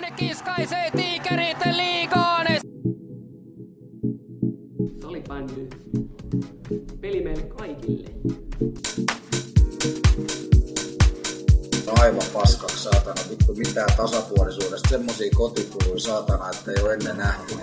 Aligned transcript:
Sinne 0.00 0.16
kiskaisee 0.16 0.90
tiikerit 0.96 1.58
liigaan. 1.72 2.46
Salibändy. 5.00 5.68
Peli 7.00 7.22
meille 7.22 7.42
kaikille. 7.42 8.08
aivan 12.00 12.22
paskaksi 12.32 12.82
saatana, 12.82 13.30
vittu 13.30 13.54
mitään 13.54 13.88
tasapuolisuudesta, 13.96 14.88
semmosia 14.88 15.30
kotikuluja 15.36 16.00
saatana, 16.00 16.50
että 16.50 16.70
ei 16.70 16.82
ole 16.82 16.92
ennen 16.94 17.16
nähty. 17.16 17.54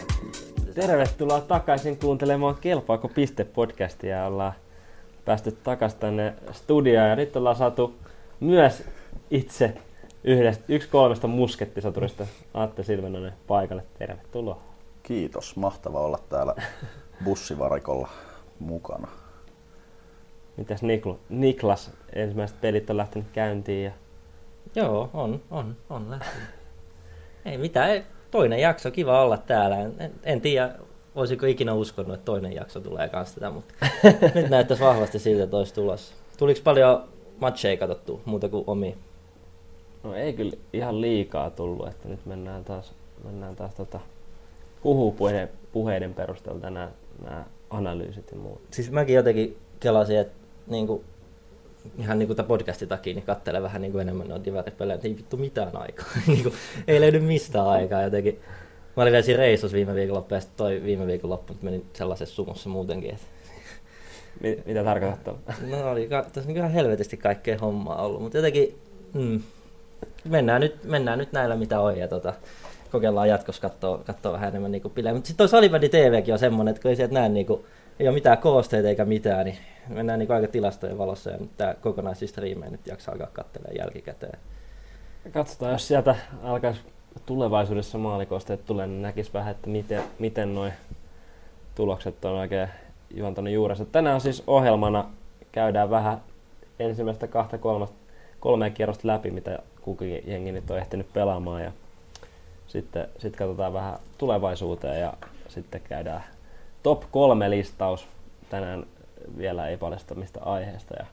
Tervetuloa 0.74 1.42
takaisin 1.42 1.98
kuuntelemaan 1.98 2.56
Kelpaako 2.62 3.08
piste 3.08 3.44
podcastia. 3.44 4.26
Ollaan 4.26 4.54
päästy 5.26 5.52
takaisin 5.52 6.00
tänne 6.00 6.34
studioon 6.52 7.10
ja 7.10 7.16
nyt 7.16 7.36
ollaan 7.36 7.56
saatu 7.56 7.96
myös 8.40 8.84
itse 9.32 9.74
yhdestä, 10.28 10.64
yksi 10.68 10.90
kolmesta 10.90 11.28
muskettisoturista 11.28 12.28
Atte 12.54 12.84
Silvenonen 12.84 13.34
paikalle. 13.48 13.84
Tervetuloa. 14.00 14.60
Kiitos, 15.04 15.56
mahtava 15.56 16.00
olla 16.00 16.20
täällä 16.30 16.56
bussivarikolla 17.24 18.10
mukana. 18.60 19.08
Mitäs 20.58 20.84
Niklu, 20.84 21.20
Niklas, 21.30 21.92
ensimmäiset 22.14 22.62
pelit 22.62 22.90
on 22.90 22.98
lähtenyt 22.98 23.28
käyntiin 23.34 23.86
ja 23.86 23.92
Joo, 24.76 25.10
on, 25.14 25.42
on, 25.52 25.78
on 25.90 26.12
lähtenyt. 26.12 26.50
Ei 27.46 27.58
mitään, 27.58 27.90
ei, 27.90 28.04
toinen 28.32 28.60
jakso, 28.60 28.92
kiva 28.92 29.22
olla 29.22 29.38
täällä. 29.38 29.78
En, 29.78 30.12
en 30.24 30.42
tiedä, 30.42 30.76
olisiko 31.16 31.46
ikinä 31.46 31.74
uskonut, 31.74 32.14
että 32.14 32.26
toinen 32.26 32.54
jakso 32.54 32.80
tulee 32.80 33.10
kanssa 33.10 33.36
tätä, 33.36 33.52
mutta 33.52 33.74
nyt 34.36 34.50
näyttäisi 34.50 34.84
vahvasti 34.84 35.20
siltä, 35.20 35.44
että 35.44 35.58
olisi 35.58 35.74
tulossa. 35.74 36.16
Tuliko 36.38 36.60
paljon 36.64 37.04
matcheja 37.40 37.78
katsottu, 37.78 38.22
muuta 38.26 38.50
kuin 38.50 38.64
omi? 38.68 38.98
No 40.08 40.16
ei 40.16 40.34
kyllä 40.34 40.54
ihan 40.74 41.02
liikaa 41.02 41.50
tullut, 41.50 41.88
että 41.88 42.10
nyt 42.10 42.26
mennään 42.26 42.64
taas, 42.64 42.94
mennään 43.24 43.56
taas 43.56 43.76
tota 43.76 44.00
huhupuheiden 44.84 45.50
puheiden 45.72 46.14
perusteella 46.14 46.62
tänään 46.62 46.90
nämä 47.24 47.46
analyysit 47.70 48.32
ja 48.32 48.38
muut. 48.38 48.62
Siis 48.72 48.92
mäkin 48.92 49.16
jotenkin 49.16 49.58
kelasin, 49.80 50.18
että 50.18 50.34
niinku, 50.68 51.04
ihan 51.98 52.20
niin 52.20 52.28
kuin 52.28 52.38
tämän 52.38 52.48
podcastin 52.48 52.88
takia, 52.88 53.14
niin 53.14 53.26
katselen 53.26 53.64
vähän 53.64 53.82
niin 53.82 53.92
kuin 53.92 54.02
enemmän 54.02 54.28
noita 54.28 54.46
divaripelejä, 54.46 54.96
että 54.96 55.08
ei 55.08 55.18
vittu 55.18 55.38
mitään 55.38 55.78
aikaa. 55.78 56.06
niin 56.28 56.44
kuin, 56.44 56.56
ei 56.88 57.02
löydy 57.02 57.20
mistään 57.20 57.68
aikaa 57.68 58.04
jotenkin. 58.04 58.40
Mä 58.98 59.04
olin 59.04 59.12
vielä 59.12 59.26
siinä 59.26 59.40
reissussa 59.40 59.76
viime 59.76 59.96
viikonloppu 59.96 60.36
ja 60.36 60.42
toi 60.58 60.82
viime 60.84 61.08
viikonloppu 61.08 61.54
nyt 61.54 61.64
meni 61.64 61.86
sellaisessa 61.94 62.36
sumussa 62.36 62.70
muutenkin. 62.70 63.10
Että... 63.10 63.26
Mi- 64.42 64.64
mitä 64.66 64.84
tarkoittaa? 64.84 65.40
No 65.70 65.92
oli 65.92 66.10
tässä 66.34 66.50
on 66.50 66.58
ihan 66.58 66.72
helvetisti 66.72 67.18
kaikkea 67.18 67.58
hommaa 67.58 68.06
ollut, 68.06 68.22
mutta 68.22 68.38
jotenkin 68.38 68.78
mm, 69.14 69.42
mennään, 70.24 70.62
nyt, 70.62 70.84
mennään 70.84 71.20
nyt 71.20 71.32
näillä 71.32 71.56
mitä 71.56 71.80
on 71.80 71.98
ja 71.98 72.08
tota, 72.08 72.34
kokeillaan 72.92 73.30
jatkossa 73.30 73.62
katsoa, 73.62 73.98
katsoa 73.98 74.34
vähän 74.34 74.50
enemmän 74.50 74.72
niin 74.72 74.92
pilejä. 74.96 75.14
Mutta 75.14 75.28
sitten 75.28 75.38
toi 75.38 75.50
Salibändi 75.50 75.90
TVkin 75.90 76.34
on 76.34 76.40
semmoinen, 76.40 76.72
että 76.72 76.82
kun 76.82 76.90
ei 76.90 76.96
sieltä 76.96 77.14
näe 77.14 77.30
niin 77.30 77.46
kuin, 77.46 77.66
ei 78.00 78.08
ole 78.08 78.16
mitään 78.16 78.38
koosteita 78.38 78.90
eikä 78.90 79.06
mitään, 79.06 79.46
niin 79.46 79.58
mennään 79.88 80.20
niin 80.20 80.32
aika 80.32 80.48
tilastojen 80.48 80.98
valossa 80.98 81.30
ja 81.30 81.38
tämä 81.58 81.74
kokonaisstriimejä 81.74 82.72
nyt 82.72 82.88
jaksaa 82.88 83.12
alkaa 83.12 83.30
katselemaan 83.34 83.78
jälkikäteen. 83.78 84.40
Katsotaan, 85.32 85.72
jos 85.72 85.88
sieltä 85.88 86.16
alkaisi 86.44 86.82
tulevaisuudessa 87.26 87.98
maalikosteet 87.98 88.66
tulee, 88.66 88.88
niin 88.88 89.02
näkisi 89.02 89.34
vähän, 89.34 89.52
että 89.52 89.70
miten, 89.70 90.04
miten 90.20 90.56
nuo 90.56 90.70
tulokset 91.76 92.26
on 92.26 92.36
oikein 92.36 92.70
juontanut 93.16 93.54
juurensa. 93.54 93.86
Tänään 93.86 94.22
siis 94.22 94.44
ohjelmana 94.48 95.06
käydään 95.52 95.90
vähän 95.90 96.22
ensimmäistä 96.80 97.28
kahta 97.28 97.58
kolmea 98.40 98.70
kierrosta 98.70 99.08
läpi, 99.08 99.32
mitä 99.32 99.60
kukin 99.88 100.24
jengi 100.26 100.52
nyt 100.52 100.72
on 100.72 100.78
ehtinyt 100.78 101.14
pelaamaan 101.14 101.64
ja 101.64 101.72
sitten 102.68 103.08
sit 103.18 103.36
katsotaan 103.36 103.74
vähän 103.74 104.00
tulevaisuuteen 104.18 105.02
ja 105.02 105.14
sitten 105.48 105.82
käydään 105.82 106.24
top 106.84 107.04
kolme 107.12 107.50
listaus. 107.50 108.08
Tänään 108.50 108.86
vielä 109.38 109.68
ei 109.68 109.78
paljasta 109.78 110.16
mistä 110.16 110.40
aiheesta 110.44 110.96
ja 111.00 111.06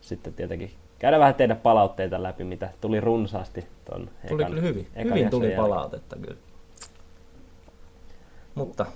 sitten 0.00 0.34
tietenkin 0.34 0.70
käydään 0.98 1.20
vähän 1.20 1.34
teidän 1.34 1.56
palautteita 1.56 2.22
läpi, 2.22 2.44
mitä 2.44 2.68
tuli 2.80 3.00
runsaasti 3.00 3.66
ton 3.84 4.10
Tuli 4.28 4.42
ekan, 4.42 4.50
kyllä 4.52 4.62
hyvin. 4.68 4.88
ekan 4.94 5.14
Hyvin 5.18 5.30
tuli 5.30 5.44
jälkeen. 5.44 5.62
palautetta 5.70 6.16
kyllä. 6.16 6.36
Mutta 8.54 8.86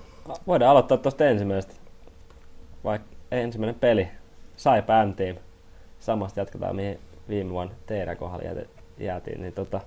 Voidaan 0.46 0.70
aloittaa 0.70 0.98
tuosta 0.98 1.24
ensimmäisestä. 1.26 1.74
Vaikka 2.84 3.08
ensimmäinen 3.30 3.80
peli, 3.80 4.08
sai 4.56 4.82
Team. 5.16 5.36
Samasta 6.00 6.40
jatketaan, 6.40 6.76
mihin 6.76 6.98
viime 7.28 7.50
vuonna 7.50 7.74
teidän 7.86 8.16
kohdalla 8.16 8.44
jääti- 8.44 8.75
jäätiin. 8.98 9.40
Niin 9.40 9.52
tota, 9.52 9.80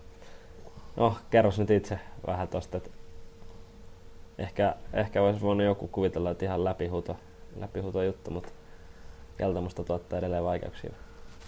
no, 0.96 1.16
kerros 1.30 1.60
nyt 1.60 1.72
itse 1.72 2.00
vähän 2.28 2.48
tosta, 2.48 2.78
että 2.78 2.90
ehkä, 4.38 4.76
ehkä 4.94 5.22
olisi 5.22 5.42
voinut 5.42 5.66
joku 5.66 5.88
kuvitella, 5.88 6.32
että 6.32 6.46
ihan 6.46 6.64
läpihuuto, 6.64 7.16
läpihuuto 7.60 8.04
juttu, 8.04 8.32
mutta 8.32 8.50
Keltamusta 9.38 9.84
tuottaa 9.84 10.20
edelleen 10.20 10.44
vaikeuksia. 10.44 10.92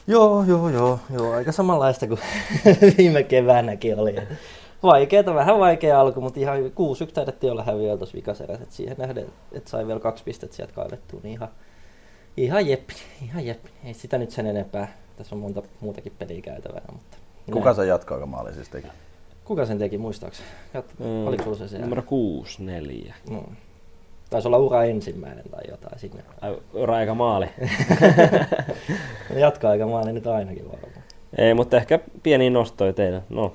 Joo, 0.08 0.44
joo, 0.44 0.70
joo, 0.70 1.00
joo, 1.14 1.32
aika 1.34 1.52
samanlaista 1.52 2.08
kuin 2.08 2.20
viime 2.98 3.24
keväänäkin 3.24 4.00
oli. 4.00 4.16
Vaikeeta, 4.84 5.34
vähän 5.34 5.60
vaikea 5.60 6.00
alku, 6.00 6.22
mutta 6.22 6.40
ihan 6.40 6.58
hyvin. 6.58 6.72
6-1 6.72 7.12
taidettiin 7.14 7.52
olla 7.52 7.64
häviöllä 7.64 7.98
tuossa 7.98 8.16
vikaserässä, 8.16 8.64
että 8.64 8.76
siihen 8.76 8.98
nähden, 8.98 9.26
että 9.52 9.70
sai 9.70 9.88
vielä 9.88 10.00
kaksi 10.00 10.24
pistettä 10.24 10.56
sieltä 10.56 10.74
kaivettua, 10.74 11.20
niin 11.24 11.34
ihan, 11.34 11.50
ihan 12.38 12.68
jeppi, 12.68 12.94
ihan 13.24 13.46
jeppi. 13.46 13.70
Ei 13.84 13.94
sitä 13.94 14.18
nyt 14.18 14.32
sen 14.32 14.46
enempää. 14.46 14.98
Tässä 15.16 15.36
on 15.36 15.42
monta 15.42 15.62
muutakin 15.80 16.14
peliä 16.20 16.42
käytävänä, 16.42 16.86
mutta... 16.92 17.18
Kuka 17.52 17.66
näin. 17.66 17.76
se 17.76 17.86
jatkaa 17.86 18.26
maali 18.26 18.54
siis 18.54 18.70
teki? 18.70 18.88
Kuka 19.46 19.66
sen 19.66 19.80
teki, 19.80 19.98
muistaakseni? 19.98 20.50
Kat... 20.74 20.86
Mm, 21.00 21.28
Oliko 21.28 21.44
sulla 21.44 21.58
se 21.58 21.68
siellä? 21.68 21.86
Numero 21.86 22.02
6, 22.02 22.64
4. 22.64 23.16
No. 23.30 23.44
Taisi 24.30 24.48
olla 24.48 24.58
ura 24.58 24.84
ensimmäinen 24.84 25.44
tai 25.52 25.62
jotain 25.70 26.00
sinne. 26.00 26.24
Ura 26.74 27.00
eikä 27.00 27.14
maali. 27.14 27.50
Jatkaa 29.36 29.72
aika 29.72 29.88
maali 29.88 30.14
nyt 30.14 30.28
ainakin 30.28 30.72
varmaan. 30.72 30.92
Ei, 31.38 31.54
mutta 31.54 31.78
ehkä 31.78 32.00
pieni 32.24 32.50
nostoja 32.50 32.94
teillä. 32.94 33.22
No, 33.30 33.54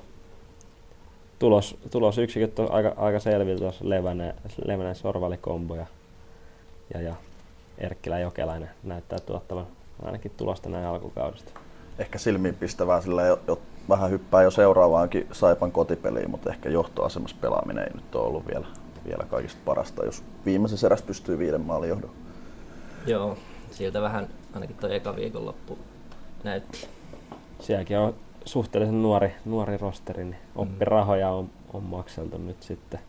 tulos, 1.39 1.77
tulosyksiköt 1.91 2.59
on 2.59 2.71
aika, 2.71 2.93
aika 2.97 3.19
selvillä 3.19 3.59
tuossa 3.59 3.89
Levänen, 3.89 4.33
Levänen 4.65 4.95
sorvalikombo 4.95 5.75
ja, 5.75 5.85
ja, 6.93 7.01
ja 7.01 7.15
Erkkilä 7.77 8.19
Jokelainen 8.19 8.69
näyttää 8.83 9.19
tuottavan 9.19 9.67
ainakin 10.03 10.31
tulosta 10.37 10.69
näin 10.69 10.85
alkukaudesta. 10.85 11.51
Ehkä 11.99 12.17
silmiinpistävää 12.17 13.01
sillä 13.01 13.23
jo, 13.23 13.39
jo, 13.47 13.59
vähän 13.89 14.09
hyppää 14.11 14.43
jo 14.43 14.51
seuraavaankin 14.51 15.27
Saipan 15.31 15.71
kotipeliin, 15.71 16.29
mutta 16.31 16.49
ehkä 16.49 16.69
johtoasemassa 16.69 17.37
pelaaminen 17.41 17.83
ei 17.83 17.93
nyt 17.93 18.15
ole 18.15 18.27
ollut 18.27 18.47
vielä, 18.47 18.65
vielä 19.05 19.23
kaikista 19.29 19.61
parasta, 19.65 20.05
jos 20.05 20.23
viimeisessä 20.45 20.87
erässä 20.87 21.05
pystyy 21.05 21.37
viiden 21.39 21.61
maalin 21.61 21.89
johdon. 21.89 22.09
Joo, 23.05 23.37
sieltä 23.71 24.01
vähän 24.01 24.27
ainakin 24.53 24.75
toi 24.75 24.95
eka 24.95 25.15
viikonloppu 25.15 25.77
näytti. 26.43 26.87
Sielläkin 27.59 27.97
on 27.97 28.15
suhteellisen 28.45 29.01
nuori, 29.01 29.35
nuori 29.45 29.77
rosteri, 29.77 30.23
niin 30.23 30.37
oppirahoja 30.55 31.29
on, 31.29 31.49
on 31.73 31.83
makseltu 31.83 32.37
nyt 32.37 32.63
sitten 32.63 32.99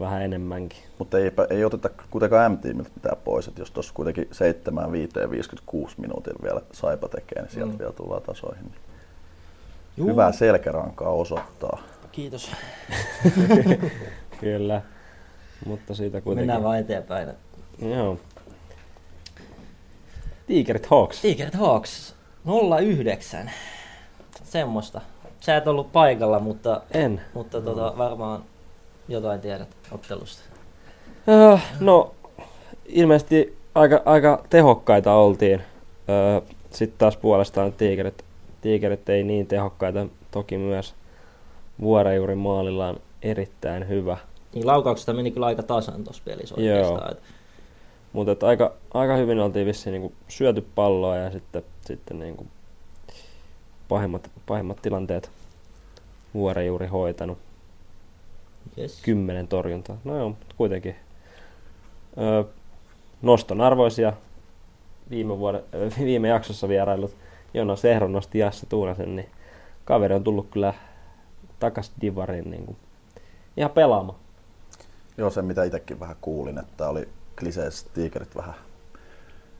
vähän 0.00 0.22
enemmänkin. 0.22 0.78
Mutta 0.98 1.18
ei, 1.18 1.32
ei 1.50 1.64
oteta 1.64 1.90
kuitenkaan 2.10 2.52
M-tiimiltä 2.52 2.90
mitään 2.94 3.16
pois, 3.24 3.48
että 3.48 3.60
jos 3.60 3.70
tuossa 3.70 3.94
kuitenkin 3.94 4.28
7, 4.32 4.92
5 4.92 5.20
ja 5.20 5.30
56 5.30 6.00
minuutilla 6.00 6.38
vielä 6.42 6.60
Saipa 6.72 7.08
tekee, 7.08 7.42
niin 7.42 7.52
sieltä 7.52 7.72
Mm. 7.72 7.78
vielä 7.78 7.92
tullaan 7.92 8.22
tasoihin. 8.22 8.72
Juu. 9.96 10.08
Hyvää 10.08 10.32
selkärankaa 10.32 11.08
osoittaa. 11.08 11.78
Kiitos. 12.12 12.50
Kyllä, 14.40 14.82
mutta 15.66 15.94
siitä 15.94 16.20
kuitenkin. 16.20 16.40
Mennään 16.40 16.62
vaan 16.62 16.78
eteenpäin. 16.78 17.28
Joo. 17.78 18.18
Tigerit 20.46 20.86
Hawks. 20.86 21.20
Tigerit 21.20 21.54
Hawks 21.54 22.14
09. 22.96 23.50
Semmoista. 24.44 25.00
Sä 25.40 25.56
et 25.56 25.66
ollut 25.68 25.92
paikalla, 25.92 26.40
mutta, 26.40 26.82
En. 26.90 27.20
mutta 27.34 27.60
tota, 27.60 27.94
varmaan 27.98 28.44
jotain 29.08 29.40
tiedät 29.40 29.68
ottelusta. 29.92 30.42
Äh, 31.52 31.64
no, 31.80 32.14
ilmeisesti 32.86 33.58
aika, 33.74 34.02
aika 34.04 34.44
tehokkaita 34.50 35.12
oltiin. 35.14 35.62
Öö, 36.08 36.40
Sitten 36.70 36.98
taas 36.98 37.16
puolestaan 37.16 37.72
tiikerit, 37.72 38.24
tiikerit 38.62 39.08
ei 39.08 39.24
niin 39.24 39.46
tehokkaita. 39.46 40.06
Toki 40.30 40.58
myös 40.58 40.94
Vuorejuuri 41.80 42.34
maalillaan 42.34 42.96
erittäin 43.22 43.88
hyvä. 43.88 44.18
Niin 44.54 44.66
laukauksesta 44.66 45.12
meni 45.12 45.30
kyllä 45.30 45.46
aika 45.46 45.62
tasan 45.62 46.04
tuossa 46.04 46.22
pelissä 46.24 46.54
oikeastaan. 46.58 47.16
Mutta 48.12 48.46
aika, 48.46 48.72
aika 48.94 49.16
hyvin 49.16 49.40
oltiin 49.40 49.66
vissiin 49.66 49.92
niinku 49.92 50.12
syöty 50.28 50.66
palloa 50.74 51.16
ja 51.16 51.30
sitten, 51.30 51.62
sitten 51.84 52.18
niinku 52.18 52.46
pahimmat, 53.88 54.30
pahimmat 54.46 54.82
tilanteet 54.82 55.30
Vuorejuuri 56.34 56.86
hoitanut. 56.86 57.38
Yes. 58.78 59.02
Kymmenen 59.02 59.48
torjuntaa. 59.48 59.96
No 60.04 60.16
joo, 60.16 60.28
mutta 60.28 60.46
kuitenkin 60.56 60.96
öö, 62.18 62.44
noston 63.22 63.60
arvoisia 63.60 64.12
viime, 65.10 65.38
vuode, 65.38 65.62
viime 66.04 66.28
jaksossa 66.28 66.68
vierailut 66.68 67.14
Jonas 67.54 67.84
Ehro 67.84 68.08
nosti 68.08 68.38
Jasse 68.38 68.66
Tuunasen, 68.66 69.16
niin 69.16 69.28
kaveri 69.84 70.14
on 70.14 70.24
tullut 70.24 70.46
kyllä 70.50 70.74
takas 71.60 71.92
Divarin 72.00 72.50
niin 72.50 72.66
kuin, 72.66 72.76
ihan 73.56 73.70
pelaamaan. 73.70 74.18
Joo, 75.18 75.30
se 75.30 75.42
mitä 75.42 75.64
itsekin 75.64 76.00
vähän 76.00 76.16
kuulin, 76.20 76.58
että 76.58 76.88
oli 76.88 77.08
kliseisesti 77.38 77.90
tiikerit 77.94 78.36
vähän 78.36 78.54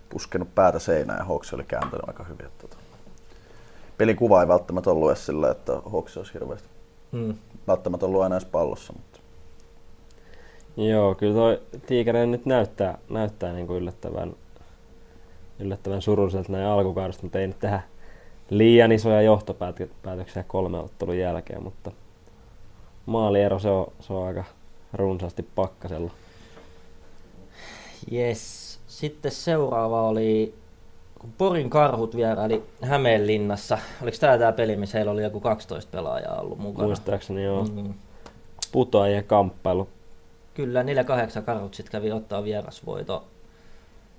puskenut 0.08 0.54
päätä 0.54 0.78
seinään 0.78 1.18
ja 1.18 1.24
Hawks 1.24 1.54
oli 1.54 1.64
kääntänyt 1.64 2.08
aika 2.08 2.24
hyvin. 2.24 2.46
Että 2.46 2.58
tota. 2.68 2.76
Pelin 3.98 4.16
kuva 4.16 4.40
ei 4.42 4.48
välttämättä 4.48 4.90
ollut 4.90 5.10
edes 5.10 5.26
sillä, 5.26 5.50
että 5.50 5.72
Hawks 5.92 6.16
olisi 6.16 6.34
hirveästi 6.34 6.68
Mm. 7.12 7.34
välttämättä 7.68 8.06
ollut 8.06 8.22
aina 8.22 8.36
edes 8.36 8.44
pallossa. 8.44 8.92
Mutta 8.92 9.18
Joo, 10.76 11.14
kyllä 11.14 11.34
toi 11.34 11.60
Tiikereiden 11.86 12.30
nyt 12.30 12.46
näyttää, 12.46 12.98
näyttää 13.08 13.52
niin 13.52 13.66
kuin 13.66 13.76
yllättävän, 13.82 14.32
yllättävän 15.62 16.02
surulliselta 16.02 16.52
näin 16.52 16.66
alkukaudesta, 16.66 17.22
mutta 17.22 17.38
ei 17.38 17.46
nyt 17.46 17.58
tehdä 17.58 17.82
liian 18.50 18.92
isoja 18.92 19.22
johtopäätöksiä 19.22 20.42
kolme 20.46 20.78
ottelun 20.78 21.18
jälkeen, 21.18 21.62
mutta 21.62 21.90
maaliero 23.06 23.58
se 23.58 23.68
on, 23.70 23.92
se 24.00 24.12
on 24.12 24.26
aika 24.26 24.44
runsaasti 24.92 25.42
pakkasella. 25.54 26.10
Yes. 28.12 28.62
Sitten 28.86 29.32
seuraava 29.32 30.08
oli, 30.08 30.54
kun 31.18 31.32
Porin 31.38 31.70
karhut 31.70 32.16
vieraili 32.16 32.62
Hämeenlinnassa. 32.82 33.78
Oliko 34.02 34.16
tämä 34.20 34.38
tämä 34.38 34.52
peli, 34.52 34.76
missä 34.76 34.98
heillä 34.98 35.12
oli 35.12 35.22
joku 35.22 35.40
12 35.40 35.90
pelaajaa 35.90 36.40
ollut 36.40 36.58
mukana? 36.58 36.86
Muistaakseni 36.86 37.44
joo, 37.44 37.64
Mm. 37.64 37.94
putoajien 38.72 39.24
kamppailu. 39.24 39.88
Kyllä, 40.54 40.82
4-8 40.82 41.42
karhut 41.42 41.74
sitten 41.74 41.92
kävi 41.92 42.12
ottaa 42.12 42.44
vierasvoito. 42.44 43.24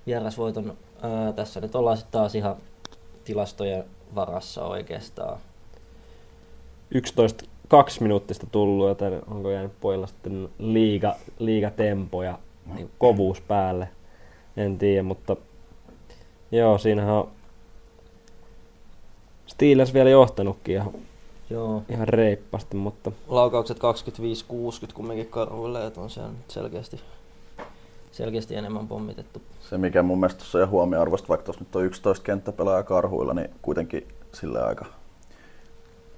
vierasvoiton. 0.06 0.76
Ää, 1.04 1.32
tässä 1.32 1.60
nyt 1.60 1.74
ollaan 1.74 1.96
sitten 1.96 2.12
taas 2.12 2.34
ihan 2.34 2.56
tilastojen 3.24 3.84
varassa 4.14 4.64
oikeastaan. 4.64 5.38
11 6.90 7.44
kaksi 7.68 8.02
minuuttista 8.02 8.46
tullut, 8.46 8.88
joten 8.88 9.22
onko 9.30 9.50
jäänyt 9.50 9.80
pojilla 9.80 10.06
sitten 10.06 10.48
liiga, 10.58 11.16
liigatempo 11.38 12.22
ja 12.22 12.38
niin 12.74 12.90
kovuus 12.98 13.40
päälle. 13.40 13.88
En 14.56 14.78
tiedä, 14.78 15.02
mutta 15.02 15.36
joo, 16.52 16.78
siinähän 16.78 17.14
on 17.14 17.30
Steelers 19.46 19.94
vielä 19.94 20.10
johtanutkin 20.10 20.74
ihan, 20.74 20.92
Joo. 21.50 21.82
ihan 21.88 22.08
reippaasti, 22.08 22.76
mutta 22.76 23.12
Laukaukset 23.28 23.78
25-60 23.78 23.80
kumminkin 24.94 25.26
karhuille, 25.26 25.86
että 25.86 26.00
on 26.00 26.10
siellä 26.10 26.30
nyt 26.30 26.50
selkeästi, 26.50 27.00
selkeästi 28.14 28.56
enemmän 28.56 28.88
pommitettu. 28.88 29.42
se 29.60 29.78
mikä 29.78 30.02
mun 30.02 30.20
mielestä 30.20 30.38
tuossa 30.38 30.58
on 30.58 30.62
jo 30.62 30.68
huomioarvoista, 30.68 31.28
vaikka 31.28 31.44
tuossa 31.44 31.64
nyt 31.64 31.76
on 31.76 31.84
11 31.84 32.24
kenttäpelaajaa 32.24 32.82
karhuilla, 32.82 33.34
niin 33.34 33.50
kuitenkin 33.62 34.08
sillä 34.32 34.66
aika 34.66 34.84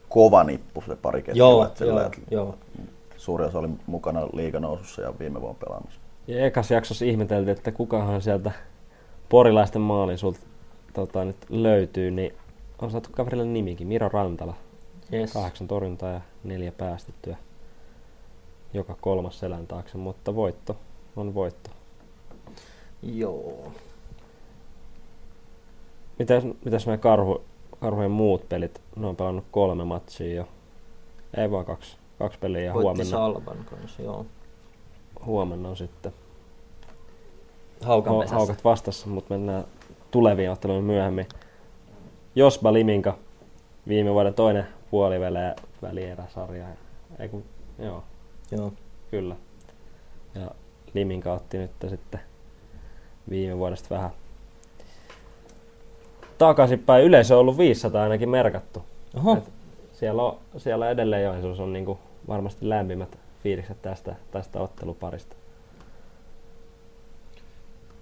kova 0.09 0.45
nippu 0.45 0.85
se 0.87 0.97
pari 0.97 1.23
ketjua. 1.23 1.49
Joo, 1.49 1.65
että 1.65 1.79
sillä, 1.79 2.01
joo, 2.01 2.07
että 2.07 2.21
joo. 2.31 2.55
Suuri 3.17 3.45
osa 3.45 3.59
oli 3.59 3.69
mukana 3.87 4.27
liiganousussa 4.33 5.03
ja 5.03 5.19
viime 5.19 5.41
vuonna 5.41 5.59
pelaamassa. 5.65 6.01
ja 6.27 6.47
ekas 6.47 6.71
jaksossa 6.71 7.05
ihmeteltiin, 7.05 7.57
että 7.57 7.73
kukahan 7.73 8.23
sieltä 8.23 8.53
porilaisten 9.29 9.83
maalin 9.83 10.19
sulta 10.19 10.41
tota, 10.93 11.25
nyt 11.25 11.37
löytyy, 11.49 12.11
niin 12.11 12.35
on 12.79 12.91
saatu 12.91 13.09
kaverille 13.13 13.45
nimikin, 13.45 13.87
Miro 13.87 14.09
Rantala. 14.09 14.55
Yes. 15.13 15.33
Kahdeksan 15.33 15.69
torjuntaa 15.69 16.11
ja 16.11 16.21
neljä 16.45 16.73
päästettyä. 16.73 17.37
Joka 18.75 18.97
kolmas 19.01 19.39
selän 19.39 19.67
taakse, 19.67 19.99
mutta 19.99 20.35
voitto 20.35 20.77
on 21.17 21.35
voitto. 21.35 21.71
Joo. 23.03 23.73
Mitäs, 26.19 26.45
mitäs 26.65 26.87
nämä 26.87 26.99
karhu, 26.99 27.43
karhujen 27.81 28.11
muut 28.11 28.49
pelit? 28.49 28.81
Ne 28.97 29.07
on 29.07 29.17
pelannut 29.17 29.45
kolme 29.51 29.85
matsia 29.85 30.35
jo. 30.35 30.49
Ei 31.37 31.51
vaan 31.51 31.65
kaksi. 31.65 31.97
Kaksi 32.19 32.39
peliä 32.39 32.61
ja 32.61 32.75
Voitti 32.75 32.85
huomenna, 32.85 33.11
Salvan 33.11 33.65
kanssa, 33.65 34.03
joo. 34.03 34.27
huomenna 35.27 35.69
on 35.69 35.77
sitten 35.77 36.13
Haukan 37.85 38.13
ha- 38.15 38.19
pesässä. 38.21 38.37
haukat 38.37 38.65
vastassa, 38.65 39.07
mutta 39.09 39.35
mennään 39.35 39.65
tuleviin 40.11 40.51
otteluihin 40.51 40.85
myöhemmin. 40.85 41.27
Josba 42.35 42.73
Liminka, 42.73 43.19
viime 43.89 44.13
vuoden 44.13 44.35
toinen 44.35 44.67
puolivälejä 44.91 45.55
välieräsarja. 45.83 46.67
Ei 47.19 47.29
kun, 47.29 47.45
joo, 47.79 48.05
Joo. 48.51 48.73
Kyllä. 49.11 49.37
Ja 50.35 50.51
Liminka 50.95 51.33
otti 51.33 51.59
nyt 51.59 51.71
sitten 51.89 52.21
viime 53.31 53.59
vuodesta 53.59 53.95
vähän 53.95 54.11
takaisinpäin. 56.39 57.05
Yleisö 57.05 57.35
on 57.35 57.41
ollut 57.41 57.59
500 57.59 58.03
ainakin 58.03 58.29
merkattu. 58.29 58.83
Oho. 59.17 59.37
Et 59.37 59.53
siellä, 59.93 60.23
on, 60.23 60.39
siellä 60.57 60.91
edelleen 60.91 61.25
Joensuussa 61.25 61.63
on 61.63 61.73
niinku 61.73 61.99
varmasti 62.29 62.69
lämpimät 62.69 63.19
fiilikset 63.43 63.83
tästä, 63.83 64.15
tästä 64.31 64.61
otteluparista. 64.61 65.37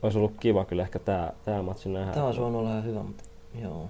Olisi 0.03 0.19
ollut 0.19 0.32
kiva 0.41 0.65
kyllä 0.65 0.82
ehkä 0.82 0.99
tää, 0.99 1.32
tää 1.44 1.62
matsi 1.62 1.88
nähdä. 1.88 2.12
Tämä 2.12 2.27
on 2.27 2.37
voinut 2.37 2.61
olla 2.61 2.70
ihan 2.70 2.85
hyvä, 2.85 3.03
mutta 3.03 3.25
joo. 3.62 3.88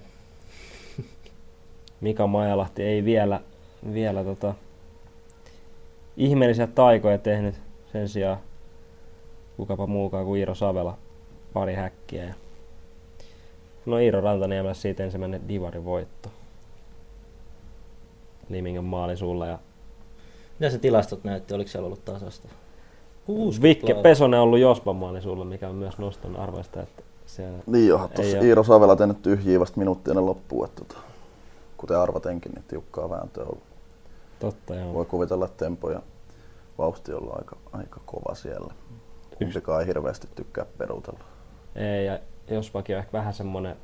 Mika 2.01 2.27
Majalahti 2.27 2.83
ei 2.83 3.05
vielä, 3.05 3.41
vielä 3.93 4.23
tota, 4.23 4.53
ihmeellisiä 6.17 6.67
taikoja 6.67 7.17
tehnyt. 7.17 7.55
Sen 7.91 8.09
sijaan 8.09 8.37
kukapa 9.57 9.87
muukaan 9.87 10.25
kuin 10.25 10.39
Iiro 10.39 10.55
Savela 10.55 10.97
pari 11.55 11.73
häkkiä. 11.73 12.23
Ja 12.23 12.33
no 13.85 13.97
Iiro 13.97 14.21
Rantaniemellä 14.21 14.73
siitä 14.73 15.03
ensimmäinen 15.03 15.47
divari 15.47 15.85
voitto. 15.85 16.29
Limingen 18.49 18.83
maali 18.83 19.17
sulla 19.17 19.45
ja 19.47 19.59
Mitä 20.59 20.69
se 20.69 20.77
tilastot 20.77 21.23
näytti? 21.23 21.53
Oliko 21.53 21.69
siellä 21.69 21.85
ollut 21.85 22.05
tasasta? 22.05 22.47
Vikke 23.61 23.93
Pesonen 23.93 24.39
on 24.39 24.43
ollut 24.43 24.59
Jospan 24.59 24.95
maali 24.95 25.21
sulla, 25.21 25.45
mikä 25.45 25.69
on 25.69 25.75
myös 25.75 25.97
noston 25.97 26.35
arvoista, 26.35 26.81
että 26.81 27.03
siellä 27.25 27.59
Niin 27.67 27.87
johan, 27.87 28.09
tuossa. 28.09 28.37
Iiro 28.37 28.63
Savela 28.63 28.95
tehnyt 28.95 29.21
tyhjiä 29.21 29.59
vasta 29.59 29.77
minuuttia 29.77 30.11
ennen 30.11 30.25
loppuun, 30.25 30.65
että 30.65 30.81
tota, 30.85 31.01
kuten 31.77 31.97
arvatenkin, 31.97 32.51
niin 32.51 32.65
tiukkaa 32.67 33.09
vääntöä 33.09 33.43
on 33.43 33.49
ollut. 33.49 33.63
totta 34.39 34.75
joo. 34.75 34.93
Voi 34.93 35.05
kuvitella, 35.05 35.45
että 35.45 35.65
tempo 35.65 35.91
ja 35.91 36.01
vauhti 36.77 37.13
on 37.13 37.21
ollut 37.21 37.35
aika, 37.35 37.55
aika 37.71 37.99
kova 38.05 38.35
siellä. 38.35 38.73
Kumpikaan 39.37 39.81
ei 39.81 39.87
hirveästi 39.87 40.27
tykkää 40.35 40.65
peruutella. 40.77 41.34
Ei, 41.75 42.05
ja 42.05 42.19
Jospakin 42.49 42.95
on 42.95 42.99
ehkä 42.99 43.11
vähän 43.11 43.33
semmonen 43.33 43.75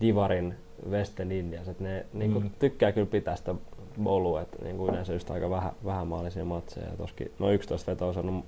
Divarin 0.00 0.54
Western 0.90 1.32
Indians, 1.32 1.68
että 1.68 1.84
ne 1.84 2.06
mm. 2.12 2.18
niinku, 2.18 2.40
Mm. 2.40 2.50
tykkää 2.58 2.92
kyllä 2.92 3.06
pitää 3.06 3.36
sitä 3.36 3.54
bolua, 4.02 4.40
että 4.40 4.64
niinku 4.64 4.88
yleensä 4.88 5.12
just 5.12 5.30
aika 5.30 5.50
vähän, 5.50 5.72
vähän 5.84 6.06
maalisia 6.06 6.44
matseja. 6.44 6.86
Ja 6.86 6.96
toskin, 6.96 7.32
no 7.38 7.50
11 7.50 7.90
vetoa 7.92 8.08
on 8.08 8.14
saanut 8.14 8.44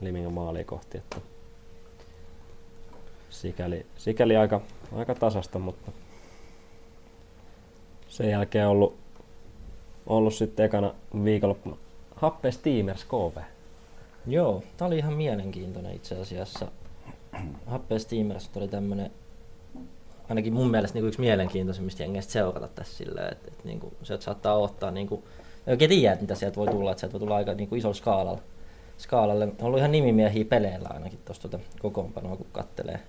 Limingan 0.00 0.32
maalia 0.32 0.64
kohti, 0.64 0.98
että 0.98 1.16
sikäli, 3.30 3.86
sikäli 3.96 4.36
aika, 4.36 4.60
aika 4.96 5.14
tasasta, 5.14 5.58
mutta 5.58 5.92
sen 8.08 8.30
jälkeen 8.30 8.68
ollut, 8.68 8.96
ollut 10.06 10.34
sitten 10.34 10.66
ekana 10.66 10.94
viikonloppuna 11.24 11.76
Happe 12.16 12.52
Steamers 12.52 13.04
KV. 13.04 13.40
Joo, 14.26 14.62
tää 14.76 14.86
oli 14.88 14.98
ihan 14.98 15.12
mielenkiintoinen 15.12 15.94
itse 15.94 16.16
asiassa. 16.20 16.66
Happea 17.66 17.98
Steamers 17.98 18.50
oli 18.56 18.68
tämmönen, 18.68 19.10
ainakin 20.28 20.52
mun 20.52 20.70
mielestä 20.70 20.98
niin 20.98 21.08
yksi 21.08 21.20
mielenkiintoisimmista 21.20 22.02
jengeistä 22.02 22.32
seurata 22.32 22.68
tässä 22.68 22.96
silleen, 22.96 23.32
että, 23.32 23.48
että 23.48 23.64
niin 23.64 23.80
kuin, 23.80 23.94
se 24.02 24.14
että 24.14 24.24
saattaa 24.24 24.56
ottaa, 24.56 24.90
niin 24.90 25.06
kuin, 25.08 25.22
ei 25.66 25.72
oikein 25.72 25.88
tiedä, 25.88 26.18
mitä 26.20 26.34
sieltä 26.34 26.56
voi 26.56 26.68
tulla, 26.68 26.90
että 26.90 27.00
sieltä 27.00 27.12
voi 27.12 27.20
tulla 27.20 27.36
aika 27.36 27.54
niin 27.54 27.68
kuin 27.68 27.78
isolla 27.78 27.94
skaalalla. 27.94 28.42
skaalalle. 28.98 29.44
On 29.44 29.54
ollut 29.60 29.78
ihan 29.78 29.92
nimimiehiä 29.92 30.44
peleillä 30.44 30.88
ainakin 30.88 31.18
tuosta 31.24 31.48
tuota 31.48 31.64
kokoonpanoa, 31.80 32.36
kun 32.36 32.46
kattelee. 32.52 33.00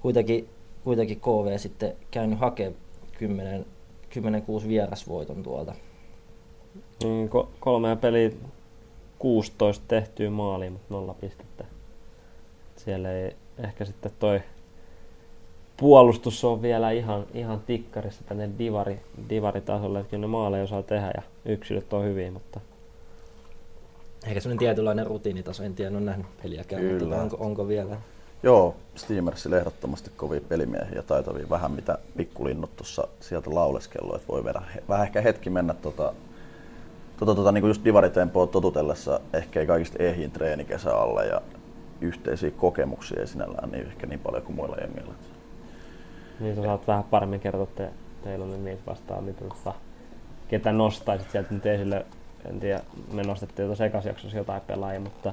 Kuitenkin, 0.00 0.48
kuitenkin 0.84 1.20
KV 1.20 1.58
sitten 1.58 1.92
käynyt 2.10 2.38
hakemaan 2.38 2.76
10, 3.18 3.66
10-6 4.64 4.68
vierasvoiton 4.68 5.42
tuolta. 5.42 5.74
Niin, 7.02 7.28
ko- 7.28 7.48
kolmea 7.60 7.96
peliä 7.96 8.30
16 9.18 9.84
tehtyä 9.88 10.30
maalia, 10.30 10.70
mutta 10.70 10.94
nolla 10.94 11.14
pistettä. 11.14 11.64
Siellä 12.86 13.12
ei 13.12 13.36
ehkä 13.58 13.84
sitten 13.84 14.12
toi 14.18 14.40
puolustus 15.76 16.44
on 16.44 16.62
vielä 16.62 16.90
ihan, 16.90 17.26
ihan 17.34 17.60
tikkarissa 17.60 18.24
tänne 18.24 18.50
divari, 18.58 19.00
divaritasolle, 19.28 20.00
että 20.00 20.10
kyllä 20.10 20.20
ne 20.20 20.26
maaleja 20.26 20.64
osaa 20.64 20.82
tehdä 20.82 21.10
ja 21.16 21.22
yksilöt 21.44 21.92
on 21.92 22.04
hyviä, 22.04 22.30
mutta 22.30 22.60
Ehkä 24.26 24.40
semmoinen 24.40 24.58
tietynlainen 24.58 25.06
rutiinitaso, 25.06 25.62
en 25.62 25.74
tiedä, 25.74 25.88
en 25.88 25.96
ole 25.96 26.04
nähnyt 26.04 26.26
peliäkään, 26.42 26.84
mutta 26.84 27.04
Kyllä. 27.04 27.22
onko, 27.22 27.36
onko 27.40 27.68
vielä? 27.68 27.96
Joo, 28.42 28.76
Steamersillä 28.94 29.58
ehdottomasti 29.58 30.10
kovia 30.16 30.40
pelimiehiä 30.48 30.94
ja 30.94 31.02
taitavia. 31.02 31.50
Vähän 31.50 31.72
mitä 31.72 31.98
pikkulinnut 32.16 32.76
tuossa 32.76 33.08
sieltä 33.20 33.54
lauleskellut, 33.54 34.14
että 34.14 34.28
voi 34.28 34.44
vielä, 34.44 34.62
vähän 34.88 35.06
ehkä 35.06 35.20
hetki 35.20 35.50
mennä 35.50 35.74
tota, 35.74 36.12
tota, 37.18 37.34
tota, 37.34 37.52
niin 37.52 37.62
kuin 37.62 37.70
just 37.70 37.84
divaritempoa 37.84 38.46
totutellessa 38.46 39.20
ehkä 39.32 39.60
ei 39.60 39.66
kaikista 39.66 40.02
ehiin 40.02 40.30
treenikesä 40.30 40.96
alle 40.96 41.26
ja 41.26 41.40
yhteisiä 42.00 42.50
kokemuksia 42.50 43.20
ei 43.20 43.26
sinällään 43.26 43.70
niin 43.70 43.86
ehkä 43.86 44.06
niin 44.06 44.20
paljon 44.20 44.42
kuin 44.42 44.56
muilla 44.56 44.76
jengillä. 44.76 45.14
niin 46.40 46.56
sä 46.56 46.62
saat 46.62 46.86
vähän 46.86 47.04
paremmin 47.04 47.40
kertoa 47.40 47.66
te, 47.66 47.90
teillä 48.24 48.44
on 48.44 48.64
niitä 48.64 48.82
vastaan, 48.86 49.24
mitä 49.24 49.44
tota, 49.44 49.74
ketä 50.48 50.72
nostaisit 50.72 51.30
sieltä 51.30 51.54
nyt 51.54 51.66
esille. 51.66 52.06
En 52.48 52.60
tiedä, 52.60 52.80
me 53.12 53.22
nostettiin 53.22 53.68
tuossa 53.68 53.84
ekassa 53.84 54.08
jaksossa 54.08 54.38
jotain 54.38 54.62
pelaajia, 54.66 55.00
mutta 55.00 55.32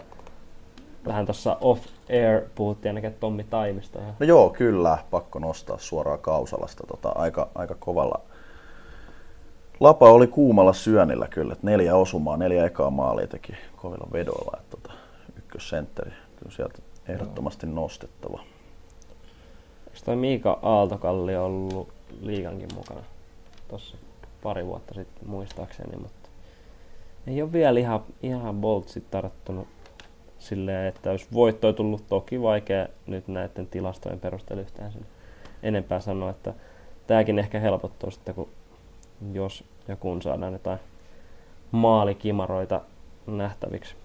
vähän 1.07 1.25
tuossa 1.25 1.57
off-air 1.61 2.41
puhuttiin 2.55 2.89
ainakin 2.89 3.07
että 3.07 3.19
Tommi 3.19 3.43
Taimista. 3.43 3.99
ihan. 3.99 4.13
No 4.19 4.25
joo, 4.25 4.49
kyllä, 4.49 4.97
pakko 5.11 5.39
nostaa 5.39 5.77
suoraan 5.77 6.19
Kausalasta. 6.19 6.87
Tota, 6.87 7.09
aika, 7.09 7.49
aika 7.55 7.75
kovalla. 7.79 8.21
Lapa 9.79 10.09
oli 10.09 10.27
kuumalla 10.27 10.73
syönnillä 10.73 11.27
kyllä, 11.27 11.53
että 11.53 11.65
neljä 11.65 11.95
osumaa, 11.95 12.37
neljä 12.37 12.65
ekaa 12.65 12.89
maalia 12.89 13.27
teki 13.27 13.53
kovilla 13.75 14.07
vedoilla. 14.13 14.57
Että 14.59 14.77
tota, 14.77 14.93
ykkössentteri, 15.37 16.11
kyllä 16.43 16.55
sieltä 16.55 16.81
ehdottomasti 17.07 17.67
nostettava. 17.67 18.43
Eikö 19.87 19.99
toi 20.05 20.15
Miika 20.15 20.59
Aaltokalli 20.61 21.35
ollut 21.35 21.93
liigankin 22.21 22.69
mukana 22.75 23.03
tuossa 23.67 23.97
pari 24.43 24.65
vuotta 24.65 24.93
sitten 24.93 25.29
muistaakseni, 25.29 25.97
mutta 25.97 26.29
ei 27.27 27.41
ole 27.41 27.51
vielä 27.51 27.79
ihan, 27.79 28.03
ihan 28.23 28.55
boltsit 28.61 29.11
tarttunut 29.11 29.67
silleen, 30.39 30.87
että 30.87 31.11
olisi 31.11 31.27
voittoja 31.33 31.73
tullut 31.73 32.07
toki 32.09 32.41
vaikea 32.41 32.87
nyt 33.07 33.27
näiden 33.27 33.67
tilastojen 33.67 34.19
perusteella 34.19 34.61
yhtään 34.61 34.91
sen 34.91 35.05
enempää 35.63 35.99
sanoa, 35.99 36.29
että 36.29 36.53
tämäkin 37.07 37.39
ehkä 37.39 37.59
helpottuu 37.59 38.11
sitten, 38.11 38.35
kun 38.35 38.49
jos 39.33 39.63
ja 39.87 39.95
kun 39.95 40.21
saadaan 40.21 40.53
jotain 40.53 40.79
maalikimaroita 41.71 42.81
nähtäviksi. 43.27 43.95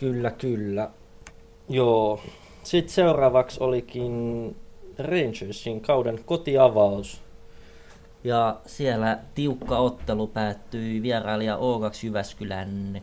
Kyllä, 0.00 0.30
kyllä. 0.30 0.90
Joo. 1.68 2.20
Sitten 2.62 2.94
seuraavaksi 2.94 3.62
olikin 3.62 4.56
Rangersin 4.98 5.80
kauden 5.80 6.20
kotiavaus. 6.24 7.20
Ja 8.24 8.56
siellä 8.66 9.18
tiukka 9.34 9.78
ottelu 9.78 10.26
päättyi 10.26 11.02
vierailija 11.02 11.56
O2 11.56 12.06
Jyväskylän 12.06 13.02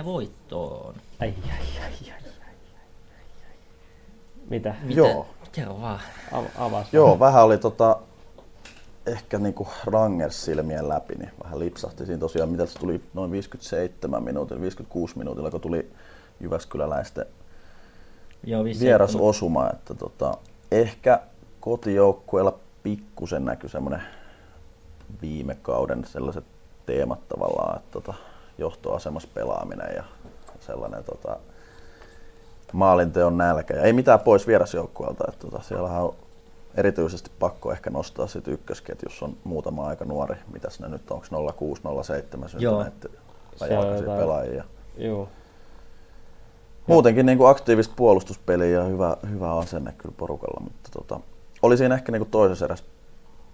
3-4 0.00 0.04
voittoon. 0.04 0.94
Ai, 1.20 1.34
ai, 1.44 1.50
ai, 1.50 1.82
ai, 1.82 1.92
ai, 2.10 2.10
ai, 2.10 2.46
ai. 2.46 3.54
Mitä? 4.50 4.74
Mitä? 4.82 5.00
Joo. 5.00 5.26
Kerro 5.52 5.80
vaan. 5.80 6.00
Av- 6.32 6.44
avas. 6.58 6.92
Joo, 6.92 7.18
vähän 7.18 7.44
oli 7.44 7.58
tota, 7.58 7.98
ehkä 9.06 9.38
niinku 9.38 9.68
Rangers 9.84 10.44
silmien 10.44 10.88
läpi, 10.88 11.14
niin 11.14 11.30
vähän 11.44 11.58
lipsahti 11.58 12.06
siinä 12.06 12.20
tosiaan, 12.20 12.48
mitä 12.48 12.66
se 12.66 12.78
tuli 12.78 13.00
noin 13.14 13.30
57 13.30 14.22
minuutilla, 14.22 14.60
56 14.60 15.18
minuutilla, 15.18 15.50
kun 15.50 15.60
tuli 15.60 15.90
Jyväskyläläisten 16.40 17.26
Joo, 18.44 18.64
vieras 18.64 19.16
osuma, 19.16 19.70
että 19.72 19.94
tota, 19.94 20.34
ehkä 20.70 21.20
kotijoukkueella 21.60 22.58
pikkusen 22.82 23.44
näkyy 23.44 23.68
semmoinen 23.68 24.02
viime 25.22 25.56
kauden 25.62 26.04
sellaiset 26.04 26.44
teemat 26.86 27.28
tavallaan, 27.28 27.76
että 27.76 27.90
tota, 27.92 28.14
johtoasemassa 28.58 29.28
pelaaminen 29.34 29.96
ja 29.96 30.04
sellainen 30.60 31.04
tota, 31.04 31.36
maalinteon 32.72 33.38
nälkä. 33.38 33.74
Ja 33.74 33.82
ei 33.82 33.92
mitään 33.92 34.20
pois 34.20 34.46
vierasjoukkueelta, 34.46 35.24
että 35.28 35.46
tota, 35.46 35.62
siellähän 35.62 36.02
on 36.02 36.14
erityisesti 36.74 37.30
pakko 37.38 37.72
ehkä 37.72 37.90
nostaa 37.90 38.26
sit 38.26 38.48
ykkösketjussa 38.48 39.24
on 39.24 39.36
muutama 39.44 39.86
aika 39.86 40.04
nuori, 40.04 40.36
mitäs 40.52 40.80
ne 40.80 40.88
nyt 40.88 41.10
on, 41.10 41.20
onko 41.32 41.52
06, 41.52 41.82
07 42.02 42.50
Joo. 42.58 42.84
syntyneet 42.84 43.20
väliaikaisia 43.60 44.04
jotain- 44.04 44.20
pelaajia. 44.20 44.64
Joo. 44.96 45.28
Muutenkin 46.88 47.26
niin 47.26 47.38
kuin 47.38 47.50
aktiivista 47.50 47.94
puolustuspeliä 47.96 48.66
ja 48.66 48.84
hyvä, 48.84 49.16
hyvä 49.30 49.56
asenne 49.56 49.94
kyllä 49.98 50.14
porukalla, 50.18 50.60
mutta 50.60 50.90
tota, 50.92 51.20
oli 51.62 51.76
siinä 51.76 51.94
ehkä 51.94 52.12
niin 52.12 52.20
kuin 52.20 52.30
toisessa 52.30 52.64
erässä 52.64 52.84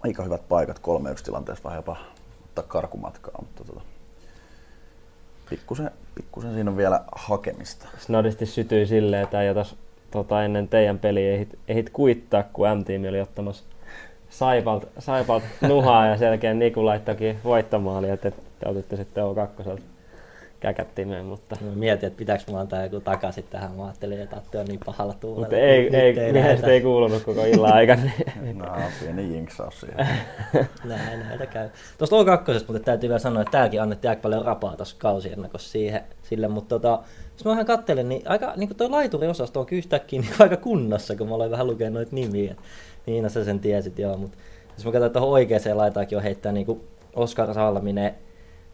aika 0.03 0.23
hyvät 0.23 0.49
paikat 0.49 0.79
3-1 0.79 1.23
tilanteessa 1.23 1.63
vähän 1.63 1.77
jopa 1.77 1.97
ottaa 2.45 2.63
karkumatkaa, 2.67 3.35
mutta 3.39 3.63
tota, 3.63 3.81
pikkusen, 5.49 5.91
pikkusen 6.15 6.53
siinä 6.53 6.71
on 6.71 6.77
vielä 6.77 7.01
hakemista. 7.15 7.87
Snadisti 7.97 8.45
sytyi 8.45 8.85
silleen, 8.85 9.23
että 9.23 9.41
ei 9.41 9.49
otas, 9.49 9.75
tota, 10.11 10.43
ennen 10.43 10.67
teidän 10.67 10.99
peliä 10.99 11.31
ehdit, 11.31 11.59
ehdit 11.67 11.89
kuittaa, 11.89 12.43
kun 12.43 12.67
M-tiimi 12.77 13.09
oli 13.09 13.21
ottamassa 13.21 13.63
Saipalt, 14.29 14.87
Saipalt 14.99 15.43
nuhaa 15.61 16.07
ja 16.07 16.17
selkeän 16.17 16.59
Niku 16.59 16.85
laittoikin 16.85 17.37
voittomaali, 17.43 18.09
että 18.09 18.31
te 18.31 18.69
otitte 18.69 18.95
sitten 18.95 19.23
O2 19.23 19.79
käkättimeen, 20.65 21.25
mutta, 21.25 21.57
Mä 21.61 21.71
mietin, 21.75 22.07
että 22.07 22.17
pitääkö 22.17 22.43
mulla 22.47 22.59
antaa 22.61 22.83
joku 22.83 22.99
takaisin 22.99 23.45
tähän. 23.49 23.71
Mä 23.71 23.83
ajattelin, 23.83 24.21
että 24.21 24.35
Atte 24.35 24.59
on 24.59 24.65
niin 24.65 24.79
pahalla 24.85 25.13
tuulella. 25.13 25.45
mutta 25.45 25.57
ei, 25.57 25.83
Nyt 25.83 25.93
ei, 25.93 26.13
nähdä. 26.15 26.31
miehestä 26.31 26.67
ei 26.67 26.81
kuulunut 26.81 27.23
koko 27.23 27.45
illan 27.45 27.73
aikana. 27.79 28.01
Niin. 28.41 28.57
No, 28.57 28.65
pieni 28.99 29.33
jinksaus 29.33 29.79
siihen. 29.79 30.07
Näin, 30.83 31.19
näitä 31.19 31.45
käy. 31.45 31.69
Tuosta 31.97 32.15
O2, 32.15 32.63
mutta 32.67 32.79
täytyy 32.79 33.09
vielä 33.09 33.19
sanoa, 33.19 33.41
että 33.41 33.51
täälläkin 33.51 33.81
annettiin 33.81 34.09
aika 34.09 34.21
paljon 34.21 34.45
rapaa 34.45 34.75
tuossa 34.75 34.95
kausiennakossa 34.99 35.71
siihen, 35.71 36.01
sille, 36.23 36.47
mutta 36.47 36.79
tota, 36.79 36.99
jos 37.33 37.45
mä 37.45 37.51
vähän 37.51 37.65
kattelin, 37.65 38.09
niin 38.09 38.21
aika, 38.25 38.53
niin 38.55 38.69
kuin 38.69 38.77
toi 38.77 38.89
laituriosasto 38.89 39.59
on 39.59 39.67
yhtäkkiä 39.71 40.21
niin 40.21 40.33
aika 40.39 40.57
kunnossa, 40.57 41.15
kun 41.15 41.29
mä 41.29 41.35
olen 41.35 41.51
vähän 41.51 41.67
lukenut 41.67 41.93
noita 41.93 42.15
nimiä. 42.15 42.55
Niin, 43.05 43.29
sä 43.29 43.43
sen 43.43 43.59
tiesit, 43.59 43.99
joo, 43.99 44.17
mutta 44.17 44.37
jos 44.77 44.85
mä 44.85 44.91
katsoin, 44.91 45.07
että 45.07 45.19
tuohon 45.19 45.33
oikeaan 45.33 45.77
laitaakin 45.77 46.17
on 46.17 46.23
heittää 46.23 46.51
niin 46.51 46.65
kuin 46.65 46.81
Oskar 47.15 47.53
Salminen, 47.53 48.15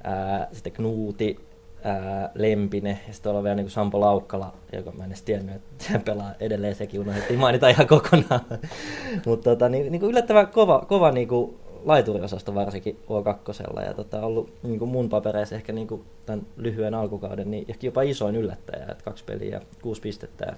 ää, 0.03 0.47
sitten 0.51 0.73
Knuuti, 0.73 1.39
ää, 1.83 2.29
Lempinen 2.35 2.99
ja 3.07 3.13
sitten 3.13 3.31
on 3.31 3.43
vielä 3.43 3.55
niin 3.55 3.69
Sampo 3.69 3.99
Laukkala, 3.99 4.53
joka 4.73 4.91
mä 4.91 5.03
en 5.03 5.09
edes 5.09 5.21
tiennyt, 5.21 5.55
että 5.55 5.83
se 5.83 5.99
pelaa 5.99 6.31
edelleen 6.39 6.75
sekin, 6.75 6.99
unohdettiin 6.99 7.39
mainita 7.39 7.69
ihan 7.69 7.87
kokonaan. 7.87 8.41
Mutta 9.25 9.49
tota, 9.49 9.69
niin, 9.69 9.91
niin 9.91 10.01
yllättävän 10.01 10.47
kova, 10.47 10.85
kova 10.87 11.11
niin 11.11 11.27
kuin 11.27 11.57
laituriosasto 11.85 12.55
varsinkin 12.55 12.99
O2. 13.09 13.85
Ja 13.85 13.93
tota, 13.93 14.25
ollut 14.25 14.53
niin 14.63 14.79
kuin 14.79 14.91
mun 14.91 15.09
papereissa 15.09 15.55
ehkä 15.55 15.73
niin 15.73 15.87
kuin 15.87 16.03
tämän 16.25 16.45
lyhyen 16.57 16.93
alkukauden 16.93 17.51
niin 17.51 17.65
ehkä 17.67 17.87
jopa 17.87 18.01
isoin 18.01 18.35
yllättäjä, 18.35 18.85
että 18.91 19.03
kaksi 19.03 19.23
peliä 19.23 19.55
ja 19.55 19.61
kuusi 19.81 20.01
pistettä. 20.01 20.45
Ja, 20.45 20.55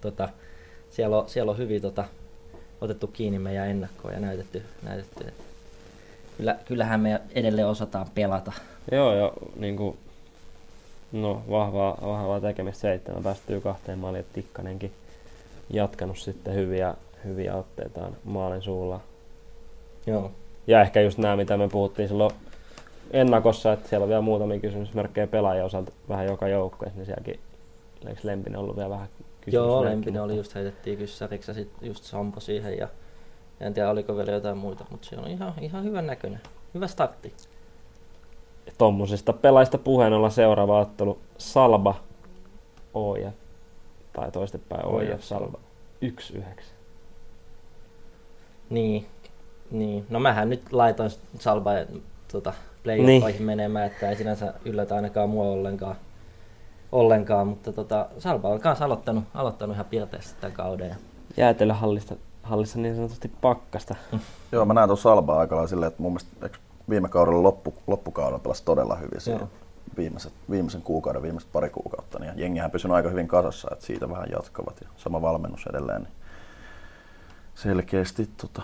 tota, 0.00 0.28
siellä, 0.90 1.18
on, 1.18 1.28
siellä 1.28 1.52
on 1.52 1.58
hyvin 1.58 1.82
tota, 1.82 2.04
otettu 2.80 3.06
kiinni 3.06 3.38
meidän 3.38 3.68
ennakkoon 3.68 4.14
ja 4.14 4.20
näytetty, 4.20 4.62
näytetty 4.82 5.24
että 5.28 5.42
kyllä, 6.36 6.56
kyllähän 6.64 7.00
me 7.00 7.20
edelleen 7.34 7.66
osataan 7.66 8.06
pelata. 8.14 8.52
Joo, 8.92 9.14
ja 9.14 9.32
niin 9.56 9.76
kuin, 9.76 9.98
no, 11.12 11.42
vahvaa, 11.50 11.98
vahvaa 12.02 12.40
tekemistä 12.40 12.80
seitsemän 12.80 13.22
päästyy 13.22 13.60
kahteen 13.60 13.98
maaliin, 13.98 14.20
että 14.20 14.34
Tikkanenkin 14.34 14.92
jatkanut 15.70 16.18
sitten 16.18 16.54
hyviä, 16.54 16.94
hyviä 17.24 17.54
otteitaan 17.54 18.16
maalin 18.24 18.62
suulla. 18.62 19.00
Joo. 20.06 20.30
Ja 20.66 20.80
ehkä 20.80 21.00
just 21.00 21.18
nämä, 21.18 21.36
mitä 21.36 21.56
me 21.56 21.68
puhuttiin 21.68 22.08
silloin 22.08 22.32
ennakossa, 23.10 23.72
että 23.72 23.88
siellä 23.88 24.04
on 24.04 24.08
vielä 24.08 24.20
muutamia 24.20 24.60
kysymysmerkkejä 24.60 25.26
pelaajien 25.26 25.64
osalta 25.64 25.92
vähän 26.08 26.26
joka 26.26 26.48
joukkueessa, 26.48 26.98
niin 26.98 27.06
sielläkin 27.06 27.40
eikö 28.06 28.20
Lempinen 28.22 28.60
ollut 28.60 28.76
vielä 28.76 28.90
vähän 28.90 29.08
kysymysmerkki? 29.08 29.56
Joo, 29.56 29.84
Lempinen 29.84 30.12
mutta- 30.12 30.22
oli 30.22 30.36
just 30.36 30.54
heitettiin 30.54 30.98
kyssäriksi 30.98 31.50
ja 31.50 31.54
sitten 31.54 31.88
just 31.88 32.04
Sampo 32.04 32.40
siihen 32.40 32.78
ja 32.78 32.88
en 33.60 33.74
tiedä 33.74 33.90
oliko 33.90 34.16
vielä 34.16 34.32
jotain 34.32 34.58
muita, 34.58 34.84
mutta 34.90 35.08
se 35.08 35.16
on 35.16 35.28
ihan, 35.28 35.52
ihan 35.60 35.84
hyvän 35.84 36.06
näköinen. 36.06 36.40
Hyvä 36.74 36.86
startti. 36.86 37.34
Tuommoisista 38.80 39.32
pelaajista 39.32 39.78
puheen 39.78 40.12
olla 40.12 40.30
seuraava 40.30 40.80
ottelu 40.80 41.18
Salba 41.38 41.94
OIF 42.94 43.34
tai 44.12 44.30
toistepäin 44.30 44.86
OIF 44.86 45.10
OIF, 45.10 45.22
Salba 45.22 45.58
1-9. 46.04 46.62
Niin, 48.70 49.06
niin. 49.70 50.06
No 50.10 50.20
mähän 50.20 50.50
nyt 50.50 50.72
laitoin 50.72 51.10
Salba 51.38 51.70
tota, 52.32 52.52
playoffeihin 52.82 53.22
Niin. 53.22 53.42
menemään, 53.42 53.86
että 53.86 54.10
ei 54.10 54.16
sinänsä 54.16 54.54
yllätä 54.64 54.94
ainakaan 54.94 55.30
mua 55.30 55.44
ollenkaan. 55.44 55.96
ollenkaan 56.92 57.46
mutta 57.46 57.72
tota, 57.72 58.06
Salba 58.18 58.48
on 58.48 58.60
kanssa 58.60 58.84
aloittanut, 58.84 59.24
aloittanut 59.34 59.74
ihan 59.74 59.86
pirteästi 59.86 60.40
tämän 60.40 60.56
kauden. 60.56 60.96
Jäätelöhallista 61.36 62.14
hallissa 62.42 62.78
niin 62.78 62.96
sanotusti 62.96 63.30
pakkasta. 63.40 63.94
Joo, 64.52 64.64
mä 64.64 64.74
näen 64.74 64.88
tuossa 64.88 65.08
Salbaa 65.08 65.38
aika 65.38 65.54
lailla 65.54 65.68
silleen, 65.68 65.88
että 65.88 66.02
mun 66.02 66.12
mielestä 66.12 66.60
viime 66.90 67.08
kaudella 67.08 67.42
loppu, 67.42 67.74
loppukaudella 67.86 68.38
pelasi 68.38 68.64
todella 68.64 68.96
hyvin 68.96 69.20
siinä 69.20 69.46
viimeiset, 69.96 70.32
viimeisen 70.50 70.82
kuukauden, 70.82 71.22
viimeiset 71.22 71.52
pari 71.52 71.70
kuukautta. 71.70 72.18
Niin, 72.18 72.28
ja 72.28 72.34
jengihän 72.36 72.70
pysynyt 72.70 72.94
aika 72.94 73.08
hyvin 73.08 73.28
kasassa, 73.28 73.68
että 73.72 73.86
siitä 73.86 74.08
vähän 74.10 74.28
jatkavat 74.32 74.80
ja 74.80 74.88
sama 74.96 75.22
valmennus 75.22 75.66
edelleen. 75.66 76.02
Niin 76.02 76.12
selkeästi 77.54 78.30
tota, 78.36 78.62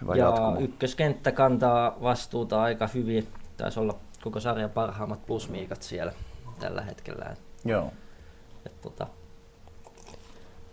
hyvä 0.00 0.14
ja 0.14 0.24
jatkumo. 0.24 0.60
ykköskenttä 0.60 1.32
kantaa 1.32 1.96
vastuuta 2.02 2.62
aika 2.62 2.88
hyvin. 2.94 3.28
Taisi 3.56 3.80
olla 3.80 3.94
koko 4.22 4.40
sarjan 4.40 4.70
parhaimmat 4.70 5.26
plusmiikat 5.26 5.82
siellä 5.82 6.12
tällä 6.58 6.82
hetkellä. 6.82 7.24
Et, 7.24 7.38
Joo. 7.64 7.92
et, 8.66 8.80
tota, 8.80 9.06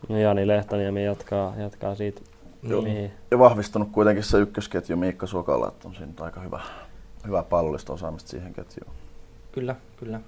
No 0.09 0.17
Jani 0.17 0.47
Lehtaniemi 0.47 1.05
jatkaa, 1.05 1.53
jatkaa 1.57 1.95
siitä, 1.95 2.21
Joo. 2.63 2.81
mihin 2.81 3.11
Ja 3.31 3.39
vahvistunut 3.39 3.89
kuitenkin 3.91 4.23
se 4.23 4.37
ykkösketju 4.37 4.97
Miikka 4.97 5.27
Sokala, 5.27 5.67
että 5.67 5.87
on 5.87 5.95
siinä 5.95 6.13
aika 6.19 6.39
hyvä, 6.39 6.59
hyvä 7.27 7.43
pallollista 7.43 7.93
osaamista 7.93 8.29
siihen 8.29 8.53
ketjuun. 8.53 8.93
kyllä, 9.51 9.75
kyllä. 9.97 10.19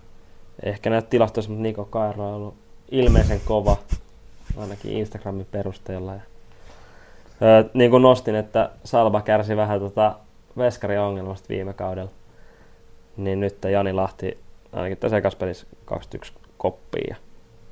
ehkä 0.64 0.90
näitä 0.90 1.10
tilastoissa, 1.10 1.52
mutta 1.52 1.64
Niko 1.64 1.86
Kairo 1.86 2.28
on 2.28 2.34
ollut 2.34 2.56
ilmeisen 2.92 3.42
kova, 3.46 3.78
ainakin 4.58 4.92
Instagramin 4.92 5.48
perusteella. 5.52 6.14
Ja, 6.14 6.22
öö, 7.42 7.70
niin 7.74 7.92
kuin 7.92 8.04
nostin, 8.04 8.36
että 8.36 8.70
Salba 8.84 9.22
kärsi 9.22 9.56
vähän 9.56 9.80
tota 9.80 10.16
veskaria 10.58 11.06
ongelmasta 11.06 11.50
viime 11.50 11.74
kaudella. 11.74 12.12
Niin 13.18 13.40
nyt 13.40 13.64
Jani 13.72 13.94
Lahti 13.94 14.38
ainakin 14.74 14.98
tässä 14.98 15.18
ekas 15.18 15.36
pelissä 15.36 15.68
21 15.86 16.34
koppia 16.58 17.06
ja 17.10 17.16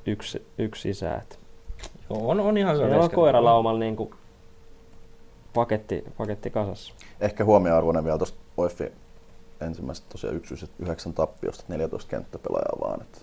yksi, 0.06 0.46
yksi 0.58 0.82
sisään. 0.82 1.22
Joo, 2.10 2.28
on, 2.28 2.40
on 2.40 2.58
ihan 2.58 2.76
hyvä. 2.76 2.86
Meillä 2.86 3.04
on 3.04 3.10
koiralaumalla 3.10 3.80
niin 3.80 3.96
kuin 3.96 4.10
paketti, 5.58 6.04
paketti 6.18 6.50
kasassa. 6.50 6.94
Ehkä 7.20 7.44
huomioarvoinen 7.44 8.04
vielä 8.04 8.18
tuosta 8.18 8.38
Oiffi 8.56 8.92
ensimmäiset 9.60 10.08
tosiaan 10.08 10.36
yksyiset 10.36 10.70
yhdeksän 10.78 11.12
tappiosta, 11.12 11.64
14 11.68 12.10
kenttäpelaajaa 12.10 12.76
vaan. 12.80 13.00
Että 13.00 13.18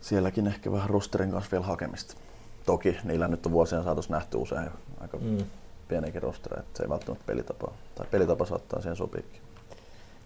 sielläkin 0.00 0.46
ehkä 0.46 0.72
vähän 0.72 0.90
rosterin 0.90 1.30
kanssa 1.30 1.50
vielä 1.50 1.64
hakemista. 1.64 2.14
Toki 2.64 2.96
niillä 3.04 3.28
nyt 3.28 3.46
on 3.46 3.52
vuosien 3.52 3.84
saatossa 3.84 4.12
nähty 4.12 4.36
usein 4.36 4.70
aika 5.00 5.18
mm. 5.18 5.38
Pieniäkin 5.88 6.22
rostereja, 6.22 6.60
että 6.60 6.76
se 6.76 6.82
ei 6.82 6.88
välttämättä 6.88 7.24
pelitapa, 7.26 7.72
tai 7.94 8.06
pelitapa 8.10 8.46
saattaa 8.46 8.80
siihen 8.80 8.96
sopiikin. 8.96 9.40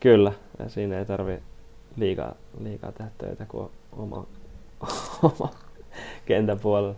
Kyllä, 0.01 0.33
ja 0.59 0.69
siinä 0.69 0.99
ei 0.99 1.05
tarvi 1.05 1.43
liikaa, 1.97 2.35
liikaa 2.61 2.93
tehdä 2.93 3.11
töitä, 3.19 3.47
kun 3.47 3.61
on 3.63 3.71
oma, 3.93 4.27
oma 5.23 5.51
kentän 6.27 6.59
puolella 6.59 6.95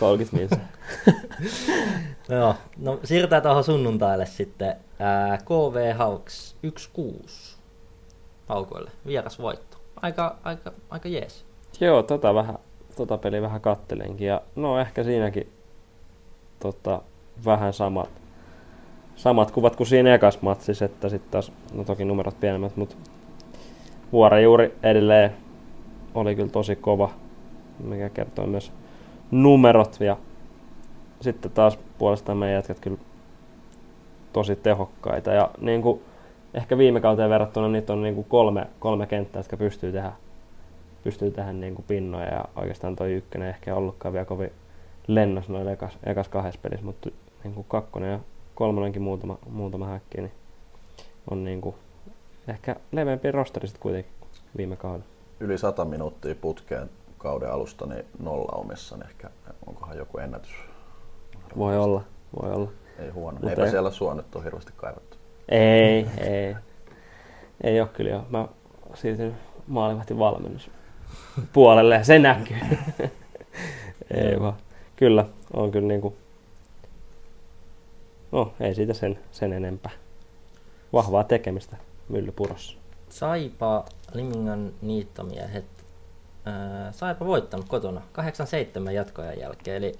30 0.00 0.36
minsa. 0.36 0.56
Joo, 2.36 2.54
no 2.78 3.00
siirrytään 3.04 3.42
tuohon 3.42 3.64
sunnuntaille 3.64 4.26
sitten. 4.26 4.76
Ää, 4.98 5.38
KV 5.38 5.96
Hawks 5.96 6.56
1-6 6.66 7.30
Haukoille, 8.48 8.90
vieras 9.06 9.38
voitto. 9.38 9.76
Aika, 10.02 10.36
aika, 10.44 10.72
aika 10.90 11.08
jees. 11.08 11.44
Joo, 11.80 12.02
tota, 12.02 12.34
vähän, 12.34 12.58
tota 12.96 13.18
peliä 13.18 13.42
vähän 13.42 13.60
kattelenkin. 13.60 14.26
Ja 14.26 14.40
no 14.56 14.80
ehkä 14.80 15.04
siinäkin 15.04 15.52
tota, 16.60 17.02
vähän 17.44 17.72
samat, 17.72 18.10
samat 19.16 19.50
kuvat 19.50 19.76
kuin 19.76 19.86
siinä 19.86 20.14
ekas 20.14 20.42
matsissa, 20.42 20.84
että 20.84 21.08
sitten 21.08 21.30
taas, 21.30 21.52
no 21.72 21.84
toki 21.84 22.04
numerot 22.04 22.40
pienemmät, 22.40 22.76
mutta 22.76 22.96
vuora 24.12 24.40
juuri 24.40 24.74
edelleen 24.82 25.32
oli 26.14 26.36
kyllä 26.36 26.50
tosi 26.50 26.76
kova, 26.76 27.10
mikä 27.78 28.08
kertoo 28.08 28.46
myös 28.46 28.72
numerot. 29.42 30.00
Ja 30.00 30.16
sitten 31.20 31.50
taas 31.50 31.78
puolestaan 31.98 32.38
meidän 32.38 32.54
jätkät 32.54 32.80
kyllä 32.80 32.98
tosi 34.32 34.56
tehokkaita. 34.56 35.32
Ja 35.32 35.50
niin 35.60 35.82
kuin 35.82 36.02
ehkä 36.54 36.78
viime 36.78 37.00
kauteen 37.00 37.30
verrattuna 37.30 37.68
niitä 37.68 37.92
on 37.92 38.02
niin 38.02 38.14
kuin 38.14 38.26
kolme, 38.28 38.66
kolme 38.78 39.06
kenttää, 39.06 39.40
jotka 39.40 39.56
pystyy 39.56 39.92
tehdä 39.92 40.12
pystyy 41.04 41.30
tähän 41.30 41.60
niin 41.60 41.74
kuin 41.74 41.84
pinnoja 41.88 42.26
ja 42.26 42.44
oikeastaan 42.56 42.96
toi 42.96 43.12
ykkönen 43.12 43.48
ehkä 43.48 43.70
ei 43.70 43.76
ollutkaan 43.76 44.12
vielä 44.12 44.24
kovin 44.24 44.52
lennos 45.06 45.48
noin 45.48 45.68
ekas, 45.68 45.98
ekas 46.06 46.28
kahdessa 46.28 46.60
pelissä, 46.62 46.86
mutta 46.86 47.10
niin 47.44 47.54
kuin 47.54 47.66
kakkonen 47.68 48.12
ja 48.12 48.20
kolmonenkin 48.54 49.02
muutama, 49.02 49.38
muutama 49.50 49.86
häkki, 49.86 50.20
niin 50.20 50.32
on 51.30 51.44
niin 51.44 51.60
kuin 51.60 51.74
ehkä 52.48 52.76
leveämpi 52.92 53.32
rosteri 53.32 53.66
sitten 53.66 53.82
kuitenkin 53.82 54.12
viime 54.56 54.76
kaudella. 54.76 55.04
Yli 55.40 55.58
100 55.58 55.84
minuuttia 55.84 56.34
putkeen 56.34 56.90
kauden 57.24 57.52
alusta, 57.52 57.86
niin 57.86 58.04
nolla 58.18 58.52
omissa, 58.58 58.96
niin 58.96 59.06
ehkä 59.06 59.30
onkohan 59.66 59.96
joku 59.96 60.18
ennätys. 60.18 60.52
Voi 61.56 61.78
olla, 61.78 62.04
voi 62.42 62.52
olla. 62.52 62.68
Ei 62.98 63.10
huono. 63.10 63.38
Mut 63.40 63.50
Eipä 63.50 63.64
ei- 63.64 63.70
siellä 63.70 63.90
sua 63.90 64.14
nyt 64.14 64.36
ole 64.36 64.44
hirveästi 64.44 64.72
kaivattu. 64.76 65.16
Ei, 65.48 66.06
ei. 66.18 66.56
Ei 67.64 67.80
ole 67.80 67.88
kyllä 67.88 68.10
joo. 68.10 68.24
Mä 68.30 68.48
siirtyn 68.94 69.36
maalivahti 69.66 70.18
valmennus 70.18 70.70
puolelle 71.52 71.94
ja 71.94 72.04
se 72.04 72.18
näkyy. 72.18 72.56
ei 74.24 74.40
vaan. 74.40 74.56
Kyllä, 74.96 75.24
on 75.54 75.70
kyllä 75.70 75.88
niinku... 75.88 76.16
No, 78.32 78.52
ei 78.60 78.74
siitä 78.74 78.94
sen, 78.94 79.18
sen 79.30 79.52
enempää. 79.52 79.92
Vahvaa 80.92 81.24
tekemistä 81.24 81.76
myllypurossa. 82.08 82.76
Saipa 83.08 83.84
Limingan 84.14 84.72
niittomiehet. 84.82 85.64
Ää, 86.44 86.92
Saipa 86.92 87.26
voittanut 87.26 87.68
kotona 87.68 88.02
8-7 88.88 88.90
jatkoajan 88.90 89.38
jälkeen. 89.38 89.76
Eli 89.76 89.92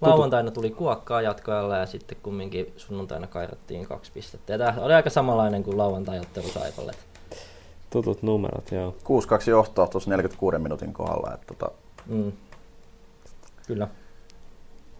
lauantaina 0.00 0.50
tuli 0.50 0.70
kuokkaa 0.70 1.22
jatkoajalla 1.22 1.76
ja 1.76 1.86
sitten 1.86 2.18
kumminkin 2.22 2.72
sunnuntaina 2.76 3.26
kairattiin 3.26 3.86
kaksi 3.86 4.12
pistettä. 4.12 4.52
Ja 4.52 4.58
tämä 4.58 4.74
oli 4.78 4.94
aika 4.94 5.10
samanlainen 5.10 5.62
kuin 5.62 5.78
lauantai-ottelu 5.78 6.48
Saipalle. 6.48 6.92
Tutut 7.90 8.22
numerot, 8.22 8.72
joo. 8.72 8.94
6-2 9.46 9.50
johtoa 9.50 9.86
tuossa 9.86 10.10
46 10.10 10.58
minuutin 10.58 10.92
kohdalla. 10.92 11.34
Että 11.34 11.54
tota, 11.54 11.70
Mm. 12.06 12.32
Kyllä. 13.66 13.88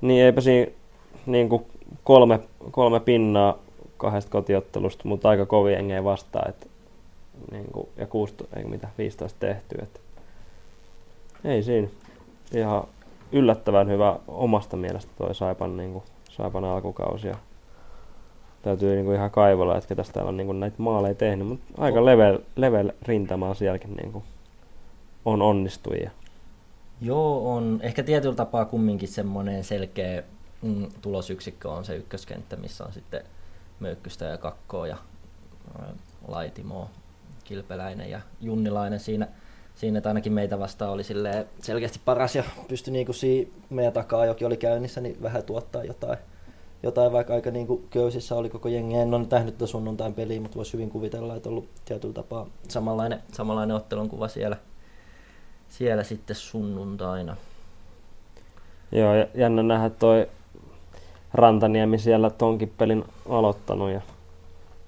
Niin 0.01 0.25
eipä 0.25 0.41
siinä 0.41 0.73
niin 1.27 1.49
kuin 1.49 1.67
kolme, 2.05 2.41
kolme 2.71 3.01
pinnaa 3.01 3.59
kahdesta 3.97 4.31
kotiottelusta, 4.31 5.09
mutta 5.09 5.29
aika 5.29 5.47
kovin 5.47 5.73
jengejä 5.73 6.05
vastaan. 6.05 6.49
Et, 6.49 6.71
niin 7.51 7.67
kuin, 7.73 7.89
ja 7.97 8.07
16, 8.07 8.57
eikö 8.57 8.69
mitä, 8.69 8.89
15 8.99 9.39
tehty. 9.41 9.79
Et, 9.83 10.01
ei 11.44 11.62
siinä. 11.62 11.88
Ihan 12.55 12.85
yllättävän 13.33 13.88
hyvä 13.88 14.18
omasta 14.29 14.77
mielestä 14.77 15.12
toi 15.18 15.35
Saipan, 15.35 15.77
niin 15.77 15.92
kuin, 15.92 16.05
Saipan 16.31 16.64
alkukausi. 16.64 17.29
Ja 17.29 17.37
täytyy 18.62 18.94
niin 18.94 19.05
kuin 19.05 19.16
ihan 19.16 19.31
kaivella, 19.31 19.77
että 19.77 19.88
ketäs 19.88 20.11
täällä 20.11 20.29
on 20.29 20.37
niin 20.37 20.46
kuin 20.46 20.61
näitä 20.61 20.77
maaleja 20.79 21.14
tehnyt, 21.14 21.49
mutta 21.49 21.64
aika 21.79 22.05
level, 22.05 22.38
level 22.57 22.92
rintamaa 23.03 23.55
sielläkin 23.55 23.96
niin 23.96 24.12
kuin, 24.12 24.25
on 25.25 25.42
onnistujia. 25.42 26.11
Joo, 27.01 27.55
on 27.55 27.81
ehkä 27.83 28.03
tietyllä 28.03 28.35
tapaa 28.35 28.64
kumminkin 28.64 29.09
semmoinen 29.09 29.64
selkeä 29.64 30.22
mm, 30.62 30.87
tulosyksikkö 31.03 31.70
on 31.70 31.85
se 31.85 31.96
ykköskenttä, 31.96 32.57
missä 32.57 32.85
on 32.85 32.92
sitten 32.92 33.25
Möykkystä 33.81 34.25
ja 34.25 34.38
Kakkoa 34.38 34.87
ja 34.87 34.96
ää, 35.79 35.92
Laitimo, 36.29 36.90
Kilpeläinen 37.44 38.11
ja 38.11 38.20
Junnilainen 38.40 39.01
siinä, 39.01 39.29
siinä 39.77 39.99
että 39.99 40.11
ainakin 40.11 40.33
meitä 40.33 40.59
vastaan 40.59 40.93
oli 40.93 41.03
selkeästi 41.61 42.01
paras 42.05 42.37
ja 42.37 42.45
pystyi 42.69 42.93
niinku 42.93 43.12
siinä 43.12 43.51
meidän 43.71 43.93
takaa, 43.93 44.27
jokin 44.27 44.47
oli 44.47 44.57
käynnissä, 44.57 45.01
niin 45.01 45.23
vähän 45.23 45.43
tuottaa 45.43 45.85
jotain, 45.85 46.19
jotain 46.83 47.12
vaikka 47.12 47.35
aika 47.35 47.51
niinku 47.51 47.85
köysissä 47.91 48.35
oli 48.35 48.51
koko 48.51 48.69
jengi. 48.69 48.97
En 48.97 49.15
ole 49.15 49.27
nähnyt 49.31 49.55
tätä 49.55 49.67
sunnuntain 49.67 50.15
peliä, 50.15 50.41
mutta 50.41 50.57
voisi 50.57 50.73
hyvin 50.73 50.91
kuvitella, 50.91 51.37
että 51.37 51.49
ollut 51.49 51.69
tietyllä 51.85 52.15
tapaa 52.15 52.47
samanlainen, 52.69 53.23
samanlainen 53.33 53.77
ottelun 53.77 54.09
kuva 54.09 54.29
siellä, 54.29 54.57
siellä 55.69 56.03
sitten 56.03 56.37
sunnuntaina. 56.37 57.37
Joo, 58.93 59.15
ja 59.15 59.27
jännä 59.35 59.62
nähdä 59.62 59.91
toi 59.91 60.29
Rantaniemi 61.35 61.99
siellä 61.99 62.31
tonkin 62.31 62.75
pelin 62.79 63.05
aloittanut 63.29 63.91
ja 63.91 64.01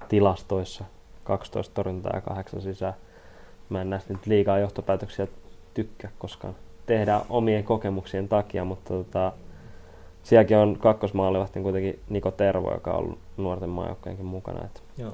tilastoissa 0.08 0.84
12 1.24 1.74
torjuntaa 1.74 2.12
ja 2.14 2.20
8 2.20 2.60
sisään. 2.60 2.94
Mä 3.68 3.80
en 3.80 3.90
näistä 3.90 4.12
nyt 4.12 4.26
liikaa 4.26 4.58
johtopäätöksiä 4.58 5.26
tykkää 5.74 6.10
koskaan 6.18 6.54
tehdään 6.88 7.22
omien 7.28 7.64
kokemuksien 7.64 8.28
takia, 8.28 8.64
mutta 8.64 8.88
tota, 8.88 9.32
sielläkin 10.22 10.56
on 10.56 10.78
kakkosmaalivahti 10.78 11.60
kuitenkin 11.60 12.00
Niko 12.08 12.30
Tervo, 12.30 12.72
joka 12.72 12.90
on 12.90 12.98
ollut 12.98 13.18
nuorten 13.36 13.68
maajoukkojenkin 13.68 14.26
mukana. 14.26 14.64
Et 14.64 14.82
Joo. 14.98 15.10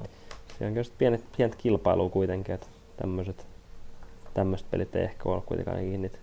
siellä 0.47 0.67
on 0.67 0.73
kyllä 0.73 0.95
pienet, 0.97 1.23
pientä 1.37 1.57
kilpailua 1.57 2.09
kuitenkin, 2.09 2.55
että 2.55 2.67
tämmöiset 2.97 3.47
tämmöiset 4.33 4.71
pelit 4.71 4.95
ei 4.95 5.03
ehkä 5.03 5.29
ole 5.29 5.41
kuitenkaan 5.41 5.77
ainakin 5.77 6.01
niitä, 6.01 6.19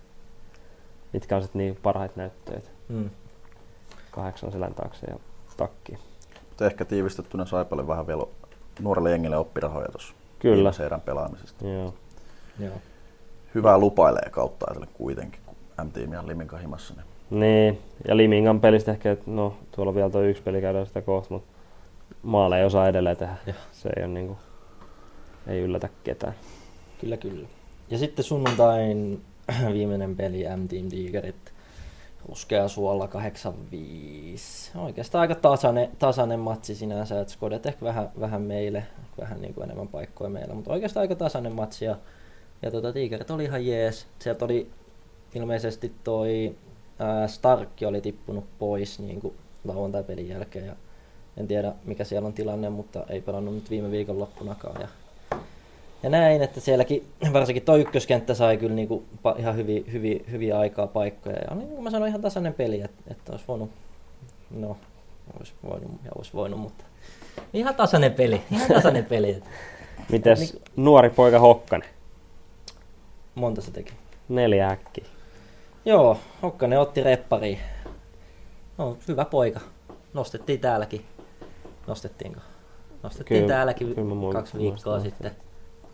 mitkä 1.13 1.35
on 1.35 1.41
sitten 1.41 1.59
niin 1.59 1.79
parhaita 1.83 2.13
näyttöitä. 2.17 2.69
Mm. 2.89 3.09
Kahdeksan 4.11 4.51
selän 4.51 4.73
taakse 4.73 5.07
ja 5.09 5.19
takki. 5.57 5.97
mutta 6.49 6.65
ehkä 6.65 6.85
tiivistettynä 6.85 7.45
Saipalle 7.45 7.87
vähän 7.87 8.07
vielä 8.07 8.23
nuorelle 8.79 9.11
jengille 9.11 9.37
oppirahoja 9.37 9.87
tuossa 9.87 10.13
Kyllä. 10.39 10.71
erän 10.85 11.01
pelaamisesta. 11.01 11.67
Joo. 11.67 11.93
Joo. 12.59 12.75
Hyvää 13.55 13.77
lupailee 13.77 14.29
kautta 14.31 14.65
ajatellen 14.69 14.89
kuitenkin, 14.93 15.41
kun 15.45 15.55
M-tiimi 15.85 16.17
on 16.17 16.27
Liminka 16.27 16.57
himassa. 16.57 16.93
Niin 16.93 17.39
Niin, 17.39 17.81
ja 18.07 18.17
Limingan 18.17 18.59
pelistä 18.59 18.91
ehkä, 18.91 19.11
että 19.11 19.31
no 19.31 19.57
tuolla 19.71 19.89
on 19.89 19.95
vielä 19.95 20.09
tuo 20.09 20.21
yksi 20.21 20.43
peli 20.43 20.61
käydään 20.61 20.85
sitä 20.85 21.01
kohta, 21.01 21.33
mutta 21.33 21.53
maaleja 22.23 22.59
ei 22.59 22.65
osaa 22.65 22.87
edelleen 22.87 23.17
tehdä. 23.17 23.35
Joo. 23.47 23.55
Se 23.71 23.89
ei 23.97 24.03
ole 24.03 24.13
niinku, 24.13 24.37
ei 25.47 25.59
yllätä 25.59 25.89
ketään. 26.03 26.35
Kyllä, 27.01 27.17
kyllä. 27.17 27.47
Ja 27.89 27.97
sitten 27.97 28.25
sunnuntain 28.25 29.21
viimeinen 29.73 30.15
peli 30.15 30.43
M-Team 30.55 30.89
Tigerit. 30.89 31.53
Uskea 32.31 32.67
suolla 32.67 33.09
8-5. 34.75 34.77
Oikeastaan 34.79 35.21
aika 35.21 35.35
tasainen, 35.35 35.89
tasainen 35.99 36.39
matsi 36.39 36.75
sinänsä, 36.75 37.21
että 37.21 37.33
Skodet 37.33 37.65
ehkä 37.65 37.85
vähän, 37.85 38.09
vähän 38.19 38.41
meille, 38.41 38.85
vähän 39.19 39.41
niin 39.41 39.53
kuin 39.53 39.63
enemmän 39.63 39.87
paikkoja 39.87 40.29
meillä, 40.29 40.53
mutta 40.53 40.73
oikeastaan 40.73 41.01
aika 41.01 41.15
tasainen 41.15 41.51
matsi 41.51 41.85
ja, 41.85 41.95
ja 42.63 42.71
tota, 42.71 42.93
Tigerit 42.93 43.31
oli 43.31 43.43
ihan 43.43 43.65
jees. 43.65 44.07
Sieltä 44.19 44.45
oli 44.45 44.69
ilmeisesti 45.35 45.93
toi 46.03 46.55
ää, 46.99 47.27
Starkki 47.27 47.85
oli 47.85 48.01
tippunut 48.01 48.45
pois 48.59 48.99
niin 48.99 49.21
kuin 49.21 49.33
lauantai-pelin 49.65 50.29
jälkeen 50.29 50.65
ja 50.65 50.75
en 51.37 51.47
tiedä 51.47 51.73
mikä 51.85 52.03
siellä 52.03 52.27
on 52.27 52.33
tilanne, 52.33 52.69
mutta 52.69 53.05
ei 53.09 53.21
pelannut 53.21 53.55
nyt 53.55 53.69
viime 53.69 53.91
viikon 53.91 54.19
loppunakaan 54.19 54.81
ja 54.81 54.87
ja 56.03 56.09
näin, 56.09 56.41
että 56.41 56.59
sielläkin 56.59 57.07
varsinkin 57.33 57.63
tuo 57.63 57.75
ykköskenttä 57.75 58.33
sai 58.33 58.57
kyllä 58.57 58.75
niinku 58.75 59.03
pa- 59.17 59.39
ihan 59.39 59.55
hyviä, 59.55 59.81
hyviä, 59.91 60.19
hyviä 60.31 60.59
aikaa 60.59 60.87
paikkoja. 60.87 61.37
Ja 61.49 61.55
niin 61.55 61.69
kuin 61.69 61.83
mä 61.83 61.91
sanoin, 61.91 62.09
ihan 62.09 62.21
tasainen 62.21 62.53
peli, 62.53 62.81
että, 62.81 63.11
että 63.11 63.31
olisi 63.31 63.45
voinut, 63.47 63.69
no, 64.51 64.77
olisi 65.39 65.53
voinut 65.63 65.91
ja 66.05 66.11
olisi 66.15 66.31
voinut, 66.33 66.59
mutta 66.59 66.85
Ihan 67.53 67.75
tasainen 67.75 68.13
peli, 68.13 68.41
ihan 68.51 68.67
tasainen 68.67 69.05
peli. 69.05 69.43
Mites 70.11 70.59
nuori 70.75 71.09
poika 71.09 71.39
Hokkanen? 71.39 71.89
Monta 73.35 73.61
se 73.61 73.71
teki. 73.71 73.93
Neljä 74.29 74.67
äkkiä. 74.67 75.05
Joo, 75.85 76.17
Hokkanen 76.41 76.79
otti 76.79 77.03
reppariin. 77.03 77.59
No, 78.77 78.97
hyvä 79.07 79.25
poika. 79.25 79.59
Nostettiin 80.13 80.59
täälläkin. 80.59 81.05
Nostettiinko? 81.87 82.39
Nostettiin 83.03 83.41
Kyllä, 83.41 83.53
täälläkin 83.53 83.95
kyllä 83.95 84.15
muistan- 84.15 84.41
kaksi 84.43 84.57
viikkoa 84.57 84.93
muistan. 84.93 85.01
sitten. 85.01 85.31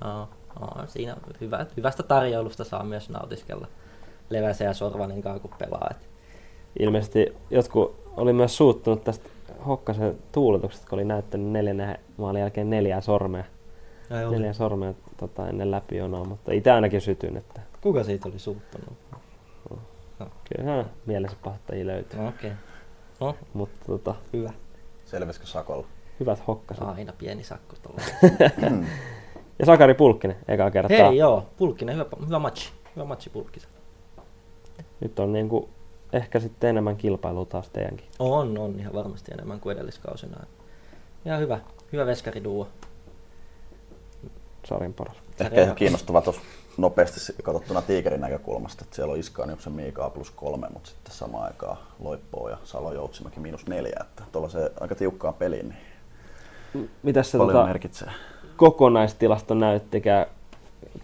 Joo, 0.06 0.28
joo, 0.60 0.88
siinä 0.88 1.15
hyvä, 1.41 1.65
hyvästä 1.78 2.04
tarjoulusta 2.04 2.63
saa 2.63 2.84
myös 2.84 3.10
nautiskella. 3.10 3.67
Leväsen 4.30 4.65
ja 4.65 4.73
Sorvanin 4.73 5.21
kanssa 5.21 5.41
kun 5.41 5.58
pelaa. 5.58 5.88
Et 5.91 6.10
Ilmeisesti 6.80 7.36
jotkut 7.49 7.95
oli 8.17 8.34
myös 8.34 8.58
suuttunut 8.58 9.04
tästä 9.04 9.30
Hokkasen 9.67 10.17
tuuletuksesta, 10.32 10.88
kun 10.89 10.95
oli 10.97 11.06
näyttänyt 11.06 11.47
neljännen 11.47 11.97
maalin 12.17 12.39
jälkeen 12.39 12.69
neljää 12.69 13.02
sormea. 13.02 13.43
Ai 14.12 14.26
oli. 14.26 14.36
Neljä 14.36 14.54
sormea 14.54 14.93
tota, 15.17 15.48
ennen 15.48 15.72
läpijonoa, 15.72 16.26
mutta 16.26 16.52
itse 16.52 16.72
ainakin 16.72 17.02
sytyin, 17.02 17.38
että 17.38 17.62
Kuka 17.82 18.04
siitä 18.04 18.30
oli 18.30 18.39
suuttunut? 18.39 18.93
kyllähän 20.56 20.86
mielessä 21.06 21.38
pahattajia 21.43 21.88
löytyy. 21.88 22.19
No, 22.19 22.28
Okei. 22.28 22.52
Okay. 22.52 22.58
No, 23.19 23.36
Mutta 23.54 23.86
tota, 23.86 24.15
hyvä. 24.34 24.54
Selvisikö 25.06 25.45
sakolla? 25.45 25.88
hyvät 26.19 26.48
Hokkaset. 26.48 26.84
Aina 26.84 27.13
pieni 27.17 27.43
sakko 27.43 27.76
tuolla. 27.84 28.02
Ja 29.60 29.65
Sakari 29.65 29.93
Pulkkinen, 29.93 30.38
eka 30.48 30.72
kertaa. 30.72 30.98
Hei 30.98 31.17
joo, 31.17 31.45
Pulkkinen, 31.58 31.95
hyvä, 31.95 32.06
hyvä 32.26 32.39
matchi. 32.39 32.72
Hyvä 32.95 33.06
matchi 33.06 33.30
Pulkkisen. 33.30 33.69
Nyt 35.00 35.19
on 35.19 35.34
niinku 35.34 35.69
ehkä 36.13 36.39
sitten 36.39 36.69
enemmän 36.69 36.98
kilpailua 36.98 37.45
taas 37.45 37.69
teidänkin. 37.69 38.08
On, 38.19 38.58
on 38.58 38.80
ihan 38.80 38.93
varmasti 38.93 39.32
enemmän 39.34 39.60
kuin 39.60 39.78
edelliskausina. 39.78 40.45
Ihan 41.26 41.39
hyvä, 41.39 41.60
hyvä 41.93 42.06
veskariduo. 42.06 42.67
Sarjan 44.65 44.93
paras. 44.93 45.17
Ehkä 45.39 45.63
ihan 45.63 45.76
kiinnostava 45.76 46.22
tuossa 46.22 46.41
nopeasti 46.78 47.34
katsottuna 47.43 47.82
Tiikerin 47.82 48.22
näkökulmasta, 48.22 48.84
että 48.84 48.95
siellä 48.95 49.13
on 49.13 49.19
Iskaaniuksen 49.19 49.74
Miikaa 49.74 50.10
plus 50.10 50.32
kolme, 50.32 50.67
mutta 50.74 50.89
sitten 50.89 51.13
samaan 51.13 51.43
aikaan 51.43 51.78
Loippoo 52.00 52.50
ja 52.50 52.58
Salo 52.63 52.93
Joutsimäki 52.93 53.39
miinus 53.39 53.67
neljä, 53.67 54.00
että 54.02 54.24
tuollaiseen 54.32 54.69
aika 54.80 54.95
tiukkaan 54.95 55.34
peliin 55.34 55.69
niin 55.69 56.89
Mitäs 57.04 57.32
se 57.32 57.38
paljon 57.38 57.56
tota, 57.56 57.67
merkitsee. 57.67 58.12
kokonaistilasto 58.58 59.54
näyttikää? 59.54 60.28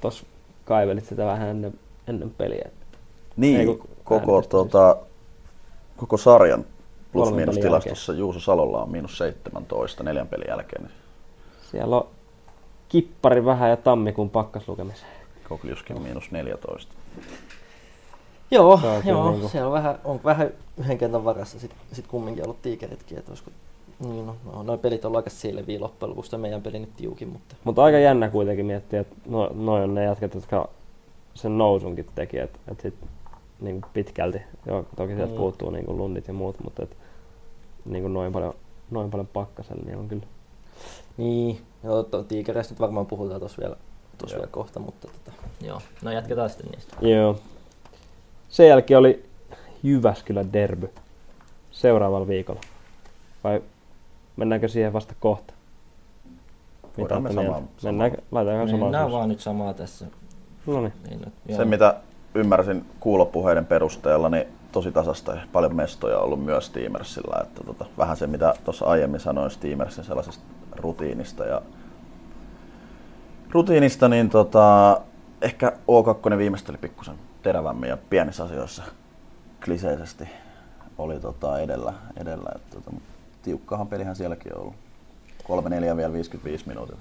Tuossa 0.01 0.25
kaivelit 0.65 1.05
sitä 1.05 1.25
vähän 1.25 1.47
ennen, 1.47 1.79
ennen 2.07 2.29
peliä. 2.29 2.69
Niin, 3.37 3.59
Ei, 3.59 3.79
koko, 4.03 4.41
tuota, 4.41 4.97
koko 5.97 6.17
sarjan 6.17 6.65
plus 7.11 7.33
miinus 7.33 7.57
tilastossa 7.57 8.13
Juuso 8.13 8.39
Salolla 8.39 8.81
on 8.81 8.91
miinus 8.91 9.17
17 9.17 10.03
neljän 10.03 10.27
pelin 10.27 10.47
jälkeen. 10.47 10.83
Niin 10.83 10.93
Siellä 11.71 11.97
on 11.97 12.07
kippari 12.95 13.45
vähän 13.45 13.69
ja 13.69 13.77
tammikuun 13.77 14.29
pakkaslukemisen. 14.29 15.07
Kokliuskin 15.49 16.01
miinus 16.01 16.31
14. 16.31 16.93
Joo, 18.51 18.79
joo 19.05 19.31
niinku- 19.31 19.47
siellä 19.47 19.67
on 19.67 19.73
vähän, 19.73 19.99
on 20.03 20.19
vähän 20.23 20.49
yhden 20.77 20.97
kentän 20.97 21.25
varassa 21.25 21.59
sit, 21.59 21.71
sit 21.91 22.07
kumminkin 22.07 22.43
ollut 22.43 22.61
tiikeritkin, 22.61 23.17
että 23.17 23.31
olisiko, 23.31 23.51
niin 23.99 24.25
no, 24.25 24.35
no, 24.53 24.63
noi 24.63 24.77
pelit 24.77 25.05
on 25.05 25.09
ollut 25.09 25.17
aika 25.17 25.29
siileviä 25.29 25.79
loppujen 25.79 26.09
lopuksi, 26.09 26.31
tämä 26.31 26.41
meidän 26.41 26.61
peli 26.61 26.79
nyt 26.79 26.95
tiukin, 26.97 27.27
mutta 27.27 27.55
Mutta 27.63 27.83
aika 27.83 27.97
jännä 27.99 28.29
kuitenkin 28.29 28.65
miettiä, 28.65 28.99
että 28.99 29.15
no, 29.25 29.51
noin 29.53 29.83
on 29.83 29.95
ne 29.95 30.03
jätkät, 30.03 30.33
jotka 30.35 30.69
sen 31.33 31.57
nousunkin 31.57 32.07
teki, 32.15 32.37
että 32.39 32.59
et 32.71 32.79
sit 32.81 32.95
niin 33.61 33.81
pitkälti, 33.93 34.41
joo, 34.65 34.85
toki 34.95 35.15
sieltä 35.15 35.31
Mm. 35.33 35.37
puuttuu 35.37 35.69
niin 35.69 35.85
lundit 35.97 36.27
ja 36.27 36.33
muut, 36.33 36.55
mutta 36.63 36.83
et, 36.83 36.97
niin 37.85 38.13
noin 38.13 38.31
paljon, 38.33 38.53
noin 38.91 39.11
paljon 39.11 39.27
pakkasella, 39.27 39.83
niin 39.85 39.97
on 39.97 40.07
kyllä 40.07 40.23
niin, 41.17 41.61
joo, 41.83 42.03
to, 42.03 42.23
tiikereistä 42.23 42.73
nyt 42.73 42.79
varmaan 42.79 43.05
puhutaan 43.05 43.39
tuossa 43.39 43.61
vielä, 43.61 43.75
Joo. 44.21 44.29
vielä 44.35 44.47
kohta, 44.51 44.79
mutta 44.79 45.07
tota, 45.07 45.31
joo, 45.61 45.81
no 46.01 46.11
jatketaan 46.11 46.49
sitten 46.49 46.71
niistä. 46.71 46.95
Joo. 47.01 47.39
Sen 48.49 48.67
jälkeen 48.67 48.97
oli 48.97 49.25
Jyväskylän 49.83 50.53
derby 50.53 50.89
seuraavalla 51.71 52.27
viikolla. 52.27 52.61
Vai 53.43 53.61
mennäänkö 54.35 54.67
siihen 54.67 54.93
vasta 54.93 55.13
kohta? 55.19 55.53
Voidaan 56.97 57.23
me 57.23 57.33
samaan- 57.33 57.69
Mennäänkö, 57.83 58.17
laitetaan 58.31 58.67
samaan 58.67 58.69
Mennään 58.69 58.69
suuntaan? 58.69 59.11
vaan 59.11 59.29
nyt 59.29 59.39
samaa 59.39 59.73
tässä. 59.73 60.05
No 60.65 60.81
niin. 60.81 60.93
Niin, 61.09 61.21
no, 61.49 61.55
Se 61.55 61.65
mitä 61.65 61.95
ymmärsin 62.35 62.85
kuulopuheiden 62.99 63.65
perusteella, 63.65 64.29
niin 64.29 64.47
tosi 64.71 64.91
tasasta 64.91 65.31
ja 65.31 65.41
paljon 65.53 65.75
mestoja 65.75 66.17
on 66.17 66.23
ollut 66.23 66.45
myös 66.45 66.65
Steamersillä. 66.65 67.41
Että 67.43 67.63
tota, 67.63 67.85
vähän 67.97 68.17
se 68.17 68.27
mitä 68.27 68.53
tuossa 68.65 68.85
aiemmin 68.85 69.19
sanoin 69.19 69.51
Steamersin 69.51 70.03
sellaisesta 70.03 70.43
rutiinista 70.79 71.45
ja 71.45 71.61
rutiinista, 73.51 74.07
niin 74.09 74.29
tota, 74.29 75.01
ehkä 75.41 75.71
O2 75.71 76.37
viimeisteli 76.37 76.77
pikkusen 76.77 77.15
terävämmin 77.43 77.89
ja 77.89 77.97
pienissä 78.09 78.43
asioissa 78.43 78.83
kliseisesti 79.65 80.29
oli 80.97 81.19
tota 81.19 81.59
edellä. 81.59 81.93
edellä 82.17 82.49
että 82.55 82.75
tota, 82.75 82.91
tiukkahan 83.41 83.87
pelihän 83.87 84.15
sielläkin 84.15 84.55
on 84.55 84.61
ollut. 84.61 84.75
3-4 85.93 85.97
vielä 85.97 86.13
55 86.13 86.67
minuuttia. 86.67 86.97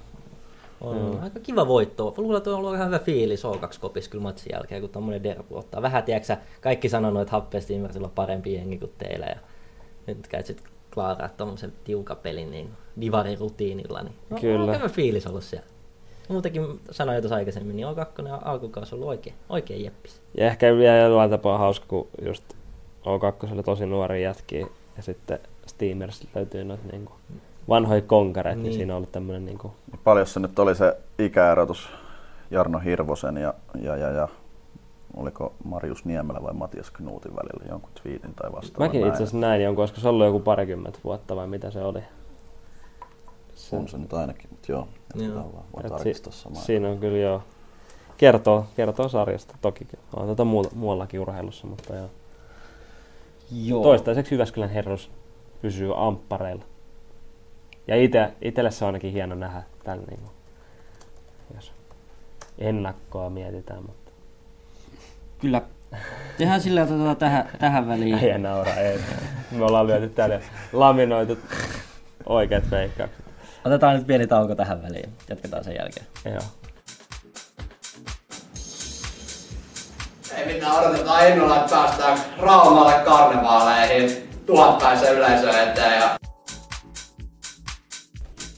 On 0.81 0.97
mm. 0.97 1.23
aika 1.23 1.39
kiva 1.39 1.67
voitto. 1.67 2.13
Luulen, 2.17 2.37
että 2.37 2.49
on 2.49 2.55
ollut 2.55 2.75
ihan 2.75 2.87
hyvä 2.87 2.99
fiilis 2.99 3.43
O2-kopissa 3.43 4.11
kyllä 4.11 4.21
matsin 4.21 4.51
jälkeen, 4.53 4.81
kun 4.81 4.89
tommonen 4.89 5.23
derby 5.23 5.55
ottaa. 5.55 5.81
Vähän, 5.81 6.03
tiedätkö 6.03 6.37
kaikki 6.61 6.89
sanonut, 6.89 7.21
että 7.21 7.31
Happes 7.31 7.65
Timmersillä 7.65 8.05
on 8.05 8.11
parempi 8.11 8.53
jengi 8.53 8.77
kuin 8.77 8.91
teillä. 8.97 9.25
Ja 9.25 9.35
nyt 10.07 10.27
käyt 10.27 10.45
sit 10.45 10.63
klaaraa 10.93 11.29
tommosen 11.29 11.73
tiukan 11.83 12.17
pelin 12.17 12.51
niin 12.51 12.69
divarin 13.01 13.39
rutiinilla. 13.39 14.03
Niin 14.03 14.15
no, 14.29 14.37
Kyllä. 14.41 14.71
On 14.71 14.77
hyvä 14.77 14.89
fiilis 14.89 15.27
ollut 15.27 15.43
siellä. 15.43 15.67
Muutenkin 16.29 16.79
sanoin 16.91 17.15
jo 17.15 17.21
tuossa 17.21 17.35
aikaisemmin, 17.35 17.75
niin 17.75 17.87
O2 17.87 18.31
on 18.31 18.43
alkukausi 18.43 18.95
ollut 18.95 19.07
oikein, 19.07 19.35
oikein 19.49 19.83
jeppis. 19.83 20.21
Ja 20.37 20.45
ehkä 20.45 20.77
vielä 20.77 20.97
jollain 20.97 21.29
tapaa 21.29 21.57
hauska, 21.57 21.85
kun 21.87 22.07
just 22.25 22.43
O2 23.01 23.53
oli 23.53 23.63
tosi 23.63 23.85
nuori 23.85 24.23
jätkiä 24.23 24.67
ja 24.97 25.03
sitten 25.03 25.39
Steamers 25.65 26.27
löytyy 26.35 26.63
noita 26.63 26.83
niinku 26.91 27.13
vanhoja 27.69 28.01
konkareita, 28.01 28.55
niin. 28.55 28.63
Niin. 28.63 28.73
siinä 28.73 28.93
on 28.93 28.97
ollut 28.97 29.11
tämmönen 29.11 29.45
niinku, 29.45 29.73
Niin 29.91 29.99
Paljon 30.03 30.27
se 30.27 30.39
nyt 30.39 30.59
oli 30.59 30.75
se 30.75 30.97
ikäerotus 31.19 31.89
Jarno 32.51 32.79
Hirvosen 32.79 33.37
ja, 33.37 33.53
ja, 33.81 33.95
ja, 33.95 34.09
ja 34.09 34.27
oliko 35.17 35.53
Marius 35.63 36.05
Niemelä 36.05 36.43
vai 36.43 36.53
Matias 36.53 36.91
Knuutin 36.91 37.35
välillä 37.35 37.65
jonkun 37.69 37.89
twiitin 38.03 38.33
tai 38.33 38.51
vastaavan 38.51 38.87
Mäkin 38.87 39.07
itse 39.07 39.23
asiassa 39.23 39.37
näin 39.37 39.63
jonkun, 39.63 39.81
olisiko 39.81 40.01
se 40.01 40.07
ollut 40.07 40.25
joku 40.25 40.39
parikymmentä 40.39 40.99
vuotta 41.03 41.35
vai 41.35 41.47
mitä 41.47 41.71
se 41.71 41.81
oli. 41.81 41.99
Se, 43.69 43.75
On 43.75 43.87
se 43.87 43.97
nyt 43.97 44.13
ainakin, 44.13 44.49
mutta 44.49 44.71
joo, 44.71 44.87
Joo. 45.15 45.51
vaan. 45.53 46.03
Samaa. 46.31 46.61
Siinä 46.61 46.89
on 46.89 46.97
kyllä 46.99 47.17
joo. 47.17 47.43
Kertoo, 48.17 48.65
kertoo 48.75 49.09
sarjasta 49.09 49.57
toki. 49.61 49.87
On 50.15 50.27
tätä 50.27 50.43
muu, 50.43 50.65
muuallakin 50.75 51.19
urheilussa, 51.19 51.67
mutta 51.67 51.95
joo. 51.95 52.09
Joo. 53.51 53.83
Toistaiseksi 53.83 54.35
Jyväskylän 54.35 54.69
herrus 54.69 55.11
pysyy 55.61 56.07
amppareilla. 56.07 56.63
Ja 57.87 57.95
ite, 58.03 58.33
itelle 58.41 58.71
se 58.71 58.85
on 58.85 58.87
ainakin 58.87 59.13
hieno 59.13 59.35
nähdä 59.35 59.63
tämän, 59.83 59.99
niin 59.99 60.19
kuin, 60.19 60.31
jos 61.55 61.71
ennakkoa 62.57 63.29
mietitään. 63.29 63.81
Mutta 63.81 64.11
Kyllä. 65.39 65.61
Tehdään 66.37 66.61
sillä 66.61 66.85
tota, 66.85 67.15
tähän, 67.15 67.49
tähän 67.59 67.87
väliin. 67.87 68.19
ei 68.19 68.39
naura, 68.39 68.73
ei. 68.75 68.99
Me 69.51 69.65
ollaan 69.65 69.87
lyöty 69.87 70.09
täällä 70.09 70.39
laminoitu 70.73 71.37
oikeat 72.25 72.71
veikkaukset. 72.71 73.24
Otetaan 73.65 73.95
nyt 73.95 74.07
pieni 74.07 74.27
tauko 74.27 74.55
tähän 74.55 74.83
väliin. 74.83 75.13
Jatketaan 75.29 75.63
sen 75.63 75.75
jälkeen. 75.75 76.05
Joo. 76.25 76.41
Ei 80.37 80.53
mitään, 80.53 80.75
odotetaan 80.75 81.27
innolla, 81.27 81.57
että 81.57 81.75
päästään 81.75 82.17
Raumalle 82.37 82.93
karnevaaleihin 83.05 84.29
tuhatpäisen 84.45 85.15
yleisön 85.15 85.69
eteen. 85.69 86.01
Ja 86.01 86.17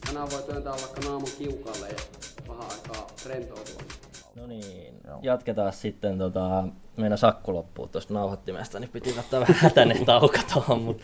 Tänään 0.07 0.31
voi 0.31 0.43
työntää 0.43 0.73
vaikka 0.73 1.01
naamun 1.01 1.29
kiukalle 1.37 1.87
ja 1.87 1.95
vähän 2.49 2.63
aikaa 2.71 3.07
rentoutua. 3.25 3.81
No 4.35 4.47
niin, 4.47 4.93
Joo. 5.07 5.19
jatketaan 5.21 5.73
sitten 5.73 6.17
tota, 6.17 6.63
meidän 6.97 7.17
sakku 7.17 7.53
loppuu 7.53 7.87
tuosta 7.87 8.13
nauhoittimesta, 8.13 8.79
niin 8.79 8.89
piti 8.89 9.15
ottaa 9.19 9.39
vähän 9.39 9.55
hätäinen 9.55 10.05
tauko 10.05 10.37
tuohon, 10.53 10.81
mutta 10.81 11.03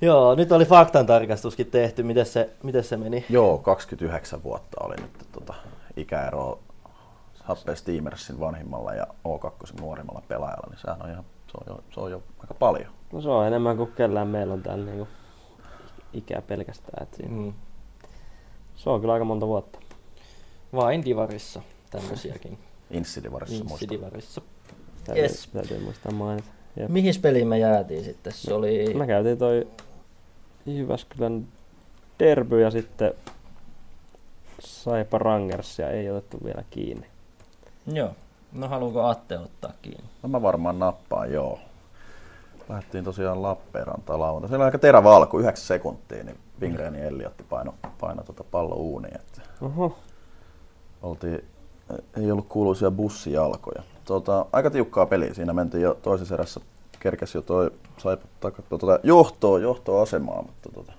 joo, 0.00 0.34
nyt 0.34 0.52
oli 0.52 0.64
faktan 0.64 1.06
tarkastuskin 1.06 1.66
tehty, 1.66 2.02
miten 2.02 2.26
se, 2.26 2.50
miten 2.62 2.84
se 2.84 2.96
meni? 2.96 3.24
Joo, 3.28 3.58
29 3.58 4.42
vuotta 4.42 4.84
oli 4.84 4.96
nyt 4.96 5.10
tota, 5.32 5.54
ikäero 5.96 6.58
Happe 7.42 7.76
Steamersin 7.76 8.40
vanhimmalla 8.40 8.94
ja 8.94 9.06
O2 9.28 9.80
nuorimmalla 9.80 10.22
pelaajalla, 10.28 10.66
niin 10.70 10.78
sehän 10.80 11.02
on 11.02 11.10
ihan, 11.10 11.24
se 11.52 11.52
on 11.60 11.64
jo, 11.76 11.84
se 11.94 12.00
on 12.00 12.10
jo 12.10 12.22
aika 12.40 12.54
paljon. 12.54 12.92
No 13.12 13.20
se 13.20 13.28
on 13.28 13.46
enemmän 13.46 13.76
kuin 13.76 13.92
kellään 13.92 14.28
meillä 14.28 14.54
on 14.54 14.62
täällä 14.62 14.84
niinku 14.84 15.08
ikää 16.12 16.42
pelkästään. 16.42 17.02
Et 17.02 17.14
siinä, 17.14 17.30
Mm. 17.36 17.52
se 18.76 18.90
on 18.90 19.00
kyllä 19.00 19.12
aika 19.12 19.24
monta 19.24 19.46
vuotta. 19.46 19.78
Vain 20.74 21.04
divarissa 21.04 21.62
tämmöisiäkin. 21.90 22.58
Insidivarissa 22.90 23.64
muista. 23.64 23.84
Insidivarissa. 23.84 24.40
Täytyy, 25.04 25.22
Yes. 25.24 25.48
täytyy 25.52 25.78
muistaa 25.80 26.12
mainita. 26.12 26.48
Jep. 26.76 26.88
Mihin 26.90 27.14
peliin 27.22 27.48
me 27.48 27.58
jäätiin 27.58 28.04
sitten? 28.04 28.32
Se 28.32 28.54
oli... 28.54 28.94
Me 28.94 29.06
käytiin 29.06 29.38
toi 29.38 29.68
Jyväskylän 30.66 31.46
derby 32.18 32.60
ja 32.60 32.70
sitten 32.70 33.14
Saipa 34.60 35.18
Rangersia 35.18 35.90
ei 35.90 36.10
otettu 36.10 36.38
vielä 36.44 36.64
kiinni. 36.70 37.06
Joo. 37.92 38.10
No 38.52 38.68
haluuko 38.68 39.04
Atte 39.06 39.38
ottaa 39.38 39.72
kiinni? 39.82 40.04
No 40.22 40.28
mä 40.28 40.42
varmaan 40.42 40.78
nappaan, 40.78 41.32
joo. 41.32 41.58
Lähdettiin 42.68 43.04
tosiaan 43.04 43.42
Lappeenrantaan 43.42 44.20
lauantai. 44.20 44.48
Siellä 44.48 44.62
oli 44.62 44.68
aika 44.68 44.78
terävä 44.78 45.16
alku, 45.16 45.38
9 45.38 45.66
sekuntia, 45.66 46.24
niin 46.24 46.38
Wingren 46.60 46.94
Elliotti 46.94 47.42
paino, 47.42 47.74
paino 48.00 48.22
tota 48.22 48.44
pallo 48.44 48.74
uuniin. 48.74 49.16
Että 49.16 49.42
Oho. 49.62 49.98
oltiin, 51.02 51.44
ei 52.16 52.32
ollut 52.32 52.46
kuuluisia 52.48 52.90
bussijalkoja. 52.90 53.82
Tota, 54.04 54.46
aika 54.52 54.70
tiukkaa 54.70 55.06
peliä. 55.06 55.34
Siinä 55.34 55.52
mentiin 55.52 55.82
jo 55.82 55.98
toisessa 56.02 56.34
erässä, 56.34 56.60
kerkesi 57.00 57.38
jo 57.38 57.42
toi 57.42 57.70
saipa 57.98 58.26
takattua 58.40 58.78
tota, 58.78 58.98
johtoa, 59.02 59.58
johtoasemaa, 59.58 60.42
mutta 60.42 60.68
tota, 60.72 60.92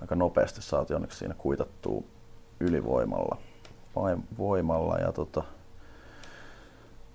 aika 0.00 0.14
nopeasti 0.14 0.62
saatiin 0.62 0.94
onneksi 0.94 1.18
siinä 1.18 1.34
kuitattua 1.38 2.02
ylivoimalla. 2.60 3.36
Vai, 3.96 4.16
voimalla 4.38 4.96
ja 4.98 5.12
tota, 5.12 5.44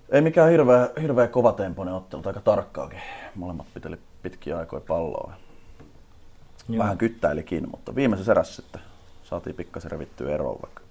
ei 0.08 0.20
mikään 0.20 0.50
hirveä, 0.50 0.90
hirveä 1.00 1.28
kovatempoinen 1.28 1.94
ottelu, 1.94 2.22
aika 2.26 2.40
tarkkaakin. 2.40 3.00
Molemmat 3.34 3.66
piteli 3.74 3.98
pitkiä 4.22 4.58
aikoja 4.58 4.80
palloa. 4.80 5.32
Joo. 6.68 6.82
Vähän 6.82 6.98
kyttäilikin, 6.98 7.70
mutta 7.70 7.94
viimeisessä 7.94 8.32
erässä 8.32 8.62
sitten 8.62 8.80
saatiin 9.22 9.56
pikkasen 9.56 9.90
revittyä 9.90 10.34
eroa 10.34 10.58
vaikka. 10.62 10.82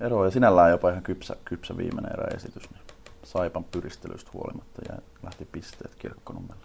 Ero 0.00 0.24
ja 0.24 0.30
sinällään 0.30 0.70
jopa 0.70 0.90
ihan 0.90 1.02
kypsä, 1.02 1.36
kypsä 1.44 1.76
viimeinen 1.76 2.12
eräesitys. 2.12 2.70
Niin 2.70 2.87
Saipan 3.24 3.64
pyristelystä 3.64 4.30
huolimatta 4.34 4.82
ja 4.88 4.98
lähti 5.22 5.48
pisteet 5.52 5.94
kirkkonummelle. 5.94 6.62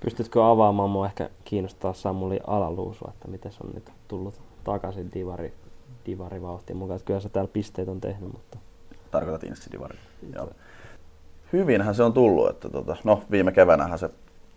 Pystytkö 0.00 0.46
avaamaan 0.46 0.90
mua 0.90 1.06
ehkä 1.06 1.30
kiinnostaa 1.44 1.92
Samuli 1.92 2.40
alaluusua, 2.46 3.10
että 3.14 3.28
miten 3.28 3.52
se 3.52 3.58
on 3.64 3.70
nyt 3.74 3.90
tullut 4.08 4.40
takaisin 4.64 5.12
divari, 5.12 5.52
divarivauhtiin 6.06 6.76
mukaan. 6.76 6.96
Että 6.96 7.06
Kyllä 7.06 7.20
sä 7.20 7.28
täällä 7.28 7.50
pisteet 7.52 7.88
on 7.88 8.00
tehnyt, 8.00 8.32
mutta 8.32 8.58
Tarkoitat 9.10 9.44
Insidivaria. 9.44 10.00
Joo. 10.34 10.50
Hyvinhän 11.52 11.94
se 11.94 12.02
on 12.02 12.12
tullut, 12.12 12.50
että 12.50 12.68
tota, 12.68 12.96
no 13.04 13.22
viime 13.30 13.52
keväänähän 13.52 13.98
se 13.98 14.10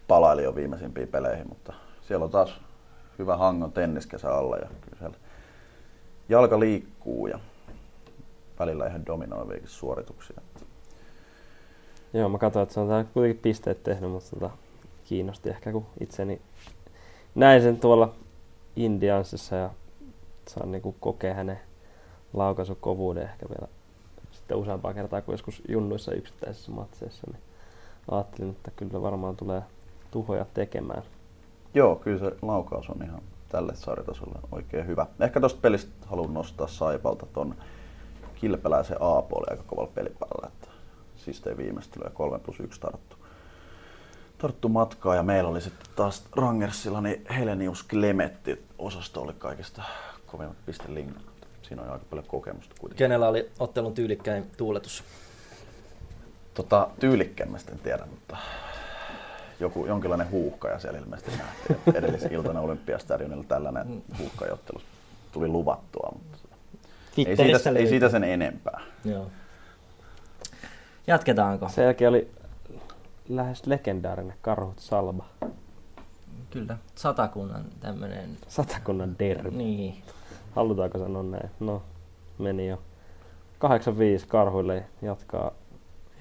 palaili 0.07 0.43
jo 0.43 0.55
viimeisimpiin 0.55 1.07
peleihin, 1.07 1.49
mutta 1.49 1.73
siellä 2.01 2.23
on 2.23 2.31
taas 2.31 2.61
hyvä 3.19 3.37
hangon 3.37 3.71
tenniskesä 3.71 4.35
alla 4.35 4.57
ja 4.57 4.67
kyllä 4.81 4.97
siellä 4.99 5.17
jalka 6.29 6.59
liikkuu 6.59 7.27
ja 7.27 7.39
välillä 8.59 8.87
ihan 8.87 9.05
dominoiviakin 9.05 9.67
suorituksia. 9.67 10.41
Joo, 12.13 12.29
mä 12.29 12.37
katsoin, 12.37 12.63
että 12.63 12.73
se 12.73 12.79
on 12.79 12.87
täällä 12.87 13.09
kuitenkin 13.13 13.41
pisteet 13.41 13.83
tehnyt, 13.83 14.11
mutta 14.11 14.29
tota, 14.29 14.49
kiinnosti 15.03 15.49
ehkä, 15.49 15.71
kun 15.71 15.85
itseni 15.99 16.41
näin 17.35 17.61
sen 17.61 17.79
tuolla 17.79 18.13
Indiansissa 18.75 19.55
ja 19.55 19.69
saan 20.47 20.71
niinku 20.71 20.95
kokea 20.99 21.33
hänen 21.33 21.59
laukaisukovuuden 22.33 23.23
ehkä 23.23 23.45
vielä 23.49 23.67
sitten 24.31 24.57
useampaa 24.57 24.93
kertaa 24.93 25.21
kuin 25.21 25.33
joskus 25.33 25.61
junnuissa 25.69 26.13
yksittäisissä 26.13 26.71
matseissa, 26.71 27.27
niin 27.31 27.41
ajattelin, 28.11 28.51
että 28.51 28.71
kyllä 28.75 29.01
varmaan 29.01 29.35
tulee 29.35 29.61
tuhoja 30.11 30.45
tekemään. 30.53 31.03
Joo, 31.73 31.95
kyllä 31.95 32.19
se 32.19 32.35
laukaus 32.41 32.89
on 32.89 33.03
ihan 33.03 33.21
tälle 33.49 33.75
sarjatasolle 33.75 34.39
oikein 34.51 34.87
hyvä. 34.87 35.05
Ehkä 35.19 35.39
tuosta 35.39 35.59
pelistä 35.61 35.91
haluan 36.05 36.33
nostaa 36.33 36.67
Saipalta 36.67 37.25
ton 37.33 37.55
Kilpeläisen 38.35 39.01
oli 39.01 39.45
aika 39.49 39.63
kovalla 39.67 39.91
pelipäällä, 39.95 40.47
että 40.47 40.67
sisteen 41.25 41.57
viimeistely 41.57 42.03
ja 42.03 42.09
3 42.09 42.39
plus 42.39 42.59
1 42.59 42.79
tarttu, 42.79 43.15
tarttu 44.37 44.69
matkaa 44.69 45.15
ja 45.15 45.23
meillä 45.23 45.49
oli 45.49 45.61
sitten 45.61 45.87
taas 45.95 46.23
Rangersilla 46.35 47.01
niin 47.01 47.25
Helenius 47.29 47.83
Klemetti 47.83 48.65
osasto 48.77 49.21
oli 49.21 49.33
kaikista 49.33 49.83
kovimmat 50.27 50.57
pistelingat. 50.65 51.23
Siinä 51.61 51.81
on 51.81 51.89
aika 51.89 52.05
paljon 52.09 52.27
kokemusta 52.27 52.75
kuitenkin. 52.79 52.97
Kenellä 52.97 53.27
oli 53.27 53.51
ottelun 53.59 53.93
tyylikkäin 53.93 54.51
tuuletus? 54.57 55.03
Tota, 56.53 56.87
tyylikkäämmästä 56.99 57.71
en 57.71 57.79
tiedä, 57.79 58.05
mutta 58.05 58.37
joku, 59.59 59.85
jonkinlainen 59.85 60.31
huuhkaja 60.31 60.79
siellä 60.79 60.99
ilmeisesti 60.99 61.31
nähtiin. 61.37 61.77
että 61.87 61.99
Edellisen 61.99 62.33
iltana 62.33 62.61
Olympiastadionilla 62.67 63.43
tällainen 63.43 64.03
huuhkajottelu 64.19 64.81
tuli 65.31 65.47
luvattua, 65.47 66.09
mutta 66.13 66.37
ei 67.17 67.35
siitä, 67.35 67.79
ei 67.79 67.87
siitä 67.87 68.09
sen 68.09 68.23
enempää. 68.23 68.81
Joo. 69.05 69.27
Jatketaanko? 71.07 71.69
Sen 71.69 71.83
jälkeen 71.83 72.09
oli 72.09 72.31
lähes 73.29 73.65
legendaarinen 73.65 74.35
Karhut 74.41 74.79
Salba, 74.79 75.25
Kyllä. 76.51 76.77
Satakunnan 76.95 77.65
tämmönen... 77.79 78.37
satakunnan 78.47 79.15
derby. 79.19 79.51
Niin. 79.51 79.95
Halutaanko 80.55 80.97
sanoa 80.97 81.23
näin? 81.23 81.49
No, 81.59 81.81
meni 82.37 82.67
jo. 82.67 82.75
8-5 82.75 82.79
karhuille 84.27 84.85
jatkaa, 85.01 85.51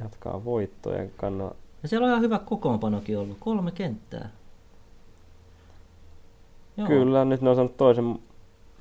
jatkaa 0.00 0.44
voittojen 0.44 1.12
kannalla. 1.16 1.54
Ja 1.82 1.88
siellä 1.88 2.04
on 2.04 2.10
ihan 2.10 2.22
hyvä 2.22 2.38
kokoonpanokin 2.38 3.18
ollut. 3.18 3.36
Kolme 3.40 3.70
kenttää. 3.70 4.30
Joo. 6.76 6.88
Kyllä, 6.88 7.24
nyt 7.24 7.40
ne 7.40 7.50
on 7.50 7.56
saanut 7.56 7.76
toisen 7.76 8.18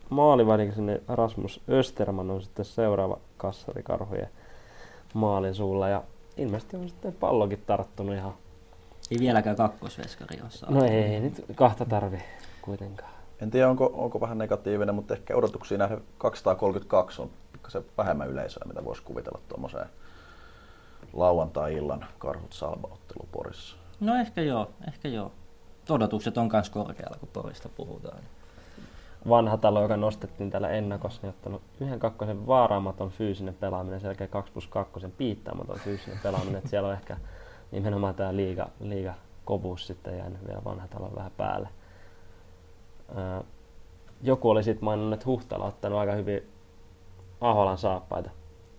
maalivahdin, 0.09 0.73
sinne 0.73 1.01
Rasmus 1.07 1.61
Österman 1.69 2.31
on 2.31 2.41
sitten 2.41 2.65
seuraava 2.65 3.17
kassari 3.37 3.83
karhujen 3.83 4.29
maalin 5.13 5.55
suulla. 5.55 5.89
Ja 5.89 6.03
ilmeisesti 6.37 6.77
on 6.77 6.89
sitten 6.89 7.13
pallokin 7.13 7.63
tarttunut 7.65 8.15
ihan. 8.15 8.33
Ei 9.11 9.19
vieläkään 9.19 9.55
kakkosveskari 9.55 10.41
ole 10.41 10.49
saatu. 10.49 10.75
No 10.75 10.85
ei 10.85 11.19
nyt 11.19 11.45
kahta 11.55 11.85
tarvi 11.85 12.21
kuitenkaan. 12.61 13.11
En 13.41 13.51
tiedä, 13.51 13.69
onko, 13.69 13.91
onko 13.93 14.21
vähän 14.21 14.37
negatiivinen, 14.37 14.95
mutta 14.95 15.13
ehkä 15.13 15.35
odotuksiin 15.35 15.79
nähden 15.79 16.01
232 16.17 17.21
on 17.21 17.29
pikkasen 17.51 17.85
vähemmän 17.97 18.29
yleisöä, 18.29 18.63
mitä 18.67 18.85
voisi 18.85 19.03
kuvitella 19.03 19.39
tuommoiseen 19.47 19.89
lauantai-illan 21.13 22.05
karhut 22.19 22.53
salbaottelu 22.53 23.27
Porissa. 23.31 23.75
No 23.99 24.15
ehkä 24.15 24.41
joo, 24.41 24.71
ehkä 24.87 25.07
joo. 25.07 25.31
Odotukset 25.89 26.37
on 26.37 26.49
myös 26.53 26.69
korkealla, 26.69 27.17
kun 27.19 27.29
Porista 27.33 27.69
puhutaan. 27.69 28.19
Vanha 29.29 29.57
talo, 29.57 29.81
joka 29.81 29.97
nostettiin 29.97 30.51
täällä 30.51 30.69
ennakossa, 30.69 31.21
niin 31.21 31.29
ottanut 31.29 31.61
yhden 31.79 31.99
kakkosen 31.99 32.47
vaaraamaton 32.47 33.09
fyysinen 33.09 33.53
pelaaminen, 33.53 33.99
sen 33.99 34.07
jälkeen 34.07 34.29
2 34.29 34.51
plus 34.51 34.67
2 34.67 34.99
piittaamaton 35.17 35.79
fyysinen 35.79 36.19
pelaaminen. 36.23 36.61
siellä 36.65 36.87
on 36.87 36.93
ehkä 36.93 37.17
nimenomaan 37.71 38.15
tämä 38.15 38.35
liiga, 38.35 38.69
liiga 38.79 39.13
kovuus 39.45 39.87
sitten 39.87 40.17
jäänyt 40.17 40.47
vielä 40.47 40.63
vanha 40.63 40.87
talo 40.87 41.11
vähän 41.15 41.31
päälle. 41.37 41.69
Ää, 43.15 43.43
joku 44.21 44.49
oli 44.49 44.63
sitten 44.63 44.85
maininnut, 44.85 45.13
että 45.13 45.25
Huhtala 45.25 45.63
on 45.63 45.69
ottanut 45.69 45.99
aika 45.99 46.11
hyvin 46.11 46.43
Aholan 47.41 47.77
saappaita 47.77 48.29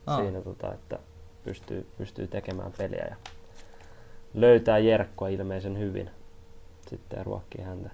Aa. 0.07 0.16
siinä, 0.16 0.40
tota, 0.40 0.74
että 0.74 0.98
pystyy, 1.44 1.87
pystyy 1.98 2.26
tekemään 2.26 2.72
peliä 2.79 3.07
ja 3.11 3.16
löytää 4.35 4.79
Jerkkoa 4.79 5.29
ilmeisen 5.29 5.79
hyvin 5.79 6.11
sitten 6.88 7.26
ruokkii 7.26 7.64
häntä. 7.64 7.90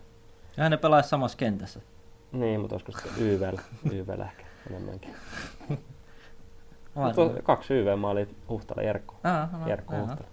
Ja 0.57 0.69
ne 0.69 0.77
pelaisi 0.77 1.09
samassa 1.09 1.39
kentässä. 1.39 1.81
Niin, 2.37 2.61
mutta 2.61 2.75
olisiko 2.75 2.93
sitten 2.93 3.13
YVllä, 3.19 3.63
YVllä 3.93 4.25
ehkä 4.25 4.45
enemmänkin. 4.71 5.15
Mutta 6.95 7.43
kaksi 7.43 7.75
YV-maalia 7.75 8.27
Huhtala 8.49 8.83
Jerkko. 8.83 9.15
Aa, 9.25 9.49
no, 9.53 9.69
Jerkko 9.69 9.95
aha. 9.95 10.07
Huhtala. 10.07 10.29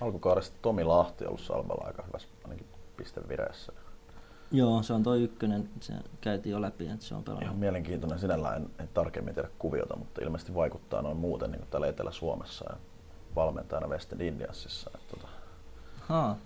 Alkukaudesta 0.00 0.56
Tomi 0.62 0.84
Lahti 0.84 1.24
on 1.24 1.28
ollut 1.28 1.40
Salballa 1.40 1.86
aika 1.86 2.02
hyvässä 2.02 2.28
ainakin 2.44 2.66
pistevireessä. 2.96 3.72
Joo, 4.50 4.82
se 4.82 4.92
on 4.92 5.02
toi 5.02 5.22
ykkönen, 5.22 5.68
se 5.80 5.94
käytiin 6.20 6.50
jo 6.50 6.62
läpi, 6.62 6.88
että 6.88 7.04
se 7.04 7.14
on 7.14 7.24
pelannut. 7.24 7.44
Ihan 7.44 7.56
mielenkiintoinen 7.56 8.18
sinällään, 8.18 8.56
en, 8.56 8.70
en 8.78 8.88
tarkemmin 8.94 9.34
tiedä 9.34 9.48
kuviota, 9.58 9.96
mutta 9.96 10.24
ilmeisesti 10.24 10.54
vaikuttaa 10.54 11.02
noin 11.02 11.16
muuten 11.16 11.50
niin 11.50 11.60
kuin 11.60 11.70
täällä 11.70 11.86
Etelä-Suomessa 11.86 12.64
ja 12.70 12.76
valmentajana 13.36 13.86
West 13.86 14.12
End 14.12 14.20
Indiansissa. 14.20 14.90
Että, 14.94 15.16
tota, 15.16 15.28
Haa. 16.00 16.36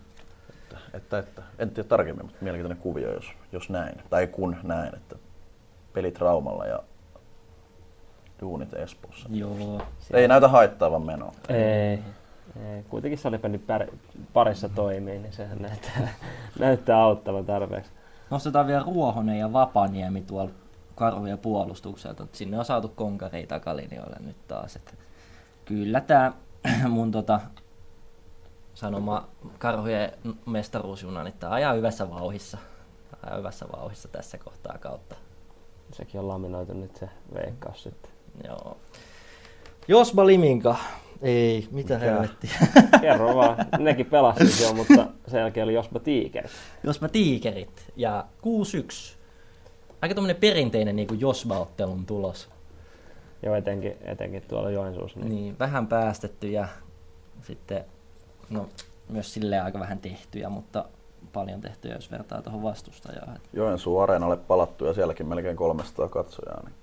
Että, 0.73 1.19
että, 1.19 1.19
että, 1.19 1.43
en 1.59 1.71
tiedä 1.71 1.89
tarkemmin, 1.89 2.25
mutta 2.25 2.39
mielenkiintoinen 2.41 2.83
kuvio, 2.83 3.15
jos, 3.15 3.25
jos 3.53 3.71
näin. 3.71 4.03
Tai 4.11 4.27
kun 4.27 4.57
näin, 4.63 4.95
että 4.95 5.17
pelit 5.93 6.19
Raumalla 6.19 6.67
ja 6.67 6.83
duunit 8.41 8.75
Espoossa. 8.75 9.29
Joo. 9.33 9.83
Ei 10.13 10.29
näytä 10.29 10.49
haittaavan 10.49 11.03
menoa. 11.03 11.33
Ei. 11.49 11.99
Ei. 12.57 12.83
Kuitenkin 12.89 13.19
salibändin 13.19 13.65
pär- 13.69 13.95
parissa 14.33 14.69
toimii, 14.69 15.19
niin 15.19 15.33
sehän 15.33 15.63
näyttää, 15.63 16.09
näyttää 16.59 16.99
auttavan 16.99 17.47
tarpeeksi. 17.47 17.91
Nostetaan 18.31 18.67
vielä 18.67 18.83
Ruohonen 18.87 19.39
ja 19.39 19.53
Vapaniemi 19.53 20.21
tuolla 20.23 20.51
karhujen 20.95 21.39
puolustukselta. 21.39 22.27
Sinne 22.33 22.59
on 22.59 22.65
saatu 22.65 22.89
konkareita 22.89 23.55
takalinjoille 23.55 24.17
nyt 24.21 24.37
taas. 24.49 24.77
Että 24.77 24.93
kyllä 25.65 26.01
tämä 26.01 26.33
mun 26.89 27.11
tota, 27.11 27.41
sanoma 28.75 29.29
karhujen 29.59 30.13
mestaruusjuna, 30.47 31.25
niin 31.25 31.35
tämä 31.41 31.53
ajaa 31.53 31.73
hyvässä 31.73 32.11
vauhissa. 32.11 32.59
Ajaa 33.23 33.37
hyvässä 33.37 33.67
vauhissa 33.77 34.09
tässä 34.09 34.39
kohtaa 34.39 34.79
kautta. 34.79 35.17
Sekin 35.93 36.21
on 36.21 36.29
laminoitu 36.29 36.73
nyt 36.73 36.97
se 36.97 37.09
veikkaus 37.35 37.83
sitten. 37.83 38.11
Joo. 38.45 38.77
Josba 39.89 40.27
Liminka. 40.27 40.77
Ei, 41.23 41.69
mitä 41.71 41.95
Mikä? 41.95 42.07
helvettiä. 42.07 42.51
Kerro 43.01 43.37
vaan, 43.37 43.57
nekin 43.79 44.07
pelasivat 44.07 44.61
jo, 44.61 44.75
mutta 44.75 45.07
sen 45.27 45.41
jälkeen 45.41 45.65
oli 45.65 45.75
Jospa 45.75 45.99
Tiikerit. 45.99 46.51
Josba 46.85 47.09
Tiikerit 47.09 47.93
ja 47.97 48.25
6-1 49.17 49.23
aika 50.03 50.15
tommonen 50.15 50.37
perinteinen 50.37 50.97
niin 50.97 51.21
Josba-ottelun 51.21 52.07
tulos. 52.07 52.49
Joo, 53.43 53.55
etenkin, 53.55 53.97
etenkin 54.01 54.43
tuolla 54.49 54.71
Joensuussa. 54.71 55.21
Niin. 55.21 55.31
niin, 55.31 55.59
vähän 55.59 55.87
päästetty 55.87 56.51
ja 56.51 56.69
sitten 57.43 57.85
no, 58.51 58.69
myös 59.09 59.35
sille 59.35 59.61
aika 59.61 59.81
vähän 59.81 59.99
tehtyjä, 59.99 60.49
mutta 60.49 60.85
paljon 61.33 61.61
tehtyjä, 61.61 61.95
jos 61.95 62.11
vertaa 62.11 62.43
tuohon 62.43 62.63
vastustajaan. 62.63 63.39
Joensuu 63.53 63.99
Areenalle 63.99 64.37
palattu 64.37 64.85
ja 64.87 64.95
sielläkin 64.95 65.27
melkein 65.29 65.57
300 65.57 66.09
katsojaa. 66.09 66.63
Niin 66.65 66.75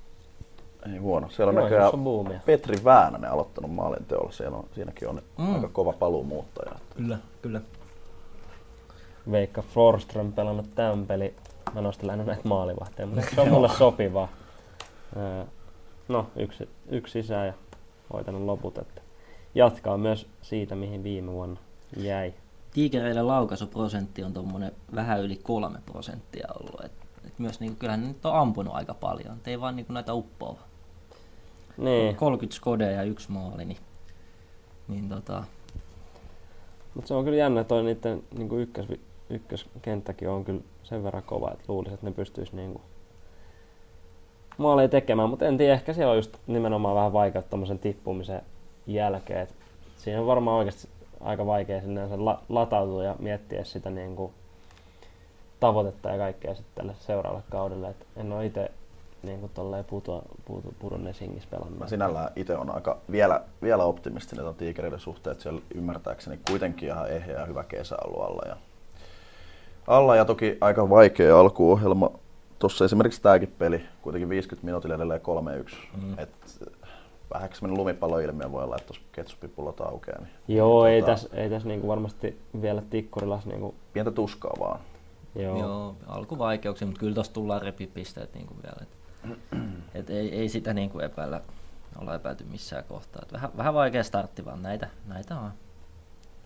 ei 0.93 0.97
huono. 0.99 1.29
Siellä 1.29 1.49
on 1.49 1.55
näköjään 1.55 1.91
on. 1.93 2.39
Petri 2.45 2.83
Väänänen 2.83 3.31
aloittanut 3.31 3.71
maalin 3.71 4.05
teolla. 4.05 4.31
Siellä 4.31 4.57
on, 4.57 4.65
siinäkin 4.75 5.07
on 5.07 5.21
Mm. 5.37 5.55
aika 5.55 5.67
kova 5.67 5.93
paluumuuttaja. 5.93 6.71
Kyllä, 6.97 7.17
kyllä. 7.41 7.61
Veikka 9.31 9.61
Forström 9.61 10.33
pelannut 10.33 10.75
tämän 10.75 11.07
peli. 11.07 11.33
Mä 11.73 11.81
nostan 11.81 12.07
lähinnä 12.07 12.25
näitä 12.25 12.47
maalivahteja, 12.47 13.07
mutta 13.07 13.21
se 13.35 13.41
on 13.41 13.49
mulle 13.49 13.69
sopivaa. 13.69 14.27
Öö, 15.17 15.43
No, 16.07 16.27
yksi, 16.35 16.69
yksi 16.87 17.11
sisään 17.21 17.47
ja 17.47 17.53
hoitanut 18.13 18.41
loput. 18.41 18.77
Että 18.77 19.01
jatkaa 19.59 19.97
myös 19.97 20.27
siitä, 20.41 20.75
mihin 20.75 21.03
viime 21.03 21.31
vuonna 21.31 21.59
jäi. 21.97 22.33
Tiikereiden 22.73 23.27
laukaisuprosentti 23.27 24.23
on 24.23 24.33
tuommoinen 24.33 24.71
vähän 24.95 25.21
yli 25.21 25.35
kolme 25.43 25.79
prosenttia 25.85 26.47
ollut. 26.59 26.85
Et, 26.85 26.91
et 27.27 27.39
myös 27.39 27.59
niinku, 27.59 27.79
kyllähän 27.79 28.01
ne 28.01 28.07
nyt 28.07 28.25
on 28.25 28.35
ampunut 28.35 28.75
aika 28.75 28.93
paljon, 28.93 29.37
et 29.37 29.47
ei 29.47 29.61
vaan 29.61 29.75
niinku 29.75 29.93
näitä 29.93 30.13
uppoa. 30.13 30.59
Niin, 31.77 32.15
30 32.15 32.55
skodeja 32.55 32.91
ja 32.91 33.03
yksi 33.03 33.31
maali, 33.31 33.65
niin, 33.65 33.77
niin 34.87 35.09
tota, 35.09 35.43
mutta 36.93 37.07
se 37.07 37.13
on 37.13 37.23
kyllä 37.23 37.37
jännä, 37.37 37.63
toi 37.63 37.83
niiden 37.83 38.23
niin 38.37 38.59
ykkös, 38.59 38.85
ykköskenttäkin 39.29 40.29
on 40.29 40.45
kyllä 40.45 40.61
sen 40.83 41.03
verran 41.03 41.23
kova, 41.23 41.51
että 41.51 41.65
luulisin, 41.67 41.93
että 41.93 42.05
ne 42.05 42.11
pystyisi 42.11 42.55
niin 42.55 42.81
maaleja 44.57 44.89
tekemään, 44.89 45.29
mutta 45.29 45.45
en 45.45 45.57
tiedä, 45.57 45.73
ehkä 45.73 45.93
siellä 45.93 46.11
on 46.11 46.17
just 46.17 46.37
nimenomaan 46.47 46.95
vähän 46.95 47.13
vaikeutta 47.13 47.49
tommosen 47.49 47.79
tippumisen 47.79 48.41
jälkeen. 48.93 49.39
Et 49.39 49.55
siinä 49.97 50.19
on 50.21 50.27
varmaan 50.27 50.57
oikeasti 50.57 50.87
aika 51.21 51.45
vaikea 51.45 51.81
sinne 51.81 52.17
la- 52.17 52.41
latautua 52.49 53.03
ja 53.03 53.15
miettiä 53.19 53.63
sitä 53.63 53.89
niin 53.89 54.15
kuin 54.15 54.33
tavoitetta 55.59 56.09
ja 56.09 56.17
kaikkea 56.17 56.55
sitten 56.55 56.75
tälle 56.75 56.93
seuraavalle 56.99 57.43
kaudelle. 57.49 57.89
Et 57.89 58.07
en 58.15 58.33
ole 58.33 58.45
itse 58.45 58.71
niin 59.23 59.39
kuin 59.39 59.51
tolleen 59.53 59.85
putoa, 59.85 60.21
puto, 60.45 60.69
pudonneessa 60.79 61.25
hengissä 61.25 61.49
pelannut. 61.51 61.79
Mä 61.79 61.87
sinällään 61.87 62.31
itse 62.35 62.57
on 62.57 62.75
aika 62.75 62.97
vielä, 63.11 63.41
vielä 63.61 63.83
optimistinen 63.83 64.45
tuon 64.45 64.55
tiikereiden 64.55 64.99
suhteen, 64.99 65.31
että 65.31 65.43
siellä 65.43 65.61
ymmärtääkseni 65.75 66.39
kuitenkin 66.49 66.89
ihan 66.89 67.09
ehjä 67.09 67.39
ja 67.39 67.45
hyvä 67.45 67.63
kesä 67.63 67.97
ollut 68.05 68.23
alla. 68.23 68.41
Ja, 68.45 68.57
alla 69.87 70.15
ja 70.15 70.25
toki 70.25 70.57
aika 70.61 70.89
vaikea 70.89 71.39
alkuohjelma. 71.39 72.11
Tuossa 72.59 72.85
esimerkiksi 72.85 73.21
tämäkin 73.21 73.53
peli, 73.57 73.81
kuitenkin 74.01 74.29
50 74.29 74.65
minuutilla 74.65 74.95
edelleen 74.95 75.21
3-1. 75.21 75.75
Mm. 76.01 76.19
Et, 76.19 76.29
vähän 77.33 77.49
semmoinen 77.53 77.79
lumipalloilmiö 77.79 78.51
voi 78.51 78.63
olla, 78.63 78.75
että 78.75 78.87
tuossa 78.87 79.03
ketsupipullot 79.11 79.81
aukeaa. 79.81 80.19
Niin, 80.19 80.57
Joo, 80.57 80.85
ei 80.85 81.01
tota, 81.01 81.11
tässä 81.11 81.29
ei 81.33 81.49
täs 81.49 81.65
niinku 81.65 81.87
varmasti 81.87 82.41
vielä 82.61 82.81
Tikkurilas 82.89 83.45
niinku, 83.45 83.75
Pientä 83.93 84.11
tuskaa 84.11 84.53
vaan. 84.59 84.79
joo. 85.35 85.57
joo. 85.57 85.67
joo 85.67 85.95
alkuvaikeuksia, 86.07 86.87
mutta 86.87 86.99
kyllä 86.99 87.13
tuossa 87.13 87.33
tullaan 87.33 87.61
repipisteet 87.61 88.33
niinku 88.33 88.53
vielä. 88.63 88.77
Et, 88.81 88.97
et 89.99 90.09
ei, 90.09 90.35
ei 90.35 90.49
sitä 90.49 90.73
niinku 90.73 90.99
epäillä, 90.99 91.41
olla 92.01 92.15
epäilty 92.15 92.43
missään 92.43 92.83
kohtaa. 92.83 93.21
Et 93.25 93.33
vähän, 93.33 93.51
vähän 93.57 93.73
vaikea 93.73 94.03
startti, 94.03 94.45
vaan 94.45 94.63
näitä, 94.63 94.89
näitä 95.07 95.39
on 95.39 95.51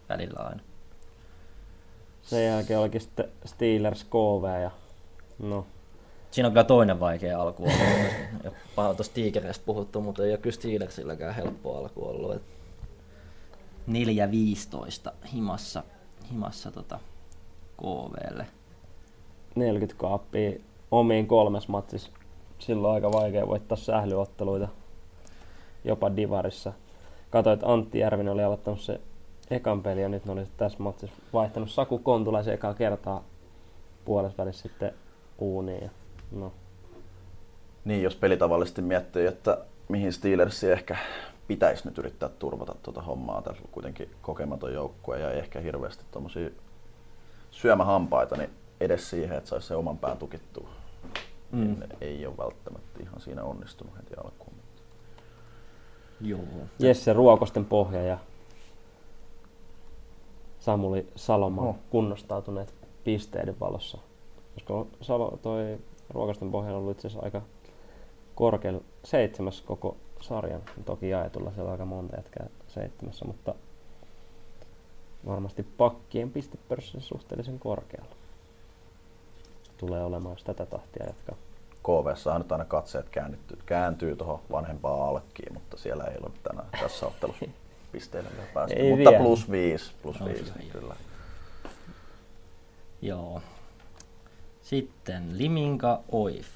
välillä 0.10 0.40
aina. 0.40 0.62
Sen 2.22 2.46
jälkeen 2.46 2.80
olikin 2.80 3.02
sitten 3.02 3.30
Steelers 3.46 4.04
KV 4.04 4.62
ja 4.62 4.72
no, 5.40 5.66
Siinä 6.34 6.48
on 6.48 6.54
kyllä 6.54 6.64
toinen 6.64 7.00
vaikea 7.00 7.42
alku 7.42 7.64
ollut. 7.64 8.58
paljon 8.76 8.96
tuosta 8.96 9.14
Tigereistä 9.14 9.66
puhuttu, 9.66 10.02
mutta 10.02 10.24
ei 10.24 10.32
ole 10.32 10.38
kyllä 10.38 10.54
Steelersilläkään 10.54 11.36
helppo 11.36 11.78
alku 11.78 12.06
ollut. 12.06 12.36
Et 12.36 12.44
4-15 15.10 15.12
himassa, 15.34 15.84
himassa 16.32 16.72
tota 16.72 17.00
KVlle. 17.78 18.48
40 19.56 19.96
kaappia 19.98 20.52
omiin 20.92 21.28
kolmes 21.28 21.68
matsissa. 21.68 22.12
Silloin 22.60 22.96
aika 22.96 23.12
vaikea 23.12 23.48
voittaa 23.48 23.78
sählyotteluita 23.78 24.68
jopa 25.84 26.16
Divarissa. 26.16 26.74
Katoin, 27.30 27.54
että 27.54 27.74
Antti 27.74 28.00
Järvinen 28.00 28.34
oli 28.34 28.44
aloittanut 28.44 28.82
se 28.82 29.02
ekan 29.50 29.84
peli 29.84 30.02
ja 30.02 30.10
nyt 30.10 30.26
ne 30.26 30.32
oli 30.32 30.48
tässä 30.58 30.84
matsissa 30.84 31.18
vaihtanut 31.34 31.70
Saku 31.72 32.00
Kontulaisen 32.00 32.54
ekaa 32.54 32.74
kertaa 32.74 33.24
puolessa 34.06 34.44
välissä 34.44 34.64
sitten 34.64 34.94
uuniin. 35.38 35.92
No, 36.34 36.52
Niin, 37.86 38.04
jos 38.04 38.16
pelitavallisesti 38.16 38.82
miettii, 38.82 39.26
että 39.26 39.58
mihin 39.90 40.14
Steelersi 40.14 40.72
ehkä 40.72 40.98
pitäisi 41.48 41.88
nyt 41.88 41.98
yrittää 41.98 42.30
turvata 42.30 42.76
tuota 42.84 43.02
hommaa. 43.02 43.42
Tässä 43.42 43.64
on 43.64 43.70
kuitenkin 43.72 44.10
kokematon 44.22 44.74
joukkue 44.74 45.20
ja 45.20 45.32
ei 45.32 45.40
ehkä 45.40 45.60
hirveästi 45.60 46.04
tuommoisia 46.12 46.50
syömähampaita, 47.52 48.38
niin 48.38 48.50
edes 48.80 49.10
siihen, 49.10 49.38
että 49.38 49.50
saisi 49.50 49.68
se 49.68 49.76
oman 49.76 49.98
pään 49.98 50.18
tukittua. 50.18 50.68
Mm. 51.52 51.60
Niin 51.64 51.84
ei 52.02 52.26
ole 52.26 52.38
välttämättä 52.38 53.00
ihan 53.02 53.22
siinä 53.22 53.44
onnistunut 53.44 53.98
heti 53.98 54.14
alkuun. 54.24 54.54
Joo. 56.22 56.40
Jesse 56.80 57.14
Ruokosten 57.14 57.66
pohja 57.66 58.04
ja 58.04 58.18
Samuli 60.60 61.08
Salomaa 61.16 61.66
Oh. 61.66 61.76
kunnostautuneet 61.90 62.74
pisteiden 63.04 63.60
valossa. 63.60 63.98
Koska 64.54 64.86
Salo, 65.02 65.40
toi 65.42 65.78
Ruokosten 66.14 66.52
pohja 66.52 66.72
on 66.72 66.78
ollut 66.78 66.92
itse 66.92 67.08
asiassa 67.08 67.26
aika 67.26 67.42
korkealla 68.36 68.82
seitsemäs 69.04 69.62
koko 69.62 69.98
sarjan. 70.22 70.62
Toki 70.86 71.10
jaetulla 71.10 71.52
siellä 71.52 71.68
on 71.68 71.72
aika 71.72 71.86
monta 71.86 72.16
jätkää 72.16 72.48
seitsemässä, 72.68 73.26
mutta 73.26 73.56
varmasti 75.26 75.64
pakkien 75.64 76.32
pistepörssissä 76.32 77.08
suhteellisen 77.08 77.60
korkealla. 77.60 78.16
Tulee 79.78 80.04
olemaan, 80.04 80.34
jos 80.34 80.44
tätä 80.44 80.66
tahtia 80.66 81.06
jatkaa. 81.06 81.36
KVssa 81.84 82.34
on 82.34 82.42
nyt 82.42 82.52
aina 82.52 82.66
katseet 82.66 83.10
kääntyy, 83.10 83.58
kääntyy 83.66 84.16
tuohon 84.16 84.40
vanhempaan 84.52 85.10
alkkiin, 85.10 85.54
mutta 85.54 85.78
siellä 85.78 86.04
ei 86.04 86.18
ole 86.24 86.32
tänään 86.44 86.68
tässä 86.82 87.08
ottelussa 87.08 87.46
pisteille 87.92 88.30
vielä 88.36 88.50
päästy. 88.54 88.80
Ei 88.80 88.90
mutta 88.90 89.10
vielä. 89.10 89.24
plus 89.24 89.52
viisi, 89.52 89.92
plus 90.02 90.26
viisi, 90.26 90.54
viisi. 90.58 90.72
kyllä. 90.72 90.96
Joo. 93.02 93.42
Sitten 94.64 95.38
Liminka 95.38 96.00
Oif. 96.12 96.48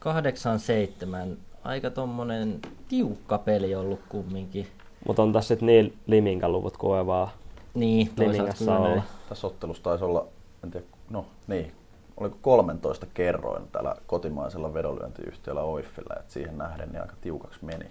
8-7. 0.00 1.36
Aika 1.64 1.90
tommonen 1.90 2.60
tiukka 2.88 3.38
peli 3.38 3.74
ollut 3.74 4.00
kumminkin. 4.08 4.66
Mutta 5.06 5.22
on 5.22 5.32
tässä 5.32 5.48
sitten 5.48 5.66
niin 5.66 5.98
liminkan 6.06 6.52
luvut 6.52 6.76
kuin 6.76 7.06
vaan 7.06 7.28
Niin, 7.74 8.10
Limingassa 8.16 8.76
olla. 8.76 8.88
näin. 8.88 9.02
Tässä 9.28 9.46
ottelussa 9.46 9.82
taisi 9.82 10.04
olla, 10.04 10.26
en 10.64 10.70
tiedä, 10.70 10.86
no 11.10 11.26
niin, 11.46 11.72
oliko 12.16 12.36
13 12.42 13.06
kerroin 13.14 13.68
tällä 13.72 13.96
kotimaisella 14.06 14.74
vedonlyöntiyhtiöllä 14.74 15.62
Oiffilla, 15.62 16.14
että 16.20 16.32
siihen 16.32 16.58
nähden 16.58 16.88
niin 16.92 17.02
aika 17.02 17.14
tiukaksi 17.20 17.64
meni. 17.64 17.84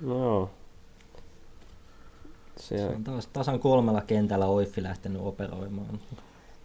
No 0.00 0.18
joo. 0.18 0.50
Se 2.56 2.78
Se, 2.78 2.86
on 2.86 3.04
taas 3.04 3.26
tasan 3.26 3.60
kolmella 3.60 4.00
kentällä 4.00 4.46
Oiffi 4.46 4.82
lähtenyt 4.82 5.22
operoimaan. 5.24 5.98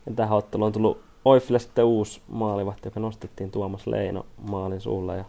Ja 0.06 0.14
tähän 0.16 0.38
otteluun 0.38 0.68
on 0.68 0.74
tullut 0.74 1.02
Oifille 1.26 1.60
sitten 1.60 1.86
uusi 1.86 2.22
maalivahti, 2.28 2.88
joka 2.88 3.00
nostettiin 3.00 3.52
Tuomas 3.52 3.88
Leino 3.88 4.26
maalin 4.50 4.82
suulle 4.82 5.18
ja 5.18 5.26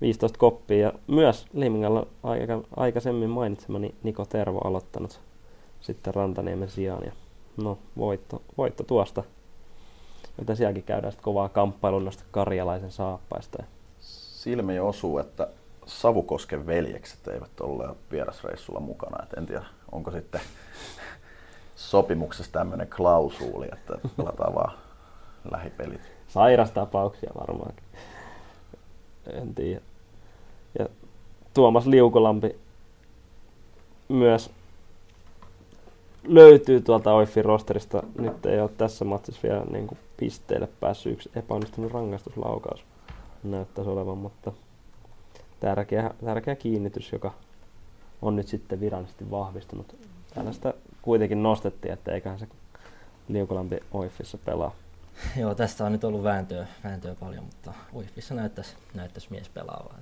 15 0.00 0.38
koppia. 0.38 0.78
Ja 0.78 0.92
myös 1.06 1.46
Limingalla 1.52 2.06
aika, 2.22 2.62
aikaisemmin 2.76 3.30
mainitsemani 3.30 3.94
Niko 4.02 4.24
Tervo 4.24 4.58
aloittanut 4.58 5.20
sitten 5.80 6.14
Rantaniemen 6.14 6.70
sijaan. 6.70 7.04
Ja 7.04 7.12
no, 7.56 7.78
voitto, 7.96 8.42
voitto 8.58 8.84
tuosta. 8.84 9.24
Joten 10.38 10.56
sielläkin 10.56 10.82
käydään 10.82 11.12
sitten 11.12 11.24
kovaa 11.24 11.48
kamppailua 11.48 12.00
noista 12.00 12.24
karjalaisen 12.30 12.90
saappaista. 12.92 13.62
Silmi 14.00 14.78
osuu, 14.78 15.18
että 15.18 15.48
Savukosken 15.86 16.66
veljekset 16.66 17.28
eivät 17.28 17.60
olleet 17.60 17.98
vierasreissulla 18.12 18.80
mukana. 18.80 19.22
Et 19.22 19.32
en 19.32 19.46
tiedä, 19.46 19.64
onko 19.92 20.10
sitten 20.10 20.40
sopimuksessa 21.78 22.52
tämmöinen 22.52 22.88
klausuuli, 22.88 23.66
että 23.72 24.08
pelataan 24.16 24.54
vaan 24.54 24.78
lähipelit. 25.50 26.00
Sairastapauksia 26.28 27.30
varmaankin. 27.40 27.84
En 29.26 29.54
tiedä. 29.54 29.80
Ja 30.78 30.88
Tuomas 31.54 31.86
Liukolampi 31.86 32.56
myös 34.08 34.50
löytyy 36.24 36.80
tuolta 36.80 37.12
Oiffin 37.12 37.44
rosterista. 37.44 38.02
Nyt 38.18 38.46
ei 38.46 38.60
ole 38.60 38.70
tässä 38.78 39.04
matsissa 39.04 39.42
vielä 39.42 39.64
niin 39.64 39.86
kuin 39.86 39.98
pisteelle 40.16 40.68
päässyt 40.80 41.12
yksi 41.12 41.30
epäonnistunut 41.36 41.92
rangaistuslaukaus 41.92 42.84
näyttäisi 43.42 43.90
olevan, 43.90 44.18
mutta 44.18 44.52
tärkeä, 45.60 46.10
tärkeä 46.24 46.56
kiinnitys, 46.56 47.12
joka 47.12 47.32
on 48.22 48.36
nyt 48.36 48.48
sitten 48.48 48.80
virallisesti 48.80 49.30
vahvistunut. 49.30 49.96
Tällaista 50.34 50.74
kuitenkin 51.08 51.42
nostettiin, 51.42 51.94
että 51.94 52.12
eiköhän 52.12 52.38
se 52.38 52.46
Liukolampi 53.28 53.76
Oiffissa 53.92 54.38
pelaa. 54.38 54.74
Joo, 55.40 55.54
tästä 55.54 55.84
on 55.84 55.92
nyt 55.92 56.04
ollut 56.04 56.22
vääntöä, 56.22 56.66
vääntöä 56.84 57.14
paljon, 57.14 57.44
mutta 57.44 57.72
Uifissa 57.94 58.34
näyttäisi, 58.34 58.74
näyttäisi 58.94 59.28
mies 59.30 59.48
pelaavaa. 59.48 59.98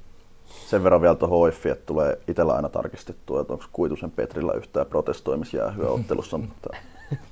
Sen 0.67 0.85
verran 0.85 1.01
vielä 1.03 1.15
tuohon 1.15 1.39
Oiffiin, 1.39 1.73
että 1.73 1.87
tulee 1.87 2.19
itsellä 2.29 2.53
aina 2.55 2.69
tarkistettua, 2.69 3.41
että 3.41 3.53
onko 3.53 3.65
Kuitusen 3.73 4.11
Petrillä 4.11 4.53
yhtään 4.53 4.87
protestoimisjäähyä 4.87 5.89
ottelussa, 5.89 6.39
mutta 6.49 6.69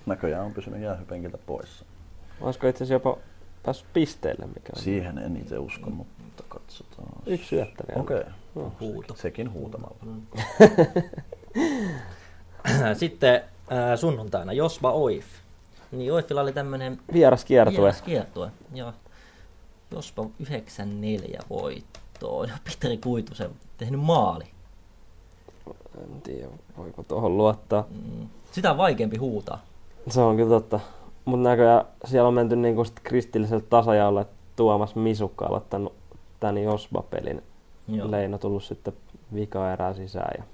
näköjään 0.07 0.45
on 0.45 0.53
pysynyt 0.55 0.81
jäähypenkiltä 0.83 1.39
poissa. 1.47 1.85
Olisiko 2.41 2.67
itse 2.67 2.85
asiassa 2.85 2.95
jopa 3.09 3.19
päässyt 3.63 3.87
pisteelle, 3.93 4.47
mikä 4.47 4.73
on 4.77 4.83
Siihen 4.83 5.19
en 5.19 5.37
itse 5.37 5.59
usko, 5.59 5.91
mutta 5.91 6.43
katsotaan. 6.49 7.09
yksi 7.27 7.47
syöttö 7.49 7.85
vielä. 7.89 8.03
Okei, 8.03 8.23
No. 8.55 8.73
Huuto. 8.81 9.15
sekin 9.15 9.53
huutamalla. 9.53 9.97
Sitten 12.99 13.43
äh, 13.73 13.99
sunnuntaina 13.99 14.53
Josba 14.53 14.93
Oif. 14.93 15.27
Niin 15.93 16.13
Oifilla 16.13 16.41
oli 16.41 16.53
tämmönen 16.53 17.01
Vieras 17.13 17.45
kiertue. 17.45 17.79
vieras 17.79 18.03
kiertue. 18.03 18.51
Ja 18.73 18.93
Jospa 19.91 20.27
94 20.41 21.41
voittoon. 21.51 22.49
Ja 22.49 22.55
Petri 22.65 22.97
Kuitusen 22.97 23.51
tehnyt 23.77 24.01
maali. 24.01 24.45
En 26.03 26.23
tiedä, 26.23 26.49
voiko 26.77 27.03
tuohon 27.03 27.37
luottaa. 27.37 27.85
Mm. 27.91 28.29
Sitä 28.53 28.71
on 28.71 28.77
vaikeampi 28.77 29.17
huutaa. 29.17 29.63
Se 30.09 30.21
on 30.21 30.37
kyllä 30.37 30.49
totta. 30.49 30.81
Mutta 31.25 31.49
näköjään 31.49 31.85
siellä 32.05 32.29
on 32.29 32.35
menty 32.35 32.57
niinku 32.57 32.85
sit 32.85 33.01
kristillisellä 33.03 33.65
tasajaolla, 33.71 34.21
että 34.21 34.35
Tuomas 34.57 34.95
Misukka 34.95 35.47
aloittanut 35.47 35.93
tän 36.41 36.59
Josba-pelin. 36.59 37.43
Joo. 37.89 38.11
Leino 38.11 38.39
tullut 38.39 38.65
sitten 38.65 38.95
vika 39.35 39.73
erää 39.73 39.95
sisään. 39.95 40.35
Ja... 40.39 40.45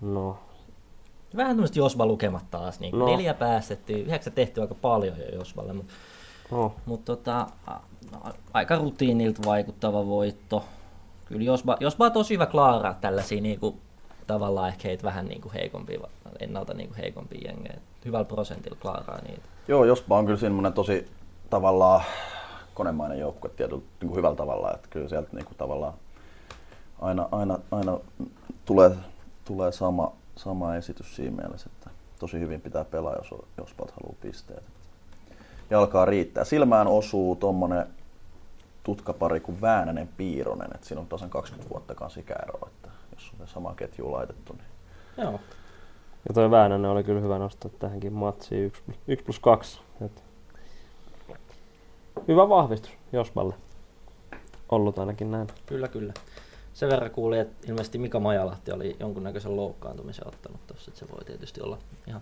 No, 0.00 0.38
Vähän 1.36 1.56
tämmöistä 1.56 1.78
Josba-lukemat 1.78 2.44
taas. 2.50 2.80
Niin 2.80 2.98
No. 2.98 3.06
Neljä 3.06 3.34
päästettiin. 3.34 4.06
Yhdeksän 4.06 4.32
tehty 4.32 4.60
aika 4.60 4.74
paljon 4.74 5.18
jo 5.18 5.38
Josballe. 5.38 5.72
Mutta 5.72 5.92
no 6.50 6.72
mut 6.86 7.04
tota, 7.04 7.46
a- 7.66 7.80
aika 8.54 8.76
rutiinilta 8.76 9.42
vaikuttava 9.46 10.06
voitto. 10.06 10.64
Kyllä 11.24 11.42
Josba, 11.44 11.76
Josba 11.80 12.06
on 12.06 12.12
tosi 12.12 12.34
hyvä 12.34 12.46
klaaraa 12.46 12.94
tällaisia 12.94 13.40
niinku, 13.40 13.76
tavallaan 14.26 14.68
ehkä 14.68 14.88
heitä 14.88 15.02
vähän 15.04 15.26
niinku 15.28 15.50
heikompia, 15.54 16.00
ennalta 16.40 16.74
niinku 16.74 16.94
heikompia 16.98 17.40
jengejä. 17.50 17.78
Hyvällä 18.04 18.24
prosentilla 18.24 18.76
klaaraa 18.80 19.20
niitä. 19.22 19.42
Joo, 19.68 19.84
Jospa 19.84 20.18
on 20.18 20.26
kyllä 20.26 20.38
semmoinen 20.38 20.72
tosi 20.72 21.08
tavallaan 21.50 22.02
konemainen 22.74 23.18
joukkue 23.18 23.50
tietyllä 23.56 23.82
niin 24.00 24.08
kuin 24.08 24.16
hyvällä 24.16 24.36
tavalla, 24.36 24.72
että 24.74 24.88
kyllä 24.90 25.08
sieltä 25.08 25.28
niin 25.32 25.44
kuin 25.44 25.56
tavallaan 25.56 25.92
aina, 27.00 27.28
aina, 27.32 27.58
aina 27.70 27.98
tulee, 28.64 28.90
tulee 29.44 29.72
sama, 29.72 30.12
sama 30.38 30.76
esitys 30.76 31.16
siinä 31.16 31.36
mielessä, 31.36 31.70
että 31.72 31.90
tosi 32.18 32.40
hyvin 32.40 32.60
pitää 32.60 32.84
pelaa, 32.84 33.16
jos, 33.16 33.30
jos 33.58 33.74
haluaa 33.78 34.16
pisteet. 34.20 34.62
Jalkaa 35.70 36.04
riittää. 36.04 36.44
Silmään 36.44 36.86
osuu 36.86 37.36
tuommoinen 37.36 37.86
tutkapari 38.82 39.40
kuin 39.40 39.60
Väänänen 39.60 40.08
Piironen, 40.16 40.68
että 40.74 40.86
siinä 40.86 41.00
on 41.00 41.06
tasan 41.06 41.30
20 41.30 41.70
vuotta 41.70 41.94
kanssa 41.94 42.20
ikäeroa, 42.20 42.68
että 42.68 42.88
jos 43.14 43.32
on 43.40 43.48
sama 43.48 43.74
ketju 43.74 44.12
laitettu, 44.12 44.52
niin 44.52 44.68
Joo. 45.24 45.40
Ja 46.28 46.34
toi 46.34 46.50
Väänänen 46.50 46.90
oli 46.90 47.04
kyllä 47.04 47.20
hyvä 47.20 47.38
nostaa 47.38 47.70
tähänkin 47.78 48.12
matsiin 48.12 48.64
1 48.64 48.82
plus, 48.82 48.96
1 49.08 49.24
plus 49.24 49.38
2. 49.38 49.80
Et 50.00 50.22
hyvä 52.28 52.48
vahvistus 52.48 52.90
Josballe. 53.12 53.54
Ollut 54.68 54.98
ainakin 54.98 55.30
näin. 55.30 55.46
Kyllä, 55.66 55.88
kyllä. 55.88 56.12
Sen 56.78 56.88
verran 56.90 57.10
kuulin, 57.10 57.40
että 57.40 57.66
ilmeisesti 57.68 57.98
Mika 57.98 58.20
Majalahti 58.20 58.72
oli 58.72 58.96
jonkunnäköisen 59.00 59.56
loukkaantumisen 59.56 60.28
ottanut 60.28 60.66
tuossa, 60.66 60.90
että 60.90 60.98
se 60.98 61.12
voi 61.12 61.24
tietysti 61.24 61.60
olla 61.60 61.78
ihan 62.06 62.20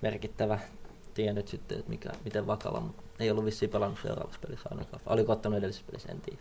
merkittävä 0.00 0.58
tie 1.14 1.32
nyt 1.32 1.48
sitten, 1.48 1.78
että 1.78 1.90
mikä, 1.90 2.10
miten 2.24 2.46
vakava, 2.46 2.80
mutta 2.80 3.02
ei 3.20 3.30
ollut 3.30 3.44
vissiin 3.44 3.70
pelannut 3.70 3.98
seuraavassa 4.02 4.40
pelissä 4.46 4.68
ainakaan. 4.70 5.02
Oliko 5.06 5.32
ottanut 5.32 5.58
edellisessä 5.58 5.86
pelissä, 5.86 6.12
en 6.12 6.20
tiedä. 6.20 6.40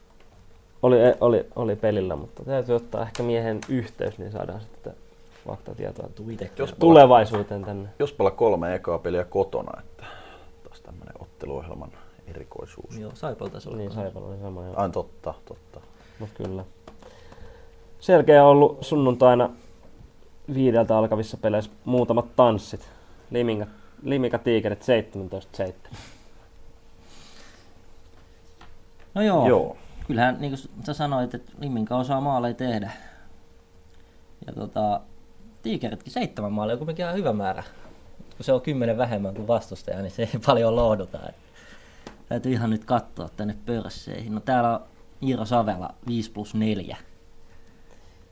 Oli, 0.83 0.97
oli, 1.21 1.45
oli 1.55 1.75
pelillä, 1.75 2.15
mutta 2.15 2.45
täytyy 2.45 2.75
ottaa 2.75 3.01
ehkä 3.01 3.23
miehen 3.23 3.61
yhteys, 3.69 4.17
niin 4.17 4.31
saadaan 4.31 4.61
sitten 4.61 4.93
faktatietoa 5.47 6.09
Jos- 6.57 6.75
tulevaisuuteen 6.79 7.65
tänne. 7.65 7.89
Jospalla 7.99 8.31
kolme 8.31 8.75
ekaa 8.75 8.99
peliä 8.99 9.23
kotona, 9.23 9.79
että 9.79 10.03
taas 10.63 10.81
tämmöinen 10.81 11.13
otteluohjelman 11.19 11.91
erikoisuus. 12.27 12.97
Joo, 12.97 13.11
Saipalta 13.15 13.59
se 13.59 13.69
oli. 13.69 13.77
Niin 13.77 13.91
Saipalla 13.91 14.27
oli 14.27 14.39
sama. 14.41 14.65
joo. 14.65 14.73
Ai 14.77 14.89
totta, 14.89 15.33
totta. 15.45 15.81
Mut 16.19 16.29
kyllä. 16.33 16.65
Selkeä 17.99 18.43
on 18.43 18.49
ollut 18.49 18.77
sunnuntaina 18.81 19.49
viideltä 20.53 20.97
alkavissa 20.97 21.37
peleissä 21.37 21.71
muutamat 21.85 22.35
tanssit. 22.35 22.89
Liminga, 23.31 23.67
Limika 24.03 24.37
Tigerit 24.37 24.85
17-7. 25.91 25.95
No 29.13 29.21
joo. 29.21 29.47
Joo. 29.47 29.77
Kyllähän 30.07 30.37
niin 30.39 30.51
kuin 30.51 30.85
sä 30.85 30.93
sanoit, 30.93 31.33
että 31.33 31.51
Liminka 31.59 31.97
osaa 31.97 32.21
maaleja 32.21 32.53
tehdä. 32.53 32.91
Ja 34.47 34.53
tota, 34.53 35.01
Tiikeritkin 35.61 36.13
seitsemän 36.13 36.53
maalia 36.53 36.73
on 36.73 36.77
kuitenkin 36.77 37.03
ihan 37.03 37.15
hyvä 37.15 37.33
määrä. 37.33 37.63
Kun 38.37 38.43
se 38.45 38.53
on 38.53 38.61
kymmenen 38.61 38.97
vähemmän 38.97 39.35
kuin 39.35 39.47
vastustaja, 39.47 40.01
niin 40.01 40.11
se 40.11 40.21
ei 40.21 40.39
paljon 40.45 40.75
lohduta. 40.75 41.19
Täytyy 42.29 42.51
ihan 42.51 42.69
nyt 42.69 42.85
katsoa 42.85 43.29
tänne 43.29 43.57
pörsseihin. 43.65 44.35
No 44.35 44.39
täällä 44.39 44.77
on 44.77 44.85
Iiro 45.23 45.45
Savela 45.45 45.89
5 46.07 46.31
plus 46.31 46.55
4. 46.55 46.97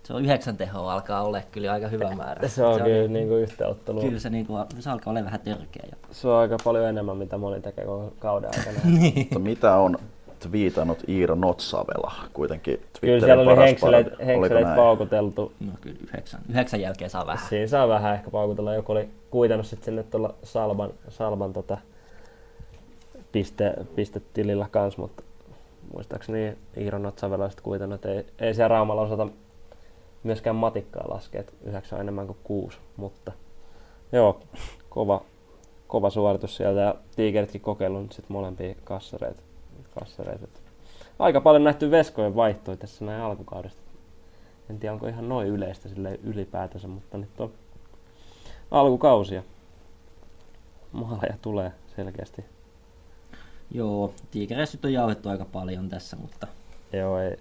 Se 0.06 0.14
on 0.14 0.24
yhdeksän 0.26 0.58
tehoa 0.58 0.94
alkaa 0.94 1.24
olla 1.24 1.42
kyllä 1.52 1.72
aika 1.72 1.88
hyvä 1.88 2.16
määrä. 2.16 2.48
Se 2.48 2.64
on 2.64 2.82
kyllä 2.82 2.98
niin- 2.98 3.14
niinku 3.14 3.36
yhteenottelu. 3.36 4.02
Kyllä 4.02 4.20
se, 4.20 4.30
niinku, 4.30 4.54
se 4.80 4.90
alkaa 4.90 5.12
olla 5.12 5.26
vähän 5.26 5.40
törkeä 5.40 5.84
jo. 5.92 5.98
Se 6.12 6.28
on 6.28 6.36
aika 6.38 6.58
paljon 6.64 6.86
enemmän, 6.86 7.18
mitä 7.18 7.38
moni 7.38 7.62
tekee 7.62 7.86
koko 7.86 8.14
kauden 8.20 8.50
aikana. 8.58 8.78
Mutta 9.16 9.40
mitä 9.40 9.76
on 9.76 9.98
twiitannut 10.40 11.04
Iiro 11.10 11.36
Notsavela 11.36 12.14
kuitenkin 12.34 12.76
Kyllä 12.78 12.88
Twitterin 13.00 13.22
siellä 13.22 13.44
oli 13.52 13.58
henkseleitä 14.26 14.62
näin? 14.62 14.76
paukuteltu. 14.76 15.52
No 15.60 15.72
kyllä 15.82 15.98
yhdeksän. 16.08 16.42
Yhdeksän 16.50 16.82
jälkeen 16.82 17.10
saa 17.10 17.26
vähän. 17.28 17.48
Siinä 17.50 17.68
saa 17.68 17.88
vähän 17.88 18.14
ehkä 18.14 18.32
paukutella. 18.32 18.76
Joku 18.76 18.92
oli 18.92 19.10
kuitannut 19.32 19.68
sitten 19.68 19.86
sinne 19.86 20.04
tuolla 20.04 20.34
Salban, 20.44 20.90
Salban 21.10 21.54
tota, 21.54 21.78
piste, 23.32 23.74
pistetilillä 23.96 24.68
kanssa, 24.72 25.02
mutta 25.02 25.24
muistaakseni 25.94 26.58
Iiro 26.78 26.98
Notsavela 26.98 27.50
sitten 27.50 27.64
kuitannut, 27.64 27.96
että 27.96 28.12
ei, 28.12 28.26
ei 28.40 28.54
siellä 28.54 28.68
Raumalla 28.68 29.02
osata 29.02 29.28
myöskään 30.26 30.56
matikkaa 30.56 31.10
laskea, 31.10 31.42
että 31.42 31.54
yhdeksän 31.64 31.98
on 31.98 32.02
enemmän 32.02 32.28
kuin 32.28 32.38
kuusi, 32.44 32.78
mutta 32.98 33.32
joo, 34.12 34.40
kova, 34.90 35.22
kova 35.88 36.10
suoritus 36.10 36.56
sieltä 36.56 36.80
ja 36.80 36.96
Tigeritkin 37.16 37.62
kokeillut 37.62 38.02
nyt 38.02 38.12
sitten 38.12 38.34
molempia 38.34 38.76
kassareita. 38.84 39.42
kassareita. 40.00 40.48
Aika 41.20 41.42
paljon 41.42 41.64
nähty 41.64 41.92
veskojen 41.92 42.36
vaihtoja 42.36 42.78
tässä 42.78 43.06
näin 43.06 43.22
alkukaudesta. 43.22 43.82
En 44.70 44.80
tiedä 44.80 44.94
onko 44.94 45.08
ihan 45.08 45.30
noin 45.30 45.48
yleistä 45.48 45.90
sille 45.90 46.20
ylipäätänsä, 46.24 46.88
mutta 46.88 47.18
nyt 47.18 47.40
on 47.42 47.52
alkukausia. 48.72 49.44
Maaleja 50.92 51.36
tulee 51.42 51.72
selkeästi. 51.96 52.46
Joo, 53.72 54.14
tiikereissä 54.32 54.78
nyt 54.78 54.86
on 54.86 54.94
jauhettu 54.94 55.30
aika 55.30 55.46
paljon 55.46 55.90
tässä, 55.90 56.16
mutta 56.16 56.48
Joo, 56.94 57.20
ei. 57.20 57.38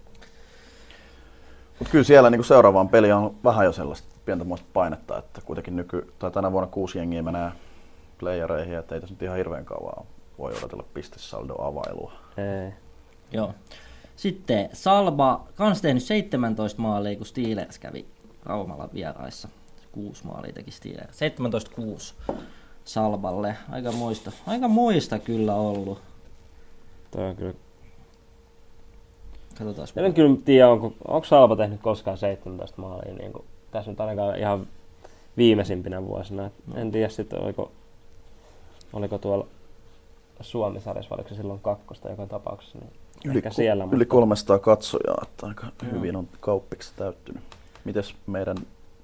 Mut 1.79 1.89
kyllä 1.89 2.05
siellä 2.05 2.31
niin 2.31 2.45
seuraavaan 2.45 2.89
peliin 2.89 3.15
on 3.15 3.35
vähän 3.45 3.65
jo 3.65 3.73
sellaista 3.73 4.09
pientä 4.25 4.45
muista 4.45 4.67
painetta, 4.73 5.19
että 5.19 5.41
kuitenkin 5.41 5.77
nyky, 5.77 6.13
tai 6.19 6.31
tänä 6.31 6.53
vuonna 6.53 6.71
kuusi 6.71 6.99
jengiä 6.99 7.23
menee 7.23 7.53
playereihin, 8.19 8.79
että 8.79 8.95
ei 8.95 9.01
tässä 9.01 9.15
nyt 9.15 9.23
ihan 9.23 9.37
hirveän 9.37 9.65
kauan 9.65 10.07
voi 10.39 10.53
odotella 10.53 10.85
pistesaldo 10.95 11.55
availua. 11.59 12.13
ei. 12.37 12.73
joo. 13.33 13.55
Sitten 14.17 14.69
Salba, 14.73 15.47
kans 15.55 15.83
tehnyt 15.83 16.03
17 16.03 16.83
maalia, 16.83 17.17
kun 17.17 17.27
Steelers 17.27 17.79
kävi 17.79 18.07
Raumalla 18.45 18.89
vieraissa. 18.95 19.49
Kuusi 19.93 20.27
maalia 20.27 20.53
teki 20.53 20.71
Steelers. 20.71 21.19
17-6 22.21 22.33
Salballe. 22.85 23.57
Aika 23.71 23.93
moista, 23.93 24.33
aika 24.47 24.69
moista 24.69 25.19
kyllä 25.19 25.55
ollut. 25.55 26.01
Toi 27.11 27.25
on 27.25 27.37
kyllä. 27.37 27.64
Katsotaan. 29.59 29.89
En 29.97 30.05
en 30.05 30.15
kyllä 30.15 30.37
tiedä, 30.45 30.69
onko, 30.69 30.93
onko 31.09 31.25
Salva 31.25 31.57
tehnyt 31.57 31.81
koskaan 31.81 32.19
17 32.19 32.81
maalia. 32.83 33.15
Niin 33.15 33.33
kuin, 33.33 33.45
tässä 33.71 33.91
nyt 33.91 34.01
ainakaan 34.01 34.39
ihan 34.39 34.67
viimeisimpinä 35.37 36.07
vuosina. 36.07 36.47
Et 36.47 36.53
En 36.75 36.91
tiedä 36.91 37.09
sitten, 37.09 37.41
oliko, 37.41 37.71
oliko 38.93 39.19
tuolla 39.19 39.47
Suomi-sarjassa, 40.41 41.11
vai 41.11 41.17
oliko 41.17 41.29
se 41.29 41.35
silloin 41.35 41.61
kakkosta 41.61 42.11
joka 42.11 42.27
tapauksessa. 42.27 42.79
Niin 42.79 42.91
Yli, 43.25 43.37
ehkä 43.37 43.51
siellä, 43.51 43.89
yli 43.93 44.07
300 44.07 44.59
katsojaa, 44.59 45.23
että 45.23 45.47
aika 45.47 45.67
hyvin 45.93 46.17
on 46.17 46.29
kauppiksi 46.41 46.93
täyttynyt. 46.97 47.43
Mites 47.85 48.15
meidän 48.27 48.57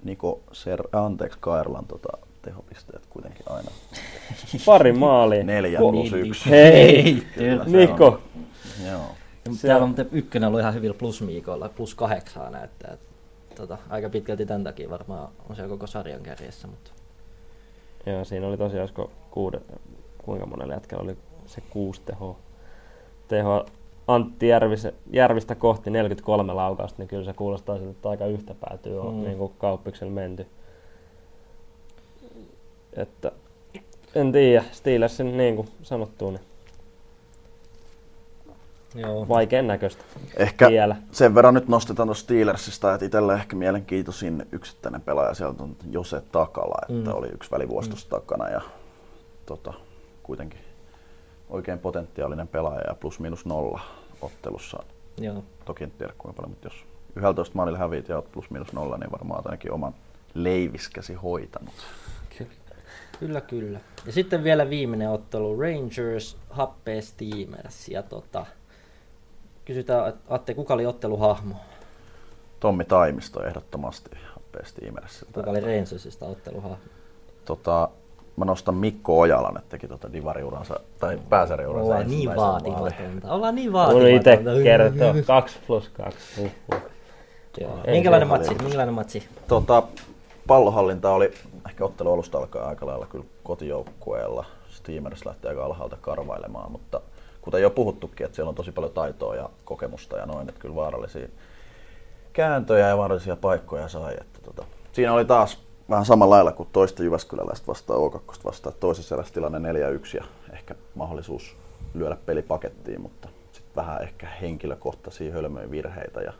Niko 0.03 0.39
Ser, 0.51 0.83
anteeksi 0.91 1.37
Kairlan 1.41 1.85
tota, 1.85 2.17
tehopisteet 2.41 3.05
kuitenkin 3.09 3.45
aina? 3.49 3.71
Pari 4.65 4.93
maalia. 4.93 5.43
Neljä 5.43 5.79
plus 5.79 6.13
yksi. 6.13 6.49
Hei, 6.49 7.23
Niko. 7.65 8.21
Joo. 8.91 9.01
Ja 9.45 9.51
Täällä 9.61 9.83
on 9.85 9.95
ykkönen 10.11 10.47
ollut 10.47 10.59
ihan 10.61 10.73
hyvillä 10.73 10.93
plusmiikoilla, 10.93 11.69
plus 11.69 11.95
kahdeksaa 11.95 12.49
näyttää. 12.49 12.97
Tota, 13.55 13.77
aika 13.89 14.09
pitkälti 14.09 14.45
tämän 14.45 14.63
takia 14.63 14.89
varmaan 14.89 15.29
on 15.49 15.55
se 15.55 15.67
koko 15.67 15.87
sarjan 15.87 16.21
kärjessä, 16.23 16.67
mutta 16.67 16.91
Joo, 18.05 18.25
siinä 18.25 18.47
oli 18.47 18.57
tosiaan 18.57 18.81
olisiko 18.81 19.11
kuude, 19.31 19.61
kuinka 20.25 20.45
monella 20.45 20.73
jätkällä 20.73 21.03
oli 21.03 21.17
se 21.45 21.61
kuusi 21.69 22.01
teho, 22.05 22.37
teho 23.27 23.65
Antti 24.07 24.47
Järvistä, 24.47 24.91
Järvistä 25.13 25.55
kohti 25.55 25.89
43 25.89 26.53
laukausta, 26.53 26.95
niin 27.01 27.07
kyllä 27.07 27.23
se 27.23 27.33
kuulostaa 27.33 27.77
siltä, 27.77 27.91
että 27.91 28.09
aika 28.09 28.25
yhtä 28.25 28.55
päätyy 28.69 28.99
on 28.99 29.13
Mm. 29.15 29.23
niin 29.23 29.37
kuin 29.37 29.53
kauppiksella 29.57 30.13
menty. 30.13 30.47
Että 32.93 33.31
en 34.15 34.31
tiedä, 34.31 34.63
Steelersin 34.71 35.37
niin 35.37 35.55
kuin 35.55 35.67
sanottu, 35.83 36.31
niin 36.31 36.41
Joo. 38.95 39.27
vaikean 39.29 39.67
näköistä 39.67 40.03
Ehkä 40.37 40.69
vielä. 40.69 40.95
sen 41.11 41.35
verran 41.35 41.53
nyt 41.53 41.67
nostetaan 41.67 42.07
tuosta 42.07 42.23
Steelersista, 42.23 42.93
että 42.93 43.05
itselle 43.05 43.33
ehkä 43.33 43.55
mielenkiintoisin 43.55 44.45
yksittäinen 44.51 45.01
pelaaja 45.01 45.33
sieltä 45.33 45.63
on 45.63 45.75
Jose 45.91 46.21
Takala, 46.31 46.75
että 46.81 47.09
Mm. 47.11 47.17
oli 47.17 47.27
yksi 47.27 47.51
välivuostos 47.51 48.05
takana 48.05 48.49
ja 48.49 48.61
tota, 49.45 49.73
kuitenkin 50.23 50.59
oikein 51.49 51.79
potentiaalinen 51.79 52.47
pelaaja 52.47 52.81
ja 52.87 52.95
plus 52.95 53.19
minus 53.19 53.45
nolla 53.45 53.81
ottelussa. 54.21 54.83
Joo. 55.17 55.43
Toki 55.65 55.83
en 55.83 55.91
tiedä 55.91 56.13
kuinka 56.17 56.35
paljon, 56.35 56.49
mutta 56.51 56.65
jos 56.67 56.85
11 57.15 57.55
maalilla 57.55 57.77
häviit 57.77 58.09
ja 58.09 58.15
oot 58.15 58.31
plus 58.31 58.49
minus 58.49 58.73
nolla, 58.73 58.97
niin 58.97 59.11
varmaan 59.11 59.41
ainakin 59.45 59.71
oman 59.71 59.93
leiviskäsi 60.33 61.13
hoitanut. 61.13 61.73
Kyllä, 63.19 63.41
kyllä. 63.41 63.79
Ja 64.05 64.11
sitten 64.11 64.43
vielä 64.43 64.69
viimeinen 64.69 65.09
ottelu, 65.09 65.59
Rangers, 65.61 66.37
Happe 66.49 67.01
Steamers. 67.01 67.87
Ja 67.89 68.03
tota, 68.03 68.45
kysytään, 69.65 70.09
että 70.09 70.21
Atte, 70.35 70.53
kuka 70.53 70.73
oli 70.73 70.85
otteluhahmo? 70.85 71.55
Tommi 72.59 72.85
Taimisto 72.85 73.43
ehdottomasti 73.43 74.09
happeesti 74.33 74.85
Imeressä. 74.85 75.25
Kuka 75.33 75.49
oli 75.49 75.59
Rangersista 75.59 76.25
otteluhahmo? 76.25 76.77
Tota, 77.45 77.89
mä 78.35 78.45
nostan 78.45 78.75
Mikko 78.75 79.19
Ojalan, 79.19 79.57
että 79.57 79.69
teki 79.69 79.87
tota 79.87 80.13
divariuransa, 80.13 80.79
tai 80.99 81.19
pääsarjauransa 81.29 81.85
Ollaan 81.85 82.07
niin 82.07 82.35
vaatimatonta. 82.35 83.33
Ollaan 83.33 83.55
niin 83.55 83.71
Kun 83.71 84.07
itse 84.07 84.29
vaatimatonta. 84.29 84.63
kertoo 84.63 85.13
2 85.27 85.59
plus 85.67 85.89
2. 85.89 86.17
Uhuh. 86.41 86.81
Joo. 87.59 87.79
Ei 87.85 87.93
Minkälainen 87.93 88.27
matsi? 88.27 88.55
Minkälainen 88.55 88.93
matsi? 88.95 89.27
Tota, 89.47 89.83
pallohallinta 90.47 91.09
oli 91.11 91.33
ehkä 91.69 91.85
ottelu 91.85 92.13
alusta 92.13 92.37
alkaa 92.37 92.67
aika 92.69 92.85
lailla 92.85 93.05
kyllä 93.05 93.25
kotijoukkueella. 93.43 94.45
Steamers 94.69 95.25
lähti 95.25 95.47
aika 95.47 95.65
alhaalta 95.65 95.97
karvailemaan, 96.01 96.71
mutta 96.71 97.01
kuten 97.41 97.61
jo 97.61 97.69
puhuttukin, 97.69 98.25
että 98.25 98.35
siellä 98.35 98.49
on 98.49 98.55
tosi 98.55 98.71
paljon 98.71 98.93
taitoa 98.93 99.35
ja 99.35 99.49
kokemusta 99.65 100.17
ja 100.17 100.25
noin, 100.25 100.49
että 100.49 100.61
kyllä 100.61 100.75
vaarallisia 100.75 101.27
kääntöjä 102.33 102.87
ja 102.87 102.97
vaarallisia 102.97 103.35
paikkoja 103.35 103.87
sai. 103.87 104.13
Että 104.21 104.39
tota. 104.41 104.65
Siinä 104.91 105.13
oli 105.13 105.25
taas 105.25 105.59
vähän 105.89 106.05
samalla 106.05 106.35
lailla 106.35 106.51
kuin 106.51 106.69
toista 106.73 107.03
Jyväskyläläistä 107.03 107.67
vastaan 107.67 107.99
O2 107.99 108.21
vastaan. 108.45 108.75
Toisessa 108.79 109.15
erässä 109.15 109.33
tilanne 109.33 109.71
4-1 109.73 109.73
ja 110.15 110.23
ehkä 110.53 110.75
mahdollisuus 110.95 111.55
lyödä 111.93 112.17
peli 112.25 112.41
pakettiin, 112.41 113.01
mutta 113.01 113.27
sitten 113.51 113.75
vähän 113.75 114.01
ehkä 114.01 114.27
henkilökohtaisia 114.41 115.33
hölmöjä 115.33 115.71
virheitä 115.71 116.21
ja 116.21 116.33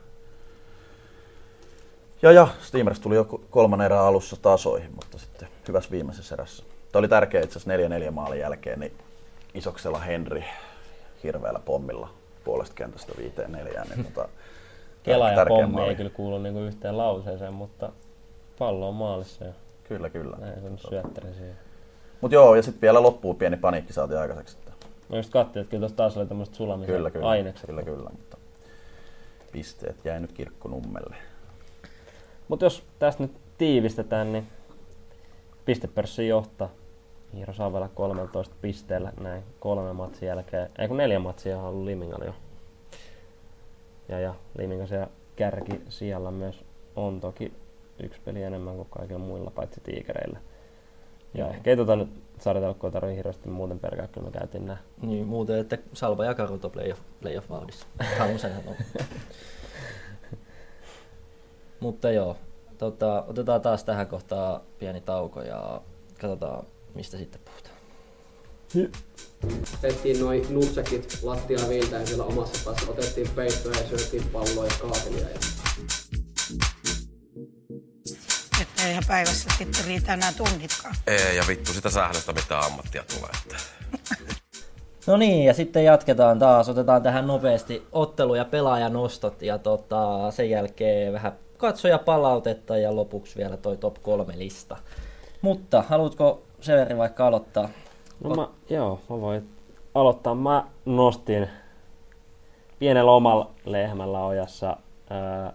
ja, 2.22 2.32
ja 2.32 2.48
Steamers 2.60 3.00
tuli 3.00 3.16
jo 3.16 3.24
kolmannen 3.24 3.86
erän 3.86 4.04
alussa 4.04 4.36
tasoihin, 4.42 4.90
mutta 4.94 5.18
sitten 5.18 5.48
hyvässä 5.68 5.90
viimeisessä 5.90 6.34
erässä. 6.34 6.64
Tämä 6.92 7.00
oli 7.00 7.08
tärkeä 7.08 7.42
itse 7.42 7.58
asiassa 7.58 8.08
4-4 8.08 8.10
maalin 8.10 8.38
jälkeen, 8.38 8.80
niin 8.80 8.92
Isoksella 9.54 9.98
Henri 9.98 10.44
hirveällä 11.22 11.60
pommilla 11.64 12.08
puolesta 12.44 12.74
kentästä 12.74 13.12
viiteen 13.18 13.52
neljään. 13.52 13.88
Niin 13.88 14.04
tota, 14.04 14.28
Kela 15.02 15.30
ja 15.30 15.46
pommi 15.48 15.72
maali. 15.72 15.88
ei 15.88 15.96
kyllä 15.96 16.10
kuulu 16.10 16.38
niinku 16.38 16.60
yhteen 16.60 16.98
lauseeseen, 16.98 17.52
mutta 17.54 17.92
pallo 18.58 18.88
on 18.88 18.94
maalissa 18.94 19.44
ja 19.44 19.52
Kyllä, 19.88 20.10
kyllä. 20.10 20.36
näin 20.36 20.62
se 20.62 20.70
nyt 20.70 20.80
syöttäri 20.88 21.34
siihen. 21.34 21.56
Mutta 22.20 22.34
joo, 22.34 22.54
ja 22.54 22.62
sitten 22.62 22.80
vielä 22.80 23.02
loppuun 23.02 23.36
pieni 23.36 23.56
paniikki 23.56 23.92
saatiin 23.92 24.18
aikaiseksi. 24.18 24.56
Että 24.58 24.86
Mä 25.08 25.16
just 25.16 25.30
katsoin, 25.30 25.62
että 25.62 25.70
kyllä 25.70 25.80
tuossa 25.80 25.96
taas 25.96 26.16
oli 26.16 26.26
tämmöiset 26.26 26.54
sulamisen 26.54 26.94
Kyllä, 26.94 27.10
kyllä. 27.10 27.28
ainekset. 27.28 27.66
Kyllä, 27.66 27.82
kyllä, 27.82 28.10
mutta 28.10 28.36
pisteet 29.52 30.04
jäi 30.04 30.20
nyt 30.20 30.32
kirkkonummelle. 30.32 31.16
Mutta 32.48 32.66
jos 32.66 32.82
tästä 32.98 33.22
nyt 33.22 33.32
tiivistetään, 33.58 34.32
niin 34.32 34.46
pistepörssi 35.64 36.28
johtaa. 36.28 36.70
Iiro 37.36 37.52
Savela 37.52 37.88
13 37.88 38.54
pisteellä 38.60 39.12
näin 39.20 39.42
kolme 39.60 39.92
matsin 39.92 40.26
jälkeen. 40.26 40.70
Ei 40.78 40.88
kun 40.88 40.96
neljä 40.96 41.18
matsia 41.18 41.58
on 41.58 41.64
ollut 41.64 41.84
Limingalla 41.84 42.24
jo. 42.24 42.34
Ja, 44.08 44.20
ja 44.20 44.34
Liminga 44.58 44.86
siellä 44.86 45.08
kärki 45.36 45.80
siellä 45.88 46.30
myös 46.30 46.64
on 46.96 47.20
toki 47.20 47.52
yksi 48.02 48.20
peli 48.24 48.42
enemmän 48.42 48.76
kuin 48.76 48.88
kaikilla 48.90 49.20
muilla 49.20 49.50
paitsi 49.50 49.80
tiikereillä. 49.80 50.38
Ja 51.34 51.48
ehkä 51.48 51.70
ei 51.70 51.76
tota 51.76 51.96
nyt 51.96 52.08
sarjatelkkoa 52.38 52.90
tarvii 52.90 53.16
hirveästi 53.16 53.48
muuten 53.48 53.78
perkää, 53.78 54.06
kyllä 54.06 54.26
me 54.26 54.38
käytiin 54.38 54.66
nää. 54.66 54.78
Niin, 55.02 55.26
muuten, 55.26 55.58
että 55.58 55.78
Salva 55.92 56.24
ja 56.24 56.34
Karuto 56.34 56.70
playoff, 56.70 57.00
playoff 57.20 57.50
vauhdissa. 57.50 57.86
Hannusenhan 58.18 58.62
on. 58.66 58.74
Mutta 61.80 62.10
joo, 62.10 62.36
tota, 62.78 63.24
otetaan 63.28 63.60
taas 63.60 63.84
tähän 63.84 64.06
kohtaan 64.06 64.60
pieni 64.78 65.00
tauko 65.00 65.42
ja 65.42 65.80
katsotaan, 66.20 66.66
mistä 66.94 67.16
sitten 67.16 67.40
puhutaan. 67.44 67.72
Otettiin 69.74 70.20
noin 70.20 70.46
nutsekit 70.50 71.18
lattialla 71.22 71.68
viiltäen 71.68 72.06
siellä 72.06 72.24
omassa 72.24 72.64
päässä. 72.64 72.90
Otettiin 72.90 73.28
peittoja 73.28 73.80
ja 73.80 73.88
syötiin 73.88 74.28
palloa 74.28 74.64
ja 74.64 74.72
kaakelia. 74.80 75.28
Ja 75.28 75.38
Että 78.60 78.86
eihän 78.86 79.02
päivässä 79.08 79.50
sitten 79.58 79.84
riitä 79.84 80.14
enää 80.14 80.32
tunnitkaan. 80.32 80.94
Ei, 81.06 81.36
ja 81.36 81.44
vittu 81.48 81.72
sitä 81.72 81.90
sählöstä 81.90 82.32
mitä 82.32 82.58
ammattia 82.58 83.04
tulee. 83.14 83.30
Että. 83.42 83.56
No 85.06 85.16
niin, 85.16 85.44
ja 85.44 85.54
sitten 85.54 85.84
jatketaan 85.84 86.38
taas. 86.38 86.68
Otetaan 86.68 87.02
tähän 87.02 87.26
nopeasti 87.26 87.86
ottelu- 87.92 88.34
ja 88.34 88.44
pelaajanostot 88.44 89.42
ja 89.42 89.58
tota, 89.58 90.30
sen 90.30 90.50
jälkeen 90.50 91.12
vähän 91.12 91.32
katsoja 91.56 91.98
palautetta 91.98 92.78
ja 92.78 92.96
lopuksi 92.96 93.36
vielä 93.36 93.56
toi 93.56 93.76
top 93.76 93.96
3 94.02 94.38
lista. 94.38 94.76
Mutta 95.40 95.84
haluatko 95.88 96.42
Severi 96.62 96.98
vaikka 96.98 97.26
aloittaa? 97.26 97.68
No 98.24 98.34
mä, 98.34 98.48
joo, 98.70 99.00
mä 99.10 99.20
voin 99.20 99.48
aloittaa. 99.94 100.34
Mä 100.34 100.66
nostin 100.84 101.48
pienellä 102.78 103.12
omalla 103.12 103.50
lehmällä 103.64 104.24
ojassa 104.24 104.76
ää, 105.10 105.52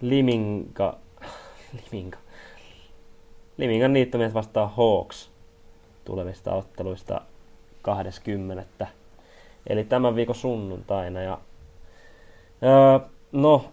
Liminka, 0.00 0.98
Liminka, 1.82 2.18
Limingan 3.56 3.92
niittomies 3.92 4.34
vastaan 4.34 4.70
Hawks 4.76 5.30
tulevista 6.04 6.54
otteluista 6.54 7.20
20. 7.82 8.86
Eli 9.66 9.84
tämän 9.84 10.16
viikon 10.16 10.34
sunnuntaina. 10.34 11.22
Ja, 11.22 11.38
ää, 12.62 13.00
no, 13.32 13.64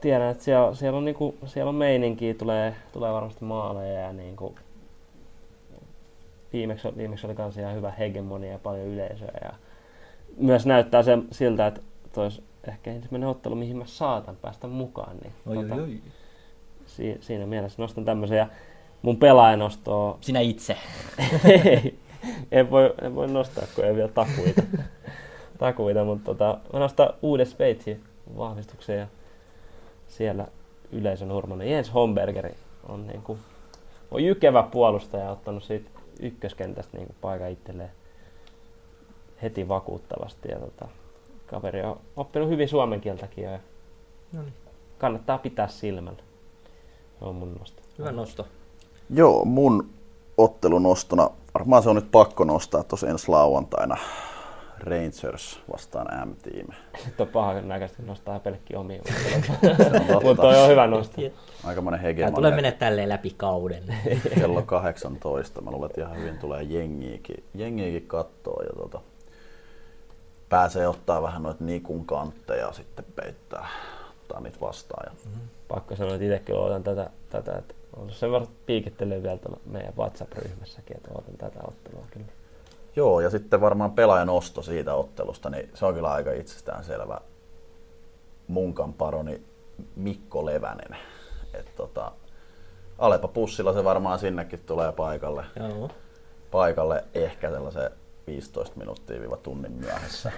tiedän, 0.00 0.30
että 0.30 0.44
siellä, 0.44 0.74
siellä 0.74 0.98
on, 0.98 1.04
niinku, 1.04 1.34
siellä 1.46 1.68
on 1.68 1.74
meininkiä, 1.74 2.34
tulee, 2.34 2.74
tulee 2.92 3.12
varmasti 3.12 3.44
maaleja 3.44 4.00
ja 4.00 4.12
niinku, 4.12 4.54
viimeksi, 6.52 6.88
viimeksi 6.96 7.26
oli 7.26 7.34
kans 7.34 7.56
ihan 7.56 7.74
hyvä 7.74 7.90
hegemonia 7.90 8.52
ja 8.52 8.58
paljon 8.58 8.86
yleisöä. 8.86 9.38
Ja 9.42 9.52
myös 10.36 10.66
näyttää 10.66 11.02
se, 11.02 11.18
siltä, 11.30 11.66
että 11.66 11.80
tois 12.12 12.42
ehkä 12.68 12.90
ensimmäinen 12.90 13.28
ottelu, 13.28 13.54
mihin 13.54 13.76
mä 13.76 13.86
saatan 13.86 14.36
päästä 14.36 14.66
mukaan. 14.66 15.16
Niin, 15.22 15.32
tota, 15.68 15.82
oi. 15.82 16.00
Si- 16.86 17.18
siinä 17.20 17.46
mielessä 17.46 17.82
nostan 17.82 18.04
tämmöisen. 18.04 18.38
Ja 18.38 18.46
mun 19.02 19.16
pelaajanosto 19.16 20.08
on... 20.08 20.18
Sinä 20.20 20.40
itse. 20.40 20.76
ei, 21.44 21.98
en 22.50 22.70
voi, 22.70 22.94
en 23.02 23.14
voi 23.14 23.28
nostaa, 23.28 23.64
kun 23.74 23.84
ei 23.84 23.94
vielä 23.94 24.08
takuita. 24.08 24.62
takuita 25.58 26.04
mutta 26.04 26.24
tota, 26.24 26.58
mä 26.72 26.78
nostan 26.78 27.10
uuden 27.22 27.46
Sveitsin 27.46 28.04
vahvistuksen 28.36 28.98
ja 28.98 29.06
siellä 30.08 30.46
yleisön 30.92 31.32
hurmonen. 31.32 31.70
Jens 31.70 31.94
Hombergeri 31.94 32.54
on, 32.88 33.06
niinku, 33.06 33.38
on 34.10 34.24
jykevä 34.24 34.62
puolustaja 34.62 35.30
ottanut 35.30 35.62
siitä 35.62 35.90
ykköskentästä 36.18 36.96
niinku 36.96 37.14
paikan 37.20 37.50
itselleen 37.50 37.90
heti 39.42 39.68
vakuuttavasti. 39.68 40.48
Ja 40.48 40.58
tota, 40.58 40.88
kaveri 41.46 41.82
on 41.82 42.00
oppinut 42.16 42.48
hyvin 42.48 42.68
suomen 42.68 43.00
kieltäkin 43.00 43.44
jo 43.44 43.50
ja 43.50 43.58
No 44.32 44.42
niin. 44.42 44.54
kannattaa 44.98 45.38
pitää 45.38 45.68
silmällä. 45.68 46.22
Se 47.18 47.24
on 47.24 47.34
mun 47.34 47.54
nosto. 47.58 47.82
Hyvä 47.98 48.12
nosto. 48.12 48.46
Joo, 49.10 49.44
mun 49.44 49.90
ottelunostona, 50.38 51.30
varmaan 51.54 51.82
se 51.82 51.88
on 51.88 51.96
nyt 51.96 52.10
pakko 52.10 52.44
nostaa 52.44 52.84
tuossa 52.84 53.08
ensi 53.08 53.28
lauantaina 53.28 53.96
Rangers 54.80 55.60
vastaan 55.72 56.28
M-tiimi. 56.28 56.74
Nyt 57.06 57.20
on 57.20 57.28
paha 57.28 57.60
näköistä, 57.60 57.96
kun 57.96 58.06
nostaa 58.06 58.40
pelkkiä 58.40 58.78
omia. 58.78 59.02
totta. 59.62 60.20
Mutta 60.22 60.42
toi 60.42 60.62
on 60.62 60.68
hyvä 60.70 60.86
nosto. 60.86 61.20
Aikamoinen 61.64 62.00
Tämä 62.00 62.12
tulee 62.14 62.24
hegemonia. 62.30 62.50
mennä 62.54 62.72
tälleen 62.72 63.08
läpi 63.08 63.34
kauden. 63.36 63.82
kello 64.40 64.62
18. 64.62 65.60
Mä 65.60 65.70
luulen, 65.70 65.90
että 65.90 66.00
ihan 66.00 66.16
hyvin 66.16 66.38
tulee 66.38 66.62
jengiikin, 66.62 67.44
jengiikin 67.54 68.08
kattoon 68.08 68.64
ja 68.66 68.72
tota, 68.82 69.00
pääsee 70.48 70.88
ottaa 70.88 71.22
vähän 71.22 71.42
noita 71.42 71.64
nikun 71.64 72.06
kantteja 72.06 72.72
sitten 72.72 73.04
peittää, 73.16 73.68
ottaa 74.20 74.40
niitä 74.40 74.60
vastaan. 74.60 75.12
Ja 75.12 75.30
Pakko 75.68 75.96
sanoa, 75.96 76.14
että 76.14 76.24
itsekin 76.24 76.54
odotan 76.54 76.82
tätä, 76.82 77.10
tätä 77.30 77.58
että 77.58 77.74
on 77.96 78.10
sen 78.10 78.32
verran 78.32 78.48
piikittelee 78.66 79.22
vielä 79.22 79.38
tuolla 79.38 79.60
meidän 79.66 79.96
WhatsApp-ryhmässäkin, 79.96 80.96
että 80.96 81.10
odotan 81.12 81.36
tätä 81.38 81.60
ottelua 81.68 82.04
kyllä. 82.10 82.26
Joo, 82.98 83.20
ja 83.20 83.30
sitten 83.30 83.60
varmaan 83.60 83.92
pelaajan 83.92 84.28
osto 84.28 84.62
siitä 84.62 84.94
ottelusta, 84.94 85.50
niin 85.50 85.70
se 85.74 85.86
on 85.86 85.94
kyllä 85.94 86.12
aika 86.12 86.32
itsestäänselvä. 86.32 87.20
Munkan 88.48 88.92
paroni 88.92 89.42
Mikko 89.96 90.46
Levänen. 90.46 90.96
Et 91.54 91.76
tota, 91.76 92.12
Alepa 92.98 93.28
pussilla 93.28 93.72
se 93.72 93.84
varmaan 93.84 94.18
sinnekin 94.18 94.60
tulee 94.66 94.92
paikalle. 94.92 95.44
Joo. 95.56 95.90
Paikalle 96.50 97.04
ehkä 97.14 97.50
sellaisen 97.50 97.90
15 98.26 98.78
minuuttia 98.78 99.20
viiva 99.20 99.36
tunnin 99.36 99.72
myöhässä. 99.72 100.32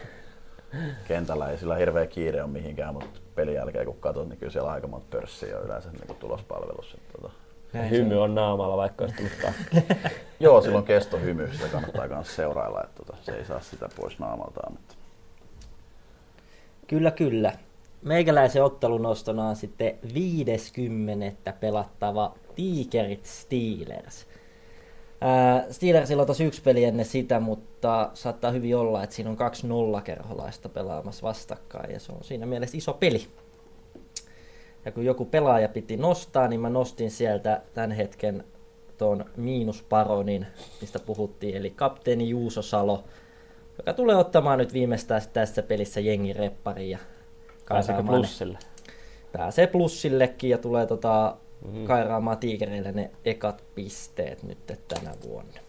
Kentällä 1.08 1.50
ei 1.50 1.58
sillä 1.58 1.76
hirveä 1.76 2.06
kiire 2.06 2.42
ole 2.42 2.50
mihinkään, 2.50 2.94
mutta 2.94 3.20
pelin 3.34 3.54
jälkeen 3.54 3.86
kun 3.86 4.00
katsot, 4.00 4.28
niin 4.28 4.38
kyllä 4.38 4.52
siellä 4.52 4.70
aika 4.70 4.86
monta 4.86 5.06
pörssiä 5.10 5.58
on 5.58 5.64
yleensä 5.64 5.90
niin 5.90 6.16
tulospalvelussa. 6.16 6.98
Et 6.98 7.30
Tota, 7.72 7.84
Hymy 7.84 8.22
on 8.22 8.34
naamalla, 8.34 8.76
vaikka 8.76 9.04
olisi 9.04 9.16
tullut 9.16 9.32
takki. 9.42 9.94
Joo, 10.40 10.60
silloin 10.60 10.84
kestohymy, 10.84 11.48
sitä 11.52 11.68
kannattaa 11.68 12.08
myös 12.08 12.36
seurailla, 12.36 12.84
että 12.84 13.02
tota, 13.04 13.16
se 13.22 13.32
ei 13.32 13.44
saa 13.44 13.60
sitä 13.60 13.88
pois 13.96 14.18
naamaltaan. 14.18 14.72
Mutta 14.72 14.94
Kyllä, 16.90 17.10
kyllä. 17.10 17.52
Meikäläisen 18.02 18.64
ottelun 18.64 19.02
nostona 19.02 19.48
on 19.48 19.56
sitten 19.56 19.98
50. 20.14 21.52
pelattava 21.52 22.34
Tigerit 22.54 23.26
Steelers. 23.26 24.26
Steelersilla 25.70 26.22
on 26.22 26.26
tosi 26.26 26.44
yksi 26.44 26.62
peli 26.62 26.84
ennen 26.84 27.06
sitä, 27.06 27.40
mutta 27.40 28.10
saattaa 28.14 28.50
hyvin 28.50 28.76
olla, 28.76 29.02
että 29.02 29.16
siinä 29.16 29.30
on 29.30 29.36
kaksi 29.36 29.66
nollakerholaista 29.66 30.68
pelaamassa 30.68 31.26
vastakkain 31.26 31.92
ja 31.92 32.00
se 32.00 32.12
on 32.12 32.24
siinä 32.24 32.46
mielessä 32.46 32.76
iso 32.76 32.92
peli. 32.92 33.26
Ja 34.84 34.92
kun 34.92 35.04
joku 35.04 35.24
pelaaja 35.24 35.68
piti 35.68 35.96
nostaa, 35.96 36.48
niin 36.48 36.60
mä 36.60 36.68
nostin 36.68 37.10
sieltä 37.10 37.62
tämän 37.74 37.92
hetken 37.92 38.44
tuon 38.98 39.24
miinusparonin, 39.36 40.46
mistä 40.80 40.98
puhuttiin, 40.98 41.56
eli 41.56 41.70
kapteeni 41.70 42.28
Juuso 42.28 42.62
Salo, 42.62 43.04
joka 43.78 43.92
tulee 43.92 44.16
ottamaan 44.16 44.58
nyt 44.58 44.72
viimeistään 44.72 45.22
tässä 45.32 45.62
pelissä 45.62 46.00
jengi 46.00 46.32
reppariin 46.32 46.90
ja 46.90 46.98
Pääseekö 47.68 48.02
ne- 48.02 48.08
plussille? 48.08 48.58
Pääsee 49.32 49.66
plussillekin 49.66 50.50
ja 50.50 50.58
tulee 50.58 50.86
tota, 50.86 51.36
mm. 51.72 51.84
kairaamaan 51.84 52.38
tiikereille 52.38 52.92
ne 52.92 53.10
ekat 53.24 53.64
pisteet 53.74 54.42
nyt 54.42 54.58
tänä 54.88 55.14
vuonna. 55.28 55.60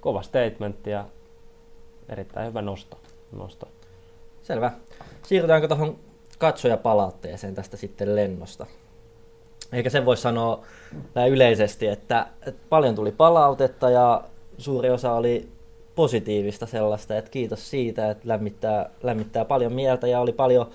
Kova 0.00 0.22
statement 0.22 0.86
ja 0.86 1.04
erittäin 2.08 2.46
hyvä 2.48 2.62
nosto. 2.62 2.98
nosto. 3.32 3.68
Selvä. 4.42 4.72
Siirrytäänkö 5.22 5.68
tuohon 5.68 5.98
katsojapalautteeseen 6.38 7.54
tästä 7.54 7.76
sitten 7.76 8.16
lennosta? 8.16 8.66
Eikä 9.72 9.90
sen 9.90 10.04
voi 10.04 10.16
sanoa 10.16 10.66
näin 11.14 11.32
yleisesti, 11.32 11.86
että, 11.86 12.26
että 12.46 12.62
paljon 12.68 12.94
tuli 12.94 13.12
palautetta 13.12 13.90
ja 13.90 14.24
suuri 14.58 14.90
osa 14.90 15.12
oli 15.12 15.48
positiivista 15.94 16.66
sellaista, 16.66 17.16
että 17.16 17.30
kiitos 17.30 17.70
siitä, 17.70 18.10
että 18.10 18.28
lämmittää, 18.28 18.90
lämmittää 19.02 19.44
paljon 19.44 19.72
mieltä 19.72 20.06
ja 20.06 20.20
oli 20.20 20.32
paljon 20.32 20.70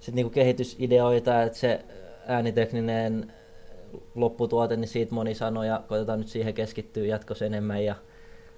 sit 0.00 0.14
niinku 0.14 0.30
kehitysideoita, 0.30 1.42
että 1.42 1.58
se 1.58 1.84
äänitekninen 2.26 3.32
lopputuote, 4.14 4.76
niin 4.76 4.88
siitä 4.88 5.14
moni 5.14 5.34
sanoi 5.34 5.66
ja 5.66 5.82
koitetaan 5.88 6.18
nyt 6.18 6.28
siihen 6.28 6.54
keskittyä 6.54 7.06
jatkossa 7.06 7.44
enemmän 7.44 7.84
ja, 7.84 7.94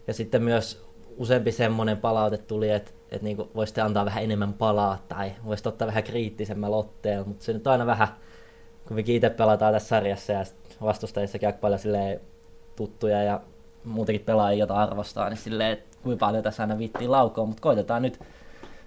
ja 0.07 0.15
sitten 0.15 0.43
myös 0.43 0.83
useampi 1.17 1.53
semmoinen 1.53 1.97
palaute 1.97 2.39
tuli, 2.39 2.71
että, 2.71 2.91
että 3.15 3.25
niinku 3.25 3.51
voisitte 3.55 3.81
antaa 3.81 4.05
vähän 4.05 4.25
enemmän 4.25 4.53
palaa 4.53 4.99
tai 5.09 5.33
voisitte 5.45 5.69
ottaa 5.69 5.89
vähän 5.89 6.03
kriittisemmällä 6.03 6.77
otteella, 6.77 7.27
mutta 7.27 7.45
se 7.45 7.53
nyt 7.53 7.67
aina 7.67 7.87
vähän, 7.87 8.09
kun 8.89 8.97
me 8.97 9.03
itse 9.07 9.31
pelataan 9.31 9.73
tässä 9.73 9.89
sarjassa 9.89 10.33
ja 10.33 10.45
vastustajissakin 10.83 11.49
aika 11.49 11.59
paljon 11.59 11.79
silleen 11.79 12.21
tuttuja 12.77 13.23
ja 13.23 13.41
muutenkin 13.85 14.27
pelaajia, 14.27 14.61
jota 14.61 14.75
arvostaa, 14.75 15.29
niin 15.29 15.37
silleen, 15.37 15.73
että 15.73 15.99
kuinka 16.03 16.27
paljon 16.27 16.43
tässä 16.43 16.63
aina 16.63 16.79
vittiin 16.79 17.11
laukoa, 17.11 17.47
mutta 17.47 17.63
koitetaan 17.63 18.03
nyt 18.03 18.21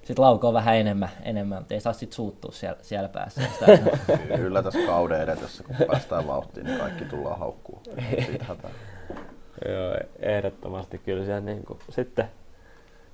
sit 0.03 0.19
laukoa 0.19 0.53
vähän 0.53 0.77
enemmän, 0.77 1.09
enemmän 1.23 1.57
mutta 1.59 1.73
ei 1.73 1.79
saa 1.81 1.93
sit 1.93 2.13
suuttua 2.13 2.51
siellä, 2.51 2.77
siellä 2.81 3.09
päässä. 3.09 3.41
Kyllä 4.35 4.63
tässä 4.63 4.79
kauden 4.85 5.21
edetessä, 5.21 5.63
kun 5.63 5.75
päästään 5.87 6.27
vauhtiin, 6.27 6.65
niin 6.65 6.79
kaikki 6.79 7.05
tullaan 7.05 7.39
haukkuu. 7.39 7.81
Siitä 8.25 8.45
hätää. 8.45 8.71
Joo, 9.65 9.95
ehdottomasti 10.19 10.97
kyllä 10.97 11.25
siellä 11.25 11.41
niin 11.41 11.63
kuin, 11.65 11.79
sitten, 11.89 12.29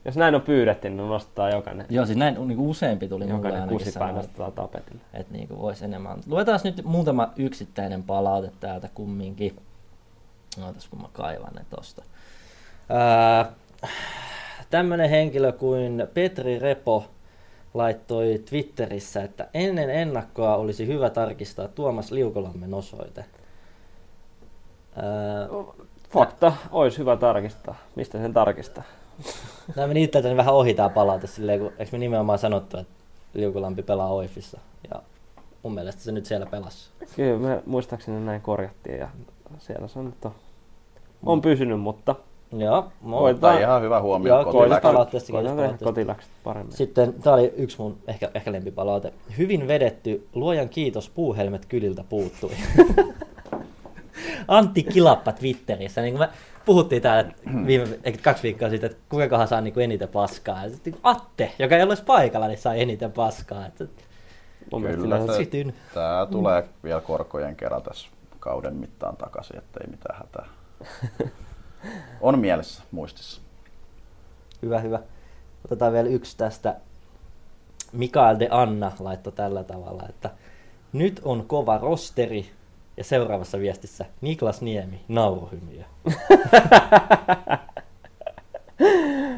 jos 0.06 0.16
näin 0.18 0.36
on 0.36 0.42
pyydetty, 0.42 0.90
niin 0.90 1.08
nostaa 1.08 1.50
jokainen, 1.50 1.86
Joo, 1.90 2.06
siis 2.06 2.18
näin 2.18 2.48
niin 2.48 2.60
useampi 2.60 3.08
tuli 3.08 3.26
mulle 3.26 3.38
jokainen 3.38 3.70
kusi 3.70 3.92
sanoa, 3.92 4.08
painostetaan 4.08 4.52
tapetille. 4.52 5.02
että 5.14 5.34
niin 5.34 5.50
voisi 5.60 5.86
enemmän. 5.86 6.18
Luetaan 6.28 6.60
nyt 6.64 6.84
muutama 6.84 7.34
yksittäinen 7.36 8.04
palaute 8.04 8.52
täältä 8.60 8.90
kumminkin. 8.94 9.56
Ootas 10.66 10.88
kun 10.88 11.02
mä 11.02 11.08
kaivan 11.14 11.54
ne 11.54 11.66
tosta. 11.76 12.04
Ää, 12.90 13.52
tämmönen 14.70 15.10
henkilö 15.10 15.52
kuin 15.52 16.08
Petri 16.14 16.60
Repo 16.60 17.06
laittoi 17.74 18.42
Twitterissä, 18.50 19.24
että 19.24 19.48
ennen 19.54 19.90
ennakkoa 19.90 20.56
olisi 20.56 20.88
hyvä 20.88 21.10
tarkistaa 21.10 21.68
Tuomas 21.68 22.12
Liukolammen 22.12 22.74
osoite. 22.74 23.26
Ää, 24.96 25.04
Fakta, 26.10 26.54
olisi 26.72 26.98
hyvä 26.98 27.18
tarkistaa. 27.18 27.76
Mistä 27.96 28.18
sen 28.18 28.34
tarkistaa? 28.34 28.84
Tämä 29.76 29.88
meni 29.88 30.04
itseltäni 30.04 30.38
vähän 30.38 30.54
ohi 30.54 30.74
tää 30.74 30.90
palaute 30.90 31.28
silleen, 31.28 31.60
kun 31.60 31.72
eikö 31.80 31.92
me 31.92 31.98
nimenomaan 31.98 32.40
sanottu, 32.40 32.78
että 32.78 32.94
Liukulampi 33.34 33.84
pelaa 33.84 34.10
Oifissa. 34.10 34.60
Ja 34.94 35.02
mun 35.64 35.74
mielestä 35.74 36.02
se 36.02 36.12
nyt 36.12 36.26
siellä 36.26 36.46
pelasi. 36.46 36.90
Kyllä 37.16 37.40
me 37.40 37.64
muistaakseni 37.66 38.26
näin 38.26 38.42
korjattiin 38.42 39.00
ja 39.00 39.10
siellä 39.58 39.88
se 39.88 40.00
nyt 40.04 40.26
on, 40.26 40.32
on 41.26 41.42
pysynyt, 41.42 41.80
mutta 41.80 42.16
Joo, 42.58 42.82
mo- 43.06 43.10
Koitetaan- 43.10 43.54
Tai 43.54 43.62
ihan 43.64 43.82
hyvä 43.82 44.02
huomio 44.02 44.36
Joo, 44.36 44.52
koitetaan 44.52 44.82
palautteesta. 44.82 45.34
kotiläkset 45.84 46.32
paremmin. 46.44 46.74
Sitten 46.78 47.14
tää 47.14 47.34
oli 47.34 47.54
yksi 47.58 47.78
mun 47.82 47.98
ehkä, 48.08 48.32
ehkä 48.34 48.52
lempipalaute. 48.52 49.14
Hyvin 49.38 49.68
vedetty, 49.68 50.28
luojan 50.34 50.70
kiitos, 50.70 51.10
puuhelmet 51.10 51.66
kyliltä 51.66 52.04
puuttui. 52.10 52.52
Antti 54.48 54.84
Kilappa 54.84 55.32
Twitterissä. 55.32 56.02
Niin 56.02 56.20
me 56.20 56.30
puhuttiin 56.66 57.02
täällä 57.02 57.32
viime, 57.66 57.88
kaksi 58.22 58.44
viikkoa 58.44 58.70
sitten, 58.70 58.92
että 58.92 59.04
kuinkahan 59.10 59.48
saa 59.48 59.62
niin 59.62 59.74
kuin 59.74 59.84
eniten 59.84 60.10
paskaa. 60.10 60.64
Ja 60.64 60.70
sitten 60.70 60.96
Atte, 61.04 61.52
joka 61.60 61.76
ei 61.76 61.84
ole 61.84 61.96
paikalla, 62.06 62.48
niin 62.48 62.58
saa 62.58 62.74
eniten 62.74 63.12
paskaa. 63.12 63.66
Että 63.66 63.86
Kyllä, 64.96 65.28
se- 65.28 65.38
sytyn. 65.38 65.74
Tää 65.94 66.26
tulee 66.26 66.70
vielä 66.84 67.02
korkojen 67.02 67.56
kerran 67.56 67.82
tässä 67.82 68.08
kauden 68.40 68.76
mittaan 68.76 69.18
takaisin, 69.18 69.58
ettei 69.58 69.88
mitään 69.88 70.20
hätää. 70.20 70.46
On 72.22 72.40
mielessä, 72.40 72.84
muistissa. 72.92 73.42
Hyvä, 74.62 74.80
hyvä. 74.80 75.00
Otetaan 75.66 75.94
vielä 75.94 76.10
yksi 76.10 76.38
tästä. 76.38 76.76
Mikael 77.92 78.40
de 78.40 78.48
Anna 78.52 78.92
laittoi 79.00 79.34
tällä 79.34 79.64
tavalla, 79.64 80.04
että 80.10 80.30
nyt 80.94 81.22
on 81.24 81.46
kova 81.48 81.78
rosteri 81.78 82.52
ja 82.98 83.04
seuraavassa 83.04 83.60
viestissä 83.60 84.06
Niklas 84.22 84.62
Niemi, 84.62 85.02
nauruhymiö. 85.08 85.84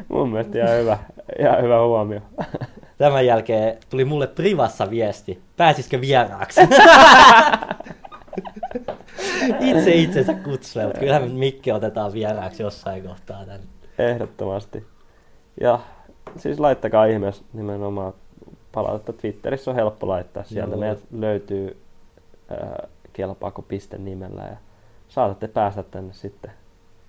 Mun 0.08 0.28
mielestä 0.28 0.58
ihan 0.58 0.78
hyvä, 0.78 0.98
ihan 1.38 1.62
hyvä 1.62 1.82
huomio. 1.82 2.20
Tämän 2.98 3.26
jälkeen 3.26 3.78
tuli 3.90 4.04
mulle 4.04 4.26
privassa 4.26 4.90
viesti, 4.90 5.42
pääsisikö 5.56 6.00
vieraaksi? 6.00 6.60
Itse 9.60 9.94
itsensä 9.94 10.34
kutsuu, 10.34 10.82
mutta 10.82 11.00
kyllähän 11.00 11.30
Mikke 11.30 11.74
otetaan 11.74 12.12
vieraaksi 12.12 12.62
jossain 12.62 13.02
kohtaa 13.02 13.46
tän. 13.46 13.60
Ehdottomasti. 13.98 14.86
Ja 15.60 15.80
siis 16.36 16.60
laittakaa 16.60 17.04
ihmeessä 17.04 17.44
nimenomaan 17.52 18.12
palautetta 18.72 19.12
Twitterissä 19.12 19.70
on 19.70 19.74
helppo 19.74 20.08
laittaa. 20.08 20.44
Sieltä 20.44 20.70
Joo. 20.70 20.80
meiltä 20.80 21.02
löytyy 21.12 21.76
ää, 22.50 22.88
kelpaako 23.16 23.62
piste 23.62 23.98
nimellä 23.98 24.42
ja 24.42 24.56
saatatte 25.08 25.48
päästä 25.48 25.82
tänne 25.82 26.12
sitten 26.12 26.50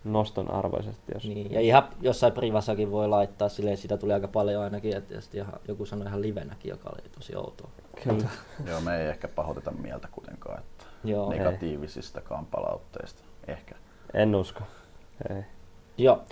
noston 0.04 0.52
arvoisesti, 0.52 1.12
jos 1.14 1.24
Niin, 1.24 1.52
ja 1.52 1.62
ihan 1.62 1.88
jossain 2.02 2.34
privassakin 2.34 2.92
voi 2.92 3.08
laittaa, 3.08 3.50
silleen 3.50 3.78
sitä 3.78 3.98
tuli 3.98 4.14
aika 4.14 4.28
paljon 4.28 4.64
ainakin, 4.64 4.98
että 4.98 5.16
ihan, 5.34 5.54
joku 5.68 5.86
sanoi 5.86 6.08
ihan 6.08 6.22
livenäkin, 6.22 6.70
joka 6.70 6.90
oli 6.90 7.10
tosi 7.10 7.36
outoa. 7.36 7.70
kyllä. 8.04 8.30
Joo, 8.68 8.82
me 8.82 9.02
ei 9.02 9.08
ehkä 9.08 9.28
pahoiteta 9.28 9.72
mieltä 9.72 10.08
kuitenkaan, 10.12 10.60
että 10.60 10.84
Joo, 11.04 11.32
ei. 11.32 11.38
negatiivisistakaan 11.40 12.46
palautteista. 12.46 13.22
Ehkä. 13.48 13.76
En 14.14 14.36
usko. 14.36 14.64
Ei. 15.36 15.44
Joo. 15.98 16.24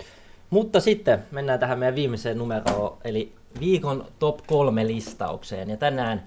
Mutta 0.50 0.80
sitten 0.80 1.24
mennään 1.30 1.60
tähän 1.60 1.78
meidän 1.78 1.94
viimeiseen 1.94 2.38
numeroon, 2.38 2.98
eli 3.04 3.32
viikon 3.60 4.06
top 4.18 4.38
kolme 4.46 4.86
listaukseen. 4.86 5.70
Ja 5.70 5.76
tänään 5.76 6.26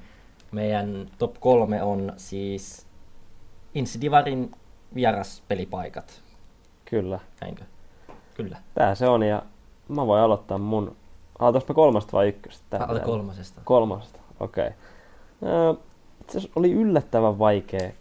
meidän 0.51 1.09
top 1.17 1.35
kolme 1.39 1.83
on 1.83 2.13
siis 2.17 2.88
Insidivarin 3.73 4.51
vieraspelipaikat. 4.95 6.21
Kyllä. 6.85 7.19
Näinkö? 7.41 7.63
Kyllä. 8.33 8.57
Tää 8.73 8.95
se 8.95 9.07
on 9.07 9.23
ja 9.23 9.41
mä 9.87 10.07
voin 10.07 10.21
aloittaa 10.21 10.57
mun... 10.57 10.95
Aloitaspa 11.39 11.73
kolmasta 11.73 12.11
vai 12.11 12.27
ykköstä? 12.27 12.77
Aloita 12.77 13.05
kolmosesta. 13.05 13.61
Kolmasta, 13.63 14.19
okei. 14.39 14.67
Okay. 15.41 15.75
Itse 16.21 16.37
asiassa 16.37 16.59
oli 16.59 16.71
yllättävän 16.71 17.39
vaikea 17.39 17.91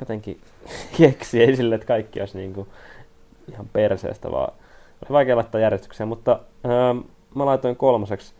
jotenkin 0.00 0.40
keksiä 0.98 1.46
esille, 1.46 1.74
että 1.74 1.86
kaikki 1.86 2.20
olisi 2.20 2.38
niinku 2.38 2.68
ihan 3.48 3.68
perseestä, 3.72 4.30
vaan 4.30 4.52
oli 5.02 5.10
vaikea 5.10 5.36
laittaa 5.36 5.60
järjestykseen, 5.60 6.08
mutta 6.08 6.40
öö, 6.64 6.94
mä 7.34 7.46
laitoin 7.46 7.76
kolmoseksi 7.76 8.34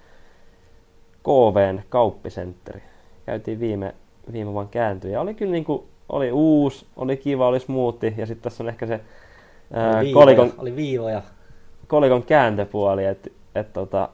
KVn 1.22 1.82
kauppisentteri. 1.89 2.82
Käytiin 3.26 3.61
viime, 3.61 3.95
viime 4.32 4.55
vaan 4.55 4.68
kääntyä 4.68 5.11
ja 5.11 5.20
oli 5.20 5.34
kyllä 5.34 5.53
niinku, 5.53 5.89
oli 6.09 6.32
uusi, 6.32 6.86
oli 6.96 7.16
kiva, 7.16 7.46
oli 7.48 7.61
smoothi 7.61 8.14
ja 8.16 8.26
sitten 8.26 8.42
tässä 8.42 8.64
on 8.64 8.68
ehkä 8.68 8.86
se 8.86 9.00
öö, 9.76 9.90
Oli 9.90 10.04
viivoja, 10.04 10.14
kolikon, 10.14 10.52
oli 10.59 10.76
viivoja. 10.76 11.22
kolikon 11.86 12.22
kääntöpuoli, 12.22 13.04
että 13.04 13.30
et, 13.54 13.72
tota, 13.72 14.09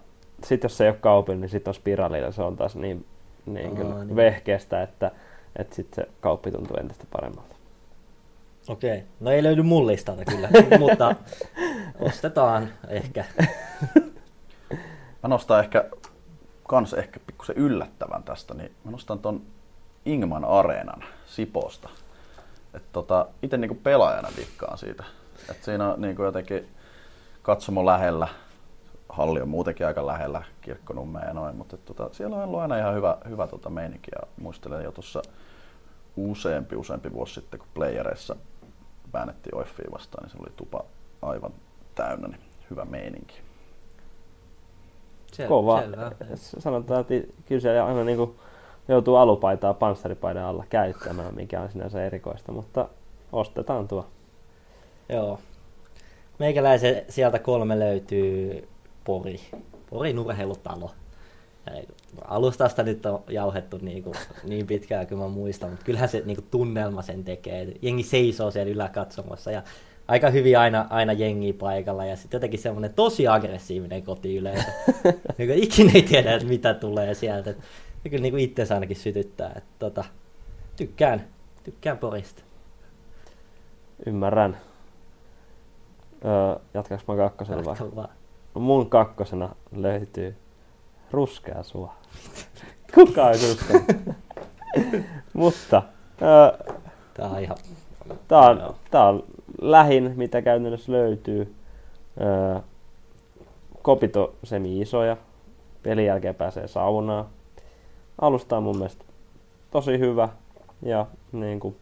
sit 0.45 0.62
jos 0.62 0.76
se 0.76 0.84
ei 0.84 0.90
ole 0.90 0.99
kaupin, 1.01 1.40
niin 1.40 1.49
sitten 1.49 1.70
on 1.70 1.74
spiraalilla, 1.74 2.32
se 2.32 2.43
on 2.43 2.57
taas 2.57 2.76
niin, 2.76 3.05
niin, 3.47 3.70
Aa, 3.70 3.74
kyllä 3.76 4.05
niin. 4.05 4.16
vehkeestä, 4.16 4.82
että 4.82 5.11
et 5.57 5.72
sitten 5.72 6.05
se 6.05 6.11
kauppi 6.20 6.51
tuntuu 6.51 6.76
entistä 6.76 7.05
paremmalta. 7.12 7.55
Okei, 8.68 9.03
no 9.20 9.30
ei 9.30 9.43
löydy 9.43 9.62
mun 9.62 9.86
listalta 9.86 10.24
kyllä, 10.24 10.49
mutta 10.78 11.14
ostetaan 12.01 12.68
ehkä. 12.88 13.24
Mä 15.22 15.28
nostan 15.28 15.61
ehkä 15.61 15.84
kans 16.68 16.95
ehkä 16.95 17.20
pikkusen 17.26 17.57
yllättävän 17.57 18.22
tästä, 18.22 18.55
niin 18.55 18.70
mä 18.84 18.90
nostan 18.90 19.18
ton 19.18 19.43
Ingman 20.07 20.44
Areenan 20.44 21.05
Siposta. 21.26 21.88
Et 22.74 22.82
tota, 22.92 23.26
ite 23.42 23.57
niinku 23.57 23.74
pelaajana 23.74 24.28
dikkaan 24.36 24.78
siitä. 24.78 25.05
Et 25.50 25.64
siinä 25.64 25.92
on 25.92 26.00
niinku 26.00 26.22
jotenkin 26.22 26.68
katsomo 27.42 27.86
lähellä, 27.86 28.28
halli 29.09 29.40
on 29.40 29.48
muutenkin 29.48 29.86
aika 29.86 30.07
lähellä, 30.07 30.42
kirkkonummea 30.61 31.24
ja 31.24 31.34
noin, 31.34 31.57
mutta 31.57 31.76
tota, 31.76 32.09
siellä 32.12 32.36
on 32.36 32.42
ollut 32.42 32.61
aina 32.61 32.78
ihan 32.78 32.94
hyvä, 32.94 33.18
hyvä 33.28 33.46
tota 33.46 33.70
meininki 33.70 34.11
ja 34.20 34.26
muistelen 34.40 34.84
jo 34.84 34.92
tuossa 34.92 35.22
useampi, 36.16 36.76
useampi 36.76 37.12
vuosi 37.12 37.34
sitten, 37.34 37.61
kun 37.61 37.68
playereissa 37.74 38.36
väännettiin 39.12 39.55
Oiffia 39.55 39.90
vastaan, 39.92 40.24
niin 40.24 40.30
se 40.30 40.38
oli 40.40 40.53
tupa 40.57 40.84
aivan 41.22 41.53
täynnä, 41.94 42.28
niin 42.28 42.40
hyvä 42.70 42.84
meininki. 42.84 43.34
Sel- 45.32 45.48
Kova. 45.48 45.80
selvä. 45.80 46.12
Sanotaan, 46.34 47.00
että 47.00 47.14
kyllä 47.46 47.61
siellä 47.61 47.86
aina 47.86 48.05
niin 48.05 48.18
kuin 48.18 48.36
joutuu 48.89 49.16
alupaitaa 49.16 49.74
panssaripaidan 49.74 50.45
alla 50.45 50.64
käyttämään, 50.70 51.35
mikä 51.35 51.61
on 51.61 51.70
sinänsä 51.70 52.05
erikoista, 52.05 52.53
mutta 52.53 52.89
ostetaan 53.33 53.89
tuo. 53.89 54.07
Joo. 55.09 55.39
Meikäläisen 56.39 57.03
sieltä 57.09 57.39
kolme 57.39 57.78
löytyy 57.78 58.68
Pori. 59.05 59.41
Porin 59.91 60.18
urheilutalo. 60.18 60.91
Ja 61.66 61.83
Alustasta 62.24 62.83
nyt 62.83 63.07
on 63.07 63.22
jauhettu 63.28 63.78
niin, 63.83 64.03
kuin, 64.03 64.14
niin 64.45 64.66
pitkään 64.66 65.07
kuin 65.07 65.18
mä 65.18 65.28
muistan, 65.28 65.70
mutta 65.70 65.85
kyllähän 65.85 66.09
se 66.09 66.22
niin 66.24 66.37
kuin 66.37 66.47
tunnelma 66.51 67.03
sen 67.03 67.24
tekee. 67.24 67.72
Jengi 67.83 68.03
seisoo 68.03 68.51
siellä 68.51 68.72
yläkatsomossa 68.72 69.51
ja 69.51 69.62
aika 70.09 70.30
hyvin 70.30 70.59
aina, 70.59 70.87
aina 70.91 71.12
jengi 71.12 71.53
paikalla 71.53 72.05
ja 72.05 72.16
sitten 72.16 72.39
jotenkin 72.39 72.61
semmoinen 72.61 72.95
tosi 72.95 73.28
aggressiivinen 73.28 74.03
kotiyleisö. 74.03 74.64
niin 75.39 75.51
ikinä 75.51 75.93
ei 75.95 76.03
tiedä, 76.03 76.35
että 76.35 76.49
mitä 76.49 76.74
tulee 76.74 77.14
sieltä. 77.14 77.55
Et, 78.03 78.05
ja 78.05 78.11
kyllä 78.11 78.22
niin 78.22 78.32
kuin 78.32 78.44
itsensä 78.44 78.74
ainakin 78.74 78.96
sytyttää. 78.96 79.53
Että, 79.57 79.70
tota, 79.78 80.05
tykkään, 80.76 81.24
tykkään 81.64 81.98
Porista. 81.98 82.42
Ymmärrän. 84.07 84.59
Öö, 86.24 86.61
jatkaanko 86.74 87.12
mä 87.12 87.16
kakkosella 87.16 87.64
vai? 87.64 87.72
Jatka 87.72 87.96
vaan. 87.96 88.09
No 88.55 88.61
mun 88.61 88.90
kakkosena 88.90 89.55
löytyy 89.76 90.36
ruskea 91.11 91.62
sua. 91.62 91.94
Kuka 92.94 93.30
ei 93.30 93.53
uskonut? 93.53 93.84
Mutta 95.32 95.82
öö, 96.22 96.72
Tää 97.14 97.28
on 97.28 97.40
ihan... 97.40 97.57
tää, 98.28 98.40
on, 98.40 98.74
tää 98.90 99.09
on 99.09 99.24
lähin, 99.61 100.12
mitä 100.16 100.42
käytännössä 100.42 100.92
löytyy. 100.92 101.55
Öö, 102.20 102.61
kopit 103.82 104.16
on 104.16 104.32
semi-isoja. 104.44 105.16
Pelin 105.82 106.07
jälkeen 106.07 106.34
pääsee 106.34 106.68
saunaan. 106.68 107.26
Alusta 108.23 108.57
on 108.57 108.62
mun 108.62 108.77
mielestä 108.77 109.05
tosi 109.70 109.99
hyvä. 109.99 110.29
Ja 110.83 111.07
niin 111.33 111.61
kuin, 111.61 111.77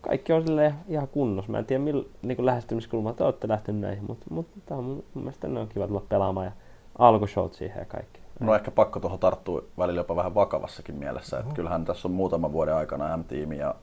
kaikki 0.00 0.32
on 0.32 0.46
silleen 0.46 0.74
ihan 0.88 1.08
kunnossa. 1.08 1.52
Mä 1.52 1.58
en 1.58 1.64
tiedä, 1.64 1.84
millä 1.84 2.04
niin 2.22 2.46
lähestymiskulmaa 2.46 3.12
te 3.12 3.24
olette 3.24 3.48
lähtenyt 3.48 3.80
näihin, 3.80 4.04
mutta, 4.08 4.26
mutta 4.30 4.60
tää 4.66 4.78
on 4.78 4.84
mun, 4.84 5.04
mun 5.14 5.24
mielestä 5.24 5.48
ne 5.48 5.60
on 5.60 5.68
kiva 5.68 5.86
tulla 5.86 6.02
pelaamaan 6.08 6.46
ja 6.46 6.52
alkushowt 6.98 7.54
siihen 7.54 7.78
ja 7.78 7.84
kaikki. 7.84 8.20
No 8.40 8.54
ehkä 8.54 8.70
pakko 8.70 9.00
tuohon 9.00 9.18
tarttua 9.18 9.62
välillä 9.78 10.00
jopa 10.00 10.16
vähän 10.16 10.34
vakavassakin 10.34 10.94
mielessä. 10.94 11.38
Että 11.38 11.54
kyllähän 11.54 11.84
tässä 11.84 12.08
on 12.08 12.12
muutaman 12.12 12.52
vuoden 12.52 12.74
aikana 12.74 13.16
M-tiimi 13.16 13.58
ja 13.58 13.74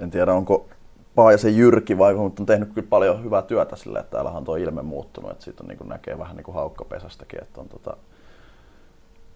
en 0.00 0.10
tiedä 0.10 0.34
onko 0.34 0.68
Paajasen 1.14 1.56
Jyrki 1.56 1.98
vai 1.98 2.14
mutta 2.14 2.42
on 2.42 2.46
tehnyt 2.46 2.72
kyllä 2.74 2.88
paljon 2.90 3.24
hyvää 3.24 3.42
työtä 3.42 3.76
sille, 3.76 3.98
että 3.98 4.10
täällähän 4.10 4.38
on 4.38 4.44
tuo 4.44 4.56
ilme 4.56 4.82
muuttunut, 4.82 5.30
että 5.30 5.44
siitä 5.44 5.62
on, 5.62 5.68
niin 5.68 5.78
kuin 5.78 5.88
näkee 5.88 6.18
vähän 6.18 6.36
niin 6.36 6.44
kuin 6.44 6.54
haukkapesästäkin, 6.54 7.42
että 7.42 7.60
on, 7.60 7.68
tota, 7.68 7.96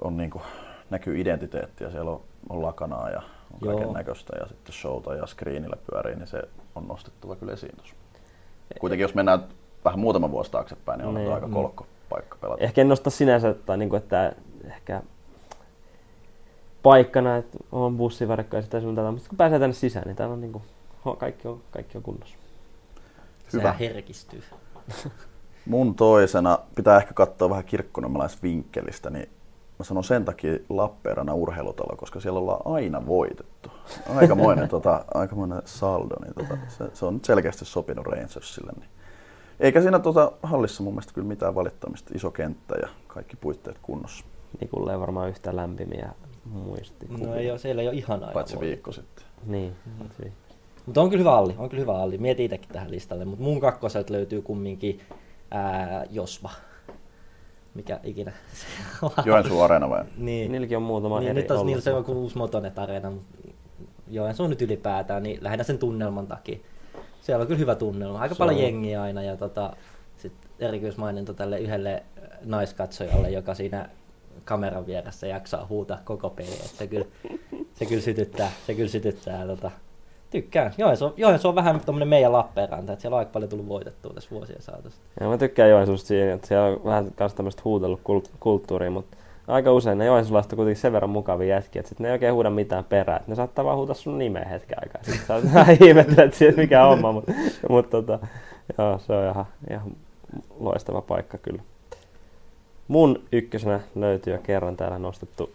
on 0.01 0.17
niin 0.17 0.31
kuin, 0.31 0.43
näkyy 0.91 1.21
identiteettiä, 1.21 1.91
siellä 1.91 2.11
on, 2.11 2.21
on 2.49 2.63
lakanaa 2.63 3.11
ja 3.11 3.19
on 3.53 3.59
Joo. 3.63 3.75
kaiken 3.77 3.95
näköistä 3.95 4.37
ja 4.41 4.47
sitten 4.47 4.73
showta 4.75 5.15
ja 5.15 5.27
screenillä 5.27 5.77
pyörii, 5.91 6.17
niin 6.17 6.27
se 6.27 6.43
on 6.75 6.89
nostettava 6.89 7.37
kyllä 7.37 7.53
esiin 7.53 7.77
tuossa. 7.77 7.95
Kuitenkin 8.81 9.03
jos 9.03 9.15
mennään 9.15 9.45
vähän 9.85 9.99
muutama 10.01 10.31
vuosi 10.31 10.51
taaksepäin, 10.51 10.99
niin 10.99 11.09
on 11.09 11.15
Niin. 11.15 11.33
aika 11.33 11.49
kolkko 11.49 11.87
paikka 12.09 12.39
pelata. 12.41 12.65
Ehkä 12.65 12.81
en 12.81 12.89
nosta 12.89 13.11
sinänsä, 13.11 13.55
tai 13.55 13.79
niin 13.79 13.89
kuin, 13.91 14.03
että 14.03 14.33
ehkä 14.65 15.03
paikkana, 16.83 17.37
että 17.37 17.59
on 17.73 17.97
bussivarkka 17.97 18.57
ja 18.57 18.63
sitä 18.63 18.81
sun 18.81 18.95
tätä, 18.95 19.11
mutta 19.11 19.29
kun 19.29 19.37
pääsee 19.39 19.59
tänne 19.59 19.75
sisään, 19.75 20.07
niin 20.07 20.17
täällä 20.17 20.33
on 20.33 20.41
niin 20.41 20.53
kuin, 20.53 20.65
kaikki, 21.19 21.49
on, 21.49 21.61
kaikki 21.71 21.99
on 21.99 22.03
kunnossa. 22.03 22.37
Hyvä. 23.53 23.63
Hyvä. 23.63 23.73
herkistyy. 23.73 24.43
Mun 25.67 25.95
toisena 25.95 26.59
pitää 26.75 26.97
ehkä 26.97 27.15
katsoa 27.15 27.51
vähän 27.51 27.65
kirkkonummelaisvinkkelistä, 27.65 29.11
niin 29.11 29.29
mä 29.79 29.85
sanon 29.85 30.05
sen 30.05 30.25
takia 30.25 30.59
Lappeenrannan 30.69 31.37
urheilutalo, 31.37 31.97
koska 31.97 32.21
siellä 32.21 32.39
ollaan 32.39 32.61
aina 32.65 33.07
voitettu. 33.07 33.71
Aikamoinen, 34.17 34.69
tota, 34.77 35.05
aikamoinen 35.15 35.63
saldo, 35.65 36.15
niin 36.25 36.35
tota, 36.35 36.59
se, 36.69 36.85
se, 36.93 37.07
on 37.07 37.15
nyt 37.15 37.25
selkeästi 37.25 37.65
sopinut 37.65 38.07
Rangersille. 38.07 38.73
Niin. 38.77 38.89
Eikä 39.61 39.81
siinä 39.81 39.99
tota, 39.99 40.33
hallissa 40.43 40.83
mun 40.83 40.93
mielestä 40.93 41.13
kyllä 41.15 41.29
mitään 41.29 41.55
valittamista, 41.55 42.11
iso 42.15 42.31
kenttä 42.31 42.75
ja 42.83 42.89
kaikki 43.07 43.37
puitteet 43.37 43.79
kunnossa, 43.83 44.25
Nikulle 44.61 44.93
ei 44.93 45.01
varmaan 45.01 45.29
yhtä 45.29 45.57
lämpimiä 45.57 46.13
muistikuvia. 46.45 47.27
No 47.27 47.35
ei 47.35 47.51
ole, 47.51 47.59
siellä 47.59 47.83
ei 47.83 47.89
ole 47.89 47.97
ihan 47.97 48.21
aina 48.21 48.33
paitsi 48.33 48.57
voi. 48.57 48.67
viikko 48.67 48.93
sitten. 48.93 49.25
Niin, 49.47 49.73
mm. 49.87 50.31
Mutta 50.87 51.01
on 51.01 51.11
kyllä 51.11 51.21
hyvä 51.21 51.37
alli, 51.37 51.55
on 51.59 51.69
kyllä 51.69 51.81
hyvä 51.81 51.99
alli. 51.99 52.19
Mietin 52.19 52.45
itsekin 52.45 52.69
tähän 52.69 52.91
listalle, 52.91 53.25
mutta 53.25 53.45
mun 53.45 53.61
kakkoselta 53.61 54.13
löytyy 54.13 54.43
kumminkin 54.43 55.01
ää, 55.51 56.05
Josva. 56.11 56.51
Mikä 57.77 58.01
ikinä 58.05 58.33
se 58.55 58.67
on. 59.03 59.11
Joensuun 59.25 59.65
areena 59.65 59.91
vai? 59.91 60.05
Niin. 60.17 60.53
Niilläkin 60.53 60.77
on 60.77 60.83
muutama 60.83 61.21
niin, 61.21 61.31
eri 61.31 61.43
nyt 61.43 61.51
on 61.51 61.55
ollut, 61.57 61.67
niillä 61.67 61.83
se 61.83 61.91
on 61.91 61.97
mutta- 61.97 62.07
kuin 62.07 62.19
uusi 62.19 62.39
Motonet 62.39 62.79
Arena. 62.79 63.13
Joensuun 64.09 64.51
nyt 64.51 64.63
ylipäätään, 64.63 65.23
niin 65.23 65.39
lähinnä 65.45 65.65
sen 65.65 65.79
tunnelman 65.79 66.27
takia. 66.27 66.59
Siellä 67.21 67.41
on 67.43 67.47
kyllä 67.47 67.59
hyvä 67.59 67.75
tunnelma. 67.75 68.19
Aika 68.21 68.35
Se 68.35 68.39
paljon 68.39 68.57
on. 68.57 68.63
jengiä 68.63 69.03
aina 69.03 69.23
ja 69.23 69.37
tota, 69.37 69.77
sit 70.17 70.33
erityismaininta 70.59 71.35
tälle 71.35 71.59
yhdelle 71.59 72.03
naiskatsojalle, 72.45 73.31
joka 73.31 73.55
siinä 73.55 73.89
kameran 74.45 74.87
vieressä 74.87 75.27
jaksaa 75.27 75.67
huutaa 75.69 75.99
koko 76.05 76.31
peli. 76.31 76.49
Et 76.49 76.71
se, 76.79 76.87
kyllä, 76.87 77.07
se 77.75 77.87
kyllä 77.87 78.03
sytyttää, 78.03 78.51
se 78.67 78.75
kyllä 78.75 78.89
sytyttää. 78.89 79.47
Tota, 79.47 79.71
tykkään. 80.31 80.73
Joensuu, 80.79 81.13
Joensuu 81.17 81.49
on 81.49 81.55
vähän 81.55 81.81
tommonen 81.87 82.09
meidän 82.09 82.33
Lappeenranta, 82.33 82.93
että 82.93 83.01
siellä 83.01 83.15
on 83.15 83.19
aika 83.19 83.31
paljon 83.31 83.51
tullut 83.51 83.69
voitettua 83.69 84.13
tässä 84.15 84.31
vuosien 84.31 84.63
saatossa. 84.63 85.01
Ja 85.21 85.29
mä 85.29 85.39
tykkään 85.39 85.71
Joensuusta 85.71 86.07
siinä, 86.07 86.33
että 86.33 86.47
siellä 86.47 86.67
on 86.67 86.81
vähän 86.85 87.11
kans 87.17 87.35
tämmöistä 87.35 87.63
huutelukulttuuria, 87.65 88.91
mutta 88.91 89.17
aika 89.49 89.73
usein 89.73 89.99
ne 89.99 90.05
Joensuulaiset 90.05 90.53
on 90.53 90.57
kuitenkin 90.57 90.81
sen 90.81 90.93
verran 90.93 91.11
mukavia 91.11 91.55
jätkiä, 91.55 91.81
että 91.81 91.89
sit 91.89 92.01
ne 92.01 92.09
ei 92.09 92.13
oikein 92.13 92.35
huuda 92.35 92.51
mitään 92.51 92.85
perään. 92.85 93.25
Ne 93.27 93.35
saattaa 93.35 93.65
vaan 93.65 93.77
huutaa 93.77 93.95
sun 93.95 94.19
nimeä 94.19 94.45
hetken 94.45 94.79
aikaa. 94.83 95.03
Sitten 95.03 95.43
sä 95.43 95.55
vähän 95.55 95.77
ihmettelet 95.85 96.35
siitä, 96.35 96.61
mikä 96.61 96.85
on 96.85 96.91
homma, 96.91 97.13
mutta, 97.13 97.33
mutta 97.69 97.91
tota, 97.91 98.27
joo, 98.79 98.99
se 98.99 99.13
on 99.13 99.31
ihan, 99.31 99.47
ihan 99.71 99.93
loistava 100.61 101.01
paikka 101.01 101.39
kyllä. 101.39 101.63
Mun 102.89 103.23
ykkösenä 103.33 103.81
löytyy 103.95 104.33
jo 104.33 104.39
kerran 104.43 104.77
täällä 104.77 104.99
nostettu 104.99 105.51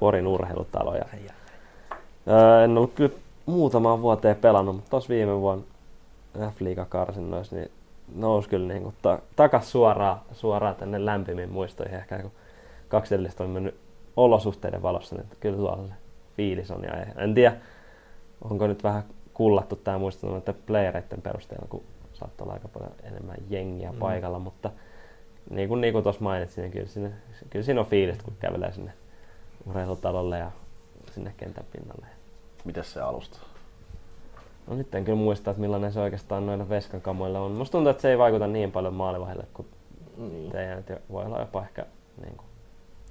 Porin 0.00 0.26
urheilutalo. 0.26 0.94
Ja, 0.94 1.04
Ai, 1.12 1.20
ai. 1.20 1.36
Öö, 2.28 2.64
en 2.64 2.78
ollut 2.78 2.92
kyllä 2.94 3.14
muutamaan 3.46 4.02
vuoteen 4.02 4.36
pelannut, 4.36 4.76
mutta 4.76 4.90
tuossa 4.90 5.08
viime 5.08 5.40
vuonna 5.40 5.64
F-liiga 6.38 6.84
karsinnoissa 6.88 7.56
niin 7.56 7.70
nousi 8.14 8.48
kyllä 8.48 8.68
niin 8.68 8.82
kuin 8.82 8.94
ta- 9.02 9.18
takas 9.36 9.72
suoraan, 9.72 10.20
suoraan 10.32 10.74
tänne 10.74 11.04
lämpimiin 11.04 11.52
muistoihin. 11.52 11.98
Ehkä 11.98 12.18
kun 12.18 12.32
kaksi 12.88 13.14
edellistä 13.14 13.44
on 13.44 13.50
mennyt 13.50 13.74
olosuhteiden 14.16 14.82
valossa, 14.82 15.14
niin 15.16 15.26
kyllä 15.40 15.56
tuolla 15.56 15.86
se 15.86 15.92
fiilis 16.36 16.70
on. 16.70 16.82
Ja 16.84 17.22
en 17.22 17.34
tiedä, 17.34 17.56
onko 18.50 18.66
nyt 18.66 18.84
vähän 18.84 19.04
kullattu 19.34 19.76
tämä 19.76 19.98
muisto 19.98 20.26
noiden 20.26 20.54
playereiden 20.66 21.22
perusteella, 21.22 21.66
kun 21.68 21.82
saattaa 22.12 22.44
olla 22.44 22.54
aika 22.54 22.68
paljon 22.68 22.92
enemmän 23.02 23.36
jengiä 23.50 23.92
Mm. 23.92 23.98
paikalla, 23.98 24.38
mutta 24.38 24.70
niin 25.50 25.68
kuin, 25.68 25.80
niin 25.80 25.92
kuin 25.92 26.02
tuossa 26.02 26.22
mainitsin, 26.22 26.62
niin 26.62 26.72
kyllä, 26.72 26.86
siinä, 26.86 27.10
kyllä 27.50 27.64
siinä 27.64 27.80
on 27.80 27.86
fiilistä, 27.86 28.24
kun 28.24 28.34
kävelee 28.40 28.72
sinne 28.72 28.92
urheilutalolle 29.66 30.38
ja 30.38 30.50
sinne 31.12 31.34
kentän 31.36 31.64
pinnalle. 31.72 32.06
Miten 32.66 32.84
se 32.84 33.00
alusta? 33.00 33.38
No 34.66 34.76
nyt 34.76 34.94
en 34.94 35.04
kyllä 35.04 35.18
muista, 35.18 35.50
että 35.50 35.60
millainen 35.60 35.92
se 35.92 36.00
oikeastaan 36.00 36.46
noilla 36.46 36.68
veskan 36.68 37.00
kamoilla 37.00 37.40
on. 37.40 37.52
Musta 37.52 37.72
tuntuu, 37.72 37.90
että 37.90 38.00
se 38.00 38.10
ei 38.10 38.18
vaikuta 38.18 38.46
niin 38.46 38.72
paljon 38.72 38.94
maalivahdelle 38.94 39.46
kuin 39.54 39.68
Niin. 40.16 40.50
teidän. 40.50 40.78
että 40.78 41.00
Voi 41.10 41.24
olla 41.24 41.40
jopa 41.40 41.62
ehkä 41.62 41.86
niin 42.20 42.36
kuin 42.36 42.46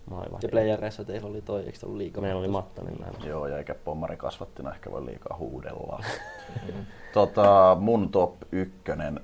maalivahti. 0.09 0.45
Ja 0.45 0.49
playereissa 0.51 1.03
teillä 1.03 1.29
oli 1.29 1.41
toi, 1.41 1.63
eikö 1.65 1.77
se 1.79 1.85
ollut 1.85 1.97
liikaa? 1.97 2.21
Meillä 2.21 2.39
oli 2.39 2.47
Matto, 2.47 2.83
niin 2.83 3.01
näin. 3.01 3.13
Joo, 3.25 3.47
ja 3.47 3.57
eikä 3.57 3.75
pommari 3.75 4.17
kasvattina 4.17 4.73
ehkä 4.73 4.91
voi 4.91 5.05
liikaa 5.05 5.37
huudella. 5.37 6.03
tota, 7.13 7.77
mun 7.79 8.09
top 8.09 8.35
ykkönen 8.51 9.19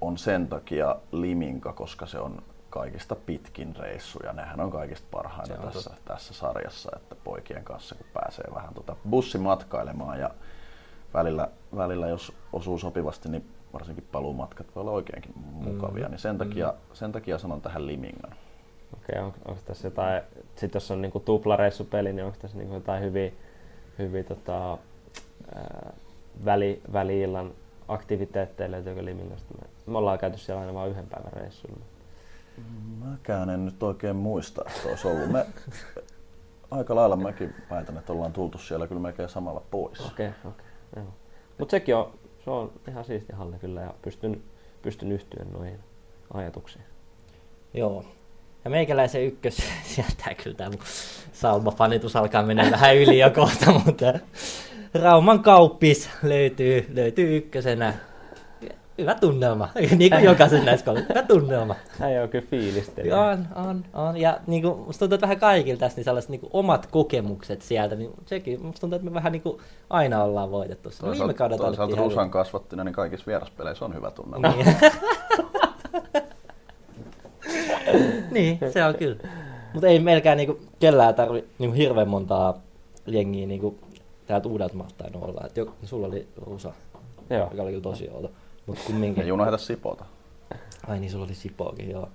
on 0.00 0.18
sen 0.18 0.48
takia 0.48 0.96
Liminka, 1.12 1.72
koska 1.72 2.06
se 2.06 2.18
on 2.18 2.42
kaikista 2.72 3.14
pitkin 3.14 3.76
reissu 3.76 4.18
ja 4.24 4.32
nehän 4.32 4.60
on 4.60 4.70
kaikista 4.70 5.06
parhaita 5.10 5.54
on 5.54 5.72
tässä, 5.72 5.90
tässä 6.04 6.34
sarjassa, 6.34 6.90
että 6.96 7.14
poikien 7.24 7.64
kanssa 7.64 7.94
kun 7.94 8.06
pääsee 8.14 8.44
vähän 8.54 8.74
tota 8.74 8.96
bussimatkailemaan 9.10 10.20
ja 10.20 10.30
välillä, 11.14 11.48
välillä 11.76 12.08
jos 12.08 12.32
osuu 12.52 12.78
sopivasti, 12.78 13.28
niin 13.28 13.50
varsinkin 13.72 14.08
paluumatkat 14.12 14.66
voi 14.74 14.80
olla 14.80 14.90
oikeinkin 14.90 15.32
mukavia, 15.36 16.08
niin 16.08 16.18
sen 16.18 16.38
takia, 16.38 16.74
sen 16.92 17.12
takia 17.12 17.38
sanon 17.38 17.62
tähän 17.62 17.86
Limingan. 17.86 18.34
Okei, 18.94 19.18
on, 19.18 19.34
onko 19.44 19.60
tässä 19.64 19.86
jotain, 19.86 20.22
sit 20.56 20.74
jos 20.74 20.90
on 20.90 21.02
niinku 21.02 21.20
tuplareissupeli, 21.20 22.12
niin 22.12 22.24
onko 22.24 22.38
tässä 22.42 22.58
niinku 22.58 22.74
jotain 22.74 23.02
hyviä, 23.02 23.32
hyviä 23.98 24.24
tota, 24.24 24.78
ää, 25.54 25.92
väli, 26.44 26.82
väli-illan 26.92 27.52
aktiviteetteja 27.88 28.70
löytyykö 28.70 29.04
Limingasta? 29.04 29.54
Me, 29.60 29.92
me 29.92 29.98
ollaan 29.98 30.18
käyty 30.18 30.38
siellä 30.38 30.60
aina 30.60 30.74
vain 30.74 30.90
yhden 30.90 31.06
päivän 31.06 31.32
reissulla. 31.32 31.91
Mäkään 33.04 33.50
en 33.50 33.64
nyt 33.64 33.82
oikein 33.82 34.16
muista, 34.16 34.62
että 34.66 34.88
olisi 34.88 35.08
ollut. 35.08 35.30
Me, 35.30 35.46
aika 36.70 36.94
lailla 36.94 37.16
mäkin 37.16 37.54
väitän, 37.70 37.98
että 37.98 38.12
ollaan 38.12 38.32
tultu 38.32 38.58
siellä 38.58 38.86
kyllä 38.86 39.00
melkein 39.00 39.28
samalla 39.28 39.62
pois. 39.70 40.00
Okei, 40.00 40.30
okei. 40.44 40.66
joo. 40.96 41.14
Mut 41.58 41.70
sekin 41.70 41.96
on, 41.96 42.12
se 42.44 42.50
on 42.50 42.72
ihan 42.88 43.04
siisti 43.04 43.32
halli 43.32 43.58
kyllä 43.58 43.80
ja 43.80 43.94
pystyn, 44.02 44.42
pystyn 44.82 45.12
yhtymään 45.12 45.52
noihin 45.52 45.80
ajatuksiin. 46.34 46.84
Joo. 47.74 48.04
Ja 48.64 48.70
meikäläisen 48.70 49.24
ykkös, 49.24 49.56
sieltä 49.94 50.34
kyllä 50.42 50.56
tämä 50.56 50.70
Salma-fanitus 51.32 52.16
alkaa 52.16 52.42
mennä 52.42 52.70
vähän 52.70 52.96
yli 52.96 53.18
jo 53.18 53.30
kohta, 53.30 53.72
mutta 53.86 54.12
Rauman 54.94 55.42
kauppis 55.42 56.10
löytyy, 56.22 56.86
löytyy 56.94 57.36
ykkösenä. 57.36 57.94
Hyvä 58.98 59.14
tunnelma, 59.14 59.68
niin 59.98 60.10
kuin 60.10 60.24
jokaisen 60.24 60.64
näissä 60.64 60.86
kohdissa. 60.86 61.14
Hyvä 61.14 61.26
tunnelma. 61.26 61.74
Hän 62.00 62.22
on 62.22 62.28
kyllä 62.28 62.46
fiilisteli. 62.50 63.12
On, 63.12 63.46
on, 63.54 63.84
on. 63.94 64.16
Ja 64.16 64.38
niin 64.46 64.62
kuin, 64.62 64.78
musta 64.78 64.98
tuntuu, 64.98 65.14
että 65.14 65.26
vähän 65.26 65.40
kaikilla 65.40 65.78
tässä 65.78 65.96
niin 65.96 66.04
sellaiset 66.04 66.30
niin 66.30 66.40
kuin, 66.40 66.50
omat 66.52 66.86
kokemukset 66.86 67.62
sieltä, 67.62 67.94
niin 67.94 68.10
sekin, 68.26 68.62
musta 68.62 68.80
tuntuu, 68.80 68.96
että 68.96 69.10
me 69.10 69.14
vähän 69.14 69.32
niin 69.32 69.42
kuin, 69.42 69.58
aina 69.90 70.24
ollaan 70.24 70.50
voitettu. 70.50 70.90
Se 70.90 71.02
Viime 71.02 71.10
Toisaalta, 71.10 71.34
kaudella 71.34 71.64
toisaalta 71.66 71.96
Rusan 71.96 72.18
häviä. 72.18 72.32
kasvattina, 72.32 72.84
niin 72.84 72.94
kaikissa 72.94 73.26
vieraspeleissä 73.26 73.84
on 73.84 73.94
hyvä 73.94 74.10
tunnelma. 74.10 74.48
Niin. 74.48 74.76
niin, 78.30 78.58
se 78.72 78.84
on 78.84 78.94
kyllä. 78.94 79.16
Mutta 79.72 79.86
ei 79.86 79.98
meilläkään 79.98 80.36
niinku 80.36 80.60
kellään 80.80 81.14
tarvi 81.14 81.44
niinku 81.58 81.76
hirveän 81.76 82.08
montaa 82.08 82.58
jengiä 83.06 83.46
niinku 83.46 83.78
täältä 84.26 84.48
uudelta 84.48 84.74
mahtaen 84.74 85.16
olla. 85.16 85.46
Et 85.46 85.56
jo, 85.56 85.74
sulla 85.84 86.06
oli 86.06 86.28
Rusa, 86.36 86.72
Joo. 87.30 87.48
joka 87.50 87.62
oli 87.62 87.70
kyllä 87.70 87.82
tosi 87.82 88.10
outo. 88.10 88.30
Mut 88.66 88.78
Ei 88.78 88.84
kumminkin. 88.86 89.32
unohda 89.32 89.58
Sipota. 89.58 90.04
Ai 90.88 91.00
niin, 91.00 91.10
sulla 91.10 91.24
oli 91.24 91.34
Sipoakin, 91.34 91.90
joo. 91.90 92.08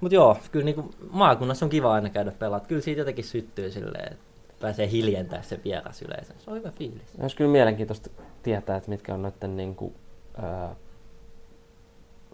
Mut 0.00 0.12
joo, 0.12 0.36
kyllä 0.52 0.64
niinku 0.64 0.90
maakunnassa 1.10 1.66
on 1.66 1.70
kiva 1.70 1.92
aina 1.92 2.10
käydä 2.10 2.32
pelaa. 2.32 2.60
Kyllä 2.60 2.82
siitä 2.82 3.00
jotenkin 3.00 3.24
syttyy 3.24 3.70
silleen, 3.70 4.12
että 4.12 4.24
pääsee 4.60 4.90
hiljentää 4.90 5.42
se 5.42 5.60
vieras 5.64 6.02
yleensä. 6.02 6.34
Se 6.38 6.50
on 6.50 6.56
hyvä 6.56 6.70
fiilis. 6.70 7.02
Olisi 7.20 7.36
kyllä 7.36 7.50
mielenkiintoista 7.50 8.10
tietää, 8.42 8.76
että 8.76 8.90
mitkä 8.90 9.14
on 9.14 9.22
noiden 9.22 9.56
niin 9.56 9.74
kuin, 9.74 9.94
ää, 10.42 10.74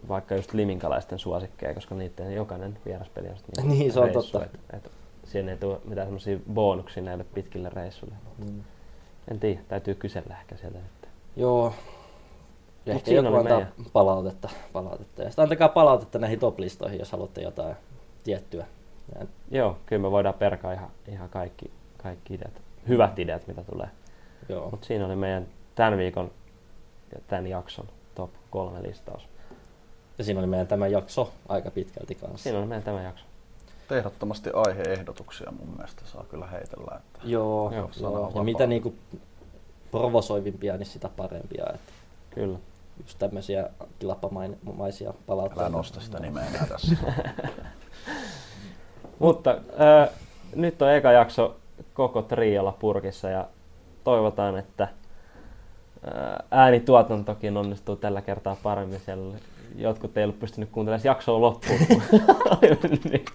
vaikka 0.07 0.35
just 0.35 0.53
liminkalaisten 0.53 1.19
suosikkeja, 1.19 1.73
koska 1.73 1.95
niiden 1.95 2.33
jokainen 2.33 2.77
vieraspeli 2.85 3.27
on 3.29 3.37
sitten 3.37 3.67
Niin, 3.69 3.93
se 3.93 3.99
on 3.99 4.05
reissu, 4.05 4.31
totta. 4.31 4.45
Et, 4.45 4.59
et, 4.73 4.91
siinä 5.23 5.51
ei 5.51 5.57
tule 5.57 5.79
mitään 5.85 6.07
semmoisia 6.07 6.39
bonuksia 6.53 7.03
näille 7.03 7.25
pitkille 7.33 7.69
reissuille. 7.69 8.15
Mm. 8.37 8.63
En 9.31 9.39
tiedä, 9.39 9.59
täytyy 9.67 9.95
kysellä 9.95 10.35
ehkä 10.39 10.57
sieltä 10.57 10.77
nyt. 10.77 11.09
Joo. 11.35 11.73
Ja 12.85 12.93
Mut 12.93 12.99
ehkä 13.01 13.09
siinä 13.09 13.27
joku 13.29 13.39
antaa 13.39 13.57
meidän. 13.57 13.73
palautetta, 13.93 14.49
palautetta. 14.73 15.21
Ja 15.21 15.29
sitten 15.29 15.43
antakaa 15.43 15.69
palautetta 15.69 16.19
näihin 16.19 16.39
top-listoihin, 16.39 16.99
jos 16.99 17.11
haluatte 17.11 17.41
jotain 17.41 17.75
tiettyä. 18.23 18.65
Ja 19.19 19.25
Joo, 19.51 19.77
kyllä 19.85 20.01
me 20.01 20.11
voidaan 20.11 20.35
perkaa 20.35 20.73
ihan, 20.73 20.89
ihan 21.07 21.29
kaikki, 21.29 21.71
kaikki 22.03 22.33
ideat, 22.33 22.61
hyvät 22.87 23.19
ideat, 23.19 23.47
mitä 23.47 23.63
tulee. 23.63 23.87
Joo. 24.49 24.69
Mutta 24.69 24.87
siinä 24.87 25.05
oli 25.05 25.15
meidän 25.15 25.47
tämän 25.75 25.97
viikon 25.97 26.31
ja 27.11 27.19
tämän 27.27 27.47
jakson 27.47 27.85
top 28.15 28.29
kolme 28.49 28.83
listaus. 28.83 29.27
Ja 30.17 30.23
siinä 30.23 30.39
oli 30.39 30.47
meidän 30.47 30.67
tämä 30.67 30.87
jakso 30.87 31.31
aika 31.49 31.71
pitkälti 31.71 32.15
kanssa. 32.15 32.43
Siinä 32.43 32.59
oli 32.59 32.67
meidän 32.67 32.83
tämä 32.83 33.01
jakso. 33.01 33.25
Ehdottomasti 33.91 34.49
aiheehdotuksia 34.53 35.51
mun 35.51 35.69
mielestä 35.75 36.01
saa 36.05 36.25
kyllä 36.29 36.47
heitellä. 36.47 36.95
Että 36.97 37.19
Joo, 37.23 37.71
Joo, 37.75 37.89
joo, 38.01 38.31
ja 38.35 38.43
mitä 38.43 38.67
niinku 38.67 38.93
provosoivimpia, 39.91 40.77
niin 40.77 40.85
sitä 40.85 41.09
parempia. 41.09 41.65
Että 41.73 41.91
Kyllä. 42.35 42.59
Just 42.99 43.19
tämmöisiä 43.19 43.69
kilppamaisia 43.99 45.13
palautteita. 45.25 45.61
älä 45.65 45.69
nosta 45.69 45.99
sitä 45.99 46.19
nimeä 46.19 46.45
enää 46.45 46.65
tässä. 46.67 46.95
Mutta 49.19 49.51
äh, 49.51 50.09
nyt 50.55 50.81
on 50.81 50.91
eka 50.91 51.11
jakso 51.11 51.55
koko 51.93 52.21
triolla 52.21 52.71
purkissa 52.71 53.29
ja 53.29 53.47
toivotaan, 54.03 54.57
että 54.57 54.83
äh, 54.83 54.89
äänituotantokin 56.51 57.57
onnistuu 57.57 57.95
tällä 57.95 58.21
kertaa 58.21 58.57
paremmin. 58.63 58.99
Siellä 58.99 59.37
jotkut 59.75 60.17
ei 60.17 60.23
ollut 60.23 60.39
pystynyt 60.39 60.69
kuuntelemaan 60.69 61.05
jaksoa 61.05 61.41
loppuun, 61.41 61.79
niin 63.09 63.25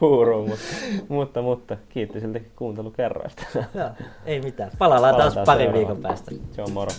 huuruun, 0.00 0.48
mutta, 0.48 0.64
mutta, 1.08 1.42
mutta 1.42 1.76
kiitti 1.88 2.20
silti 2.20 2.52
kuuntelukerroista. 2.56 3.42
Joo, 3.74 3.90
ei 4.26 4.40
mitään. 4.40 4.70
Palaillaan 4.78 5.16
taas 5.16 5.34
parin 5.46 5.72
viikon 5.72 5.96
päästä. 5.96 6.30
Se 6.52 6.62
on 6.62 6.72
moro. 6.72 6.90